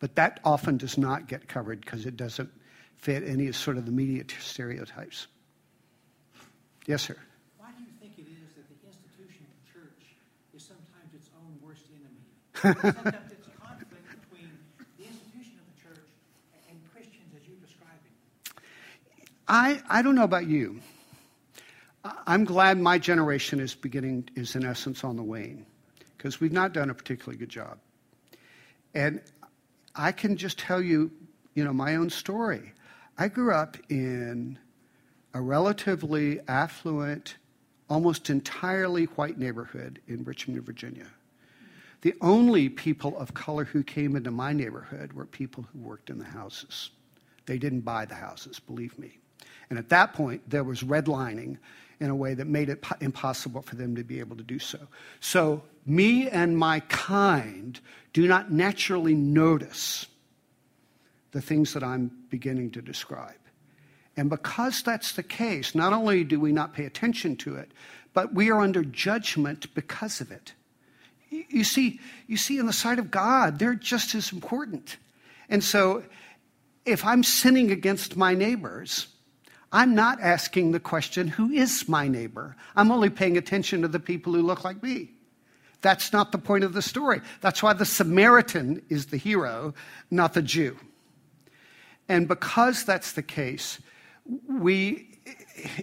But 0.00 0.16
that 0.16 0.40
often 0.44 0.78
does 0.78 0.98
not 0.98 1.28
get 1.28 1.46
covered 1.46 1.80
because 1.80 2.06
it 2.06 2.16
doesn't 2.16 2.50
fit 2.96 3.22
any 3.22 3.52
sort 3.52 3.76
of 3.76 3.86
the 3.86 3.92
media 3.92 4.24
stereotypes. 4.40 5.28
Yes, 6.86 7.02
sir. 7.02 7.16
I, 19.50 19.80
I 19.88 20.02
don't 20.02 20.14
know 20.14 20.24
about 20.24 20.46
you. 20.46 20.80
I'm 22.26 22.44
glad 22.44 22.78
my 22.78 22.98
generation 22.98 23.60
is 23.60 23.74
beginning, 23.74 24.28
is 24.34 24.54
in 24.54 24.64
essence 24.64 25.04
on 25.04 25.16
the 25.16 25.22
wane, 25.22 25.64
because 26.16 26.40
we've 26.40 26.52
not 26.52 26.72
done 26.72 26.90
a 26.90 26.94
particularly 26.94 27.38
good 27.38 27.48
job. 27.48 27.78
And 28.94 29.22
I 29.94 30.12
can 30.12 30.36
just 30.36 30.58
tell 30.58 30.80
you, 30.82 31.10
you 31.54 31.64
know, 31.64 31.72
my 31.72 31.96
own 31.96 32.10
story. 32.10 32.72
I 33.16 33.28
grew 33.28 33.52
up 33.52 33.76
in 33.88 34.58
a 35.34 35.40
relatively 35.40 36.40
affluent, 36.46 37.36
almost 37.88 38.30
entirely 38.30 39.04
white 39.04 39.38
neighborhood 39.38 40.00
in 40.06 40.24
Richmond, 40.24 40.62
Virginia. 40.64 41.06
The 42.02 42.14
only 42.20 42.68
people 42.68 43.18
of 43.18 43.34
color 43.34 43.64
who 43.64 43.82
came 43.82 44.14
into 44.14 44.30
my 44.30 44.52
neighborhood 44.52 45.12
were 45.12 45.26
people 45.26 45.66
who 45.72 45.80
worked 45.80 46.10
in 46.10 46.18
the 46.18 46.24
houses. 46.24 46.90
They 47.46 47.58
didn't 47.58 47.80
buy 47.80 48.04
the 48.04 48.14
houses, 48.14 48.60
believe 48.60 48.96
me. 48.98 49.18
And 49.70 49.78
at 49.78 49.88
that 49.88 50.12
point, 50.12 50.48
there 50.48 50.64
was 50.64 50.82
redlining 50.82 51.58
in 52.00 52.10
a 52.10 52.14
way 52.14 52.34
that 52.34 52.46
made 52.46 52.68
it 52.68 52.84
impossible 53.00 53.62
for 53.62 53.74
them 53.74 53.96
to 53.96 54.04
be 54.04 54.20
able 54.20 54.36
to 54.36 54.44
do 54.44 54.58
so. 54.58 54.78
So, 55.20 55.62
me 55.84 56.28
and 56.28 56.56
my 56.56 56.80
kind 56.80 57.80
do 58.12 58.28
not 58.28 58.52
naturally 58.52 59.14
notice 59.14 60.06
the 61.32 61.40
things 61.40 61.72
that 61.72 61.82
I'm 61.82 62.10
beginning 62.30 62.70
to 62.72 62.82
describe. 62.82 63.34
And 64.16 64.30
because 64.30 64.82
that's 64.82 65.12
the 65.12 65.22
case, 65.22 65.74
not 65.74 65.92
only 65.92 66.24
do 66.24 66.40
we 66.40 66.52
not 66.52 66.74
pay 66.74 66.84
attention 66.84 67.36
to 67.36 67.56
it, 67.56 67.70
but 68.14 68.34
we 68.34 68.50
are 68.50 68.60
under 68.60 68.82
judgment 68.84 69.72
because 69.74 70.20
of 70.20 70.30
it. 70.30 70.54
You 71.30 71.64
see, 71.64 72.00
you 72.26 72.36
see, 72.36 72.58
in 72.58 72.66
the 72.66 72.72
sight 72.72 72.98
of 72.98 73.10
God, 73.10 73.58
they're 73.58 73.74
just 73.74 74.14
as 74.14 74.32
important. 74.32 74.96
And 75.48 75.62
so, 75.62 76.02
if 76.84 77.04
I'm 77.04 77.22
sinning 77.22 77.70
against 77.70 78.16
my 78.16 78.34
neighbors, 78.34 79.08
I'm 79.72 79.94
not 79.94 80.20
asking 80.20 80.72
the 80.72 80.80
question, 80.80 81.28
who 81.28 81.50
is 81.50 81.88
my 81.88 82.08
neighbor? 82.08 82.56
I'm 82.74 82.90
only 82.90 83.10
paying 83.10 83.36
attention 83.36 83.82
to 83.82 83.88
the 83.88 84.00
people 84.00 84.32
who 84.32 84.42
look 84.42 84.64
like 84.64 84.82
me. 84.82 85.10
That's 85.80 86.12
not 86.12 86.32
the 86.32 86.38
point 86.38 86.64
of 86.64 86.72
the 86.72 86.82
story. 86.82 87.20
That's 87.40 87.62
why 87.62 87.74
the 87.74 87.84
Samaritan 87.84 88.82
is 88.88 89.06
the 89.06 89.16
hero, 89.16 89.74
not 90.10 90.34
the 90.34 90.42
Jew. 90.42 90.76
And 92.08 92.26
because 92.26 92.84
that's 92.84 93.12
the 93.12 93.22
case, 93.22 93.78
we 94.48 95.07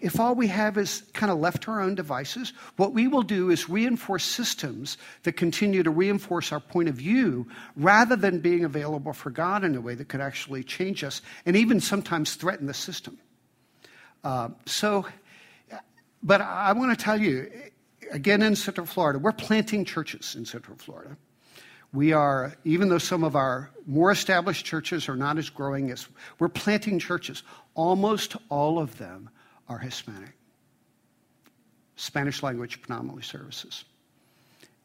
if 0.02 0.20
all 0.20 0.36
we 0.36 0.48
have 0.48 0.78
is 0.78 1.04
kind 1.14 1.32
of 1.32 1.40
left 1.40 1.64
to 1.64 1.72
our 1.72 1.82
own 1.82 1.96
devices, 1.96 2.54
what 2.78 2.94
we 2.94 3.08
will 3.08 3.22
do 3.22 3.50
is 3.50 3.70
reinforce 3.70 4.24
systems 4.24 4.98
that 5.24 5.34
continue 5.34 5.84
to 5.84 5.90
reinforce 5.90 6.52
our 6.52 6.60
point 6.60 6.90
of 6.90 6.96
view 6.96 7.48
rather 7.76 8.16
than 8.16 8.40
being 8.40 8.64
available 8.64 9.14
for 9.14 9.30
God 9.30 9.64
in 9.64 9.76
a 9.76 9.82
way 9.82 9.96
that 9.96 10.08
could 10.08 10.22
actually 10.22 10.64
change 10.64 11.04
us 11.04 11.22
and 11.46 11.56
even 11.56 11.80
sometimes 11.80 12.36
threaten 12.36 12.68
the 12.68 12.74
system. 12.74 13.18
Uh, 14.24 14.50
so, 14.66 15.06
but 16.24 16.42
I 16.42 16.74
want 16.74 16.98
to 16.98 17.04
tell 17.04 17.20
you, 17.20 17.52
again, 18.12 18.42
in 18.42 18.56
Central 18.56 18.88
Florida, 18.88 19.20
we're 19.20 19.32
planting 19.32 19.86
churches 19.86 20.36
in 20.36 20.46
Central 20.46 20.78
Florida. 20.78 21.18
We 21.94 22.12
are, 22.12 22.56
even 22.66 22.90
though 22.90 22.98
some 22.98 23.24
of 23.24 23.36
our 23.36 23.72
more 23.86 24.12
established 24.12 24.66
churches 24.66 25.08
are 25.08 25.16
not 25.16 25.38
as 25.38 25.50
growing 25.50 25.92
as, 25.92 26.08
we're 26.40 26.50
planting 26.50 27.00
churches. 27.00 27.44
Almost 27.74 28.36
all 28.50 28.80
of 28.80 28.98
them 28.98 29.30
are 29.68 29.78
Hispanic. 29.78 30.34
Spanish 31.96 32.44
language 32.44 32.82
predominantly 32.82 33.24
services. 33.24 33.86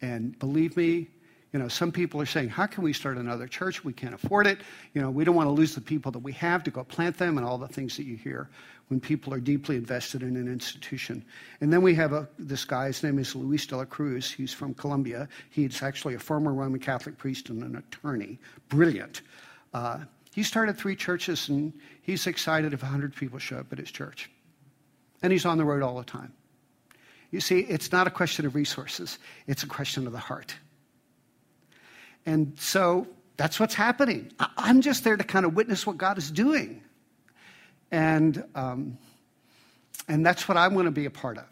And 0.01 0.39
believe 0.39 0.76
me, 0.76 1.09
you 1.53 1.59
know, 1.59 1.66
some 1.66 1.91
people 1.91 2.20
are 2.20 2.26
saying, 2.26 2.49
how 2.49 2.66
can 2.66 2.85
we 2.85 2.93
start 2.93 3.16
another 3.16 3.49
church? 3.49 3.85
We 3.85 3.93
can't 3.93 4.14
afford 4.14 4.47
it. 4.47 4.61
You 4.95 5.03
know, 5.03 5.11
we 5.11 5.24
don't 5.24 5.35
want 5.35 5.49
to 5.49 5.53
lose 5.53 5.74
the 5.74 5.81
people 5.81 6.12
that 6.12 6.20
we 6.20 6.33
have 6.35 6.62
to 6.64 6.70
go 6.70 6.85
plant 6.85 7.18
them 7.18 7.39
and 7.39 7.47
all 7.47 7.59
the 7.59 7.66
things 7.66 7.97
that 7.97 8.05
you 8.05 8.16
hear 8.16 8.49
when 8.87 9.01
people 9.01 9.35
are 9.35 9.41
deeply 9.41 9.76
invested 9.76 10.22
in 10.22 10.37
an 10.37 10.47
institution. 10.47 11.24
And 11.61 11.72
then 11.72 11.83
we 11.83 11.95
have 11.97 12.12
a, 12.12 12.28
this 12.39 12.64
guy, 12.64 12.87
his 12.87 13.03
name 13.03 13.18
is 13.18 13.35
Luis 13.35 13.66
de 13.66 13.76
la 13.76 13.85
Cruz. 13.85 14.31
He's 14.31 14.53
from 14.53 14.74
Colombia. 14.74 15.28
He's 15.51 15.83
actually 15.83 16.14
a 16.14 16.20
former 16.20 16.53
Roman 16.53 16.81
Catholic 16.81 17.18
priest 17.18 17.51
and 17.51 17.62
an 17.64 17.76
attorney. 17.76 18.39
Brilliant. 18.68 19.22
Uh, 19.74 19.99
he 20.33 20.45
started 20.45 20.78
three 20.78 20.95
churches 20.95 21.49
and 21.49 21.72
he's 22.03 22.28
excited 22.28 22.72
if 22.72 22.83
100 22.83 23.14
people 23.16 23.41
show 23.41 23.59
up 23.59 23.72
at 23.72 23.78
his 23.78 23.91
church 23.91 24.31
and 25.23 25.33
he's 25.33 25.45
on 25.45 25.59
the 25.59 25.64
road 25.64 25.83
all 25.83 25.97
the 25.99 26.05
time. 26.05 26.33
You 27.31 27.41
see, 27.41 27.61
it's 27.61 27.93
not 27.93 28.07
a 28.07 28.11
question 28.11 28.47
of 28.47 28.55
resources, 28.55 29.18
it's 29.47 29.62
a 29.62 29.68
question 29.68 30.07
of 30.07 30.12
the 30.12 30.18
heart. 30.18 30.55
And 32.27 32.59
so 32.59 33.07
that's 33.37 33.59
what's 33.59 33.75
happening. 33.75 34.33
I'm 34.39 34.83
just 34.83 35.05
there 35.05 35.16
to 35.16 35.25
kind 35.25 35.47
of 35.47 35.55
witness 35.55 35.87
what 35.87 35.97
God 35.97 36.18
is 36.18 36.31
doing. 36.31 36.83
And, 37.91 38.45
um, 38.55 38.99
and 40.07 40.25
that's 40.25 40.47
what 40.49 40.57
I 40.57 40.68
want 40.68 40.87
to 40.87 40.93
be 40.93 41.07
a 41.07 41.11
part 41.11 41.39
of. 41.39 41.45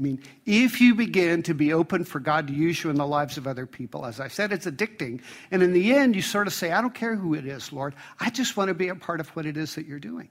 I 0.00 0.02
mean, 0.02 0.22
if 0.46 0.80
you 0.80 0.94
begin 0.94 1.42
to 1.42 1.54
be 1.54 1.74
open 1.74 2.04
for 2.04 2.20
God 2.20 2.46
to 2.46 2.54
use 2.54 2.82
you 2.82 2.88
in 2.88 2.96
the 2.96 3.06
lives 3.06 3.36
of 3.36 3.46
other 3.46 3.66
people, 3.66 4.06
as 4.06 4.18
I 4.18 4.28
said, 4.28 4.50
it's 4.50 4.64
addicting. 4.64 5.20
And 5.50 5.62
in 5.62 5.74
the 5.74 5.92
end, 5.94 6.16
you 6.16 6.22
sort 6.22 6.46
of 6.46 6.54
say, 6.54 6.72
I 6.72 6.80
don't 6.80 6.94
care 6.94 7.14
who 7.14 7.34
it 7.34 7.46
is, 7.46 7.70
Lord. 7.70 7.94
I 8.18 8.30
just 8.30 8.56
want 8.56 8.68
to 8.68 8.74
be 8.74 8.88
a 8.88 8.94
part 8.94 9.20
of 9.20 9.28
what 9.36 9.44
it 9.44 9.58
is 9.58 9.74
that 9.74 9.84
you're 9.86 9.98
doing. 9.98 10.30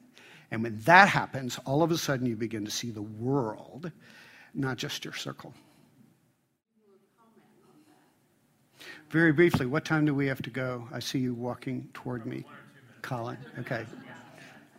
And 0.51 0.63
when 0.63 0.79
that 0.79 1.09
happens, 1.09 1.59
all 1.65 1.83
of 1.83 1.91
a 1.91 1.97
sudden 1.97 2.25
you 2.25 2.35
begin 2.35 2.65
to 2.65 2.71
see 2.71 2.89
the 2.89 3.01
world, 3.01 3.91
not 4.53 4.77
just 4.77 5.05
your 5.05 5.13
circle. 5.13 5.53
Very 9.09 9.31
briefly, 9.31 9.65
what 9.65 9.85
time 9.85 10.05
do 10.05 10.13
we 10.13 10.27
have 10.27 10.41
to 10.43 10.49
go? 10.49 10.87
I 10.91 10.99
see 10.99 11.19
you 11.19 11.33
walking 11.33 11.89
toward 11.93 12.25
me. 12.25 12.45
Colin, 13.01 13.37
okay. 13.59 13.85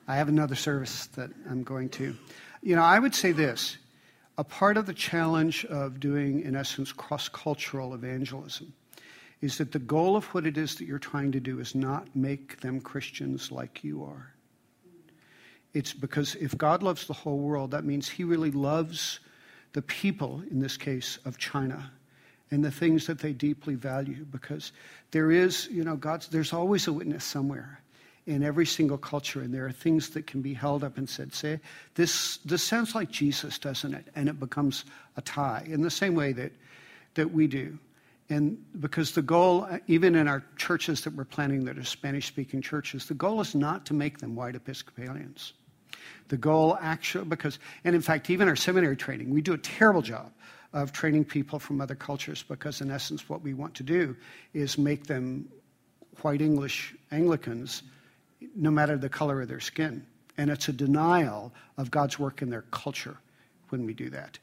I 0.07 0.17
have 0.17 0.29
another 0.29 0.55
service 0.55 1.07
that 1.09 1.31
I'm 1.49 1.63
going 1.63 1.89
to. 1.91 2.17
You 2.63 2.77
know, 2.77 2.83
I 2.83 2.99
would 2.99 3.15
say 3.15 3.33
this 3.33 3.77
a 4.39 4.45
part 4.45 4.77
of 4.77 4.87
the 4.87 4.95
challenge 4.95 5.65
of 5.67 6.01
doing, 6.01 6.43
in 6.43 6.57
essence, 6.57 6.93
cross 6.93 7.29
cultural 7.29 7.95
evangelism 7.95 8.73
is 9.41 9.59
that 9.59 9.73
the 9.73 9.79
goal 9.79 10.17
of 10.17 10.25
what 10.27 10.47
it 10.47 10.59
is 10.59 10.77
that 10.77 10.87
you're 10.87 10.99
trying 10.99 11.33
to 11.33 11.41
do 11.41 11.61
is 11.61 11.75
not 11.75 12.15
make 12.15 12.61
them 12.61 12.81
Christians 12.81 13.51
like 13.51 13.83
you 13.83 14.05
are. 14.05 14.33
It's 15.73 15.93
because 15.93 16.35
if 16.37 16.57
God 16.57 16.83
loves 16.83 17.07
the 17.07 17.13
whole 17.13 17.39
world, 17.39 17.71
that 17.71 17.85
means 17.85 18.09
He 18.09 18.25
really 18.25 18.51
loves 18.51 19.21
the 19.73 19.83
people, 19.83 20.43
in 20.51 20.61
this 20.61 20.77
case, 20.77 21.19
of 21.25 21.39
China 21.39 21.91
and 22.51 22.65
the 22.65 22.71
things 22.71 23.07
that 23.07 23.21
they 23.21 23.33
deeply 23.33 23.75
value 23.75 24.25
because 24.31 24.73
there 25.13 25.31
is, 25.31 25.69
you 25.71 25.85
know, 25.85 25.97
God's, 25.97 26.29
there's 26.29 26.53
always 26.53 26.89
a 26.89 26.93
witness 26.93 27.25
somewhere 27.25 27.81
in 28.27 28.43
every 28.43 28.67
single 28.67 28.99
culture, 28.99 29.41
and 29.41 29.53
there 29.53 29.67
are 29.67 29.73
things 29.73 30.11
that 30.11 30.27
can 30.27 30.43
be 30.43 30.53
held 30.53 30.85
up 30.85 30.99
and 30.99 31.09
said, 31.09 31.33
say, 31.33 31.59
this, 31.95 32.39
this 32.39 32.63
sounds 32.63 32.95
like 32.95 33.11
Jesus, 33.11 33.59
doesn't 33.59 33.95
it? 33.95 34.07
And 34.15 34.29
it 34.29 34.39
becomes 34.39 34.85
a 35.17 35.23
tie 35.23 35.65
in 35.67 35.83
the 35.83 35.91
same 35.91 36.15
way 36.15 36.33
that, 36.33 36.53
that 37.15 37.31
we 37.33 37.47
do. 37.47 37.79
And 38.29 38.63
because 38.79 39.13
the 39.13 39.23
goal, 39.23 39.67
even 39.89 40.15
in 40.15 40.29
our 40.29 40.45
churches 40.57 41.03
that 41.03 41.15
we're 41.15 41.25
planning 41.25 41.65
that 41.65 41.79
are 41.79 41.85
Spanish 41.85 42.27
speaking 42.27 42.63
churches, 42.63 43.07
the 43.07 43.15
goal 43.15 43.41
is 43.41 43.55
not 43.55 43.87
to 43.87 43.95
make 43.95 44.19
them 44.19 44.37
white 44.37 44.55
Episcopalians. 44.55 45.55
The 46.29 46.37
goal, 46.37 46.79
actually, 46.81 47.25
because, 47.25 47.59
and 47.85 47.95
in 47.95 48.03
fact, 48.03 48.31
even 48.31 48.49
our 48.49 48.57
seminary 48.57 48.97
training, 48.97 49.31
we 49.31 49.41
do 49.41 49.53
a 49.53 49.59
terrible 49.59 50.03
job 50.03 50.33
of 50.73 50.93
training 50.93 51.25
people 51.25 51.59
from 51.59 51.81
other 51.81 51.95
cultures 51.95 52.45
because, 52.47 52.81
in 52.81 52.91
essence, 52.91 53.29
what 53.29 53.43
we 53.43 53.55
want 53.55 53.75
to 53.75 53.83
do 53.83 54.17
is 54.55 54.79
make 54.79 55.07
them 55.07 55.49
white 56.23 56.41
English 56.41 56.95
Anglicans 57.11 57.83
no 58.55 58.71
matter 58.71 58.97
the 58.97 59.09
color 59.09 59.43
of 59.43 59.49
their 59.49 59.61
skin. 59.61 60.07
And 60.39 60.51
it's 60.51 60.69
a 60.69 60.73
denial 60.73 61.53
of 61.77 61.91
God's 61.91 62.19
work 62.19 62.43
in 62.43 62.51
their 62.51 62.65
culture 62.71 63.17
when 63.71 63.85
we 63.85 63.93
do 63.93 64.11
that. 64.11 64.39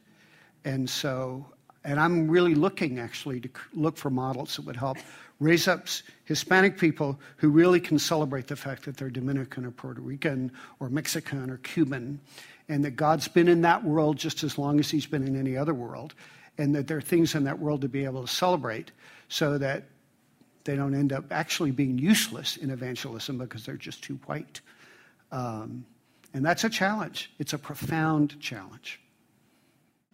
And 0.64 0.88
so, 0.88 1.46
and 1.84 1.98
I'm 1.98 2.28
really 2.28 2.54
looking 2.54 2.98
actually 2.98 3.40
to 3.40 3.48
look 3.72 3.96
for 3.96 4.10
models 4.10 4.56
that 4.56 4.64
would 4.66 4.76
help 4.76 4.98
raise 5.40 5.68
up 5.68 5.86
Hispanic 6.24 6.78
people 6.78 7.18
who 7.36 7.48
really 7.48 7.80
can 7.80 7.98
celebrate 7.98 8.48
the 8.48 8.56
fact 8.56 8.84
that 8.84 8.96
they're 8.96 9.10
Dominican 9.10 9.64
or 9.64 9.70
Puerto 9.70 10.00
Rican 10.00 10.50
or 10.80 10.88
Mexican 10.88 11.50
or 11.50 11.58
Cuban, 11.58 12.20
and 12.68 12.84
that 12.84 12.92
God's 12.92 13.28
been 13.28 13.48
in 13.48 13.62
that 13.62 13.84
world 13.84 14.16
just 14.16 14.42
as 14.42 14.58
long 14.58 14.80
as 14.80 14.90
He's 14.90 15.06
been 15.06 15.26
in 15.26 15.38
any 15.38 15.56
other 15.56 15.74
world, 15.74 16.14
and 16.58 16.74
that 16.74 16.88
there 16.88 16.98
are 16.98 17.02
things 17.02 17.34
in 17.34 17.44
that 17.44 17.58
world 17.58 17.80
to 17.82 17.88
be 17.88 18.04
able 18.04 18.22
to 18.22 18.32
celebrate 18.32 18.90
so 19.28 19.58
that 19.58 19.84
they 20.64 20.76
don't 20.76 20.94
end 20.94 21.12
up 21.12 21.24
actually 21.30 21.70
being 21.70 21.98
useless 21.98 22.56
in 22.56 22.70
evangelism 22.70 23.38
because 23.38 23.64
they're 23.64 23.76
just 23.76 24.02
too 24.02 24.18
white. 24.26 24.60
Um, 25.32 25.86
and 26.34 26.44
that's 26.44 26.64
a 26.64 26.68
challenge. 26.68 27.30
It's 27.38 27.52
a 27.52 27.58
profound 27.58 28.38
challenge. 28.40 29.00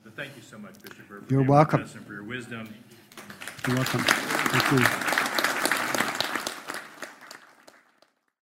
But 0.05 0.15
thank 0.17 0.37
you 0.37 0.43
so 0.43 0.59
much, 0.59 0.75
Bishop, 0.83 1.09
for 1.09 1.25
You're 1.31 1.43
welcome. 1.43 1.81
and 1.81 1.91
for 1.91 2.13
your 2.13 2.25
wisdom. 2.25 2.69
You're 3.67 3.77
welcome. 3.77 4.01
Thank 4.01 5.29
you. 5.29 5.34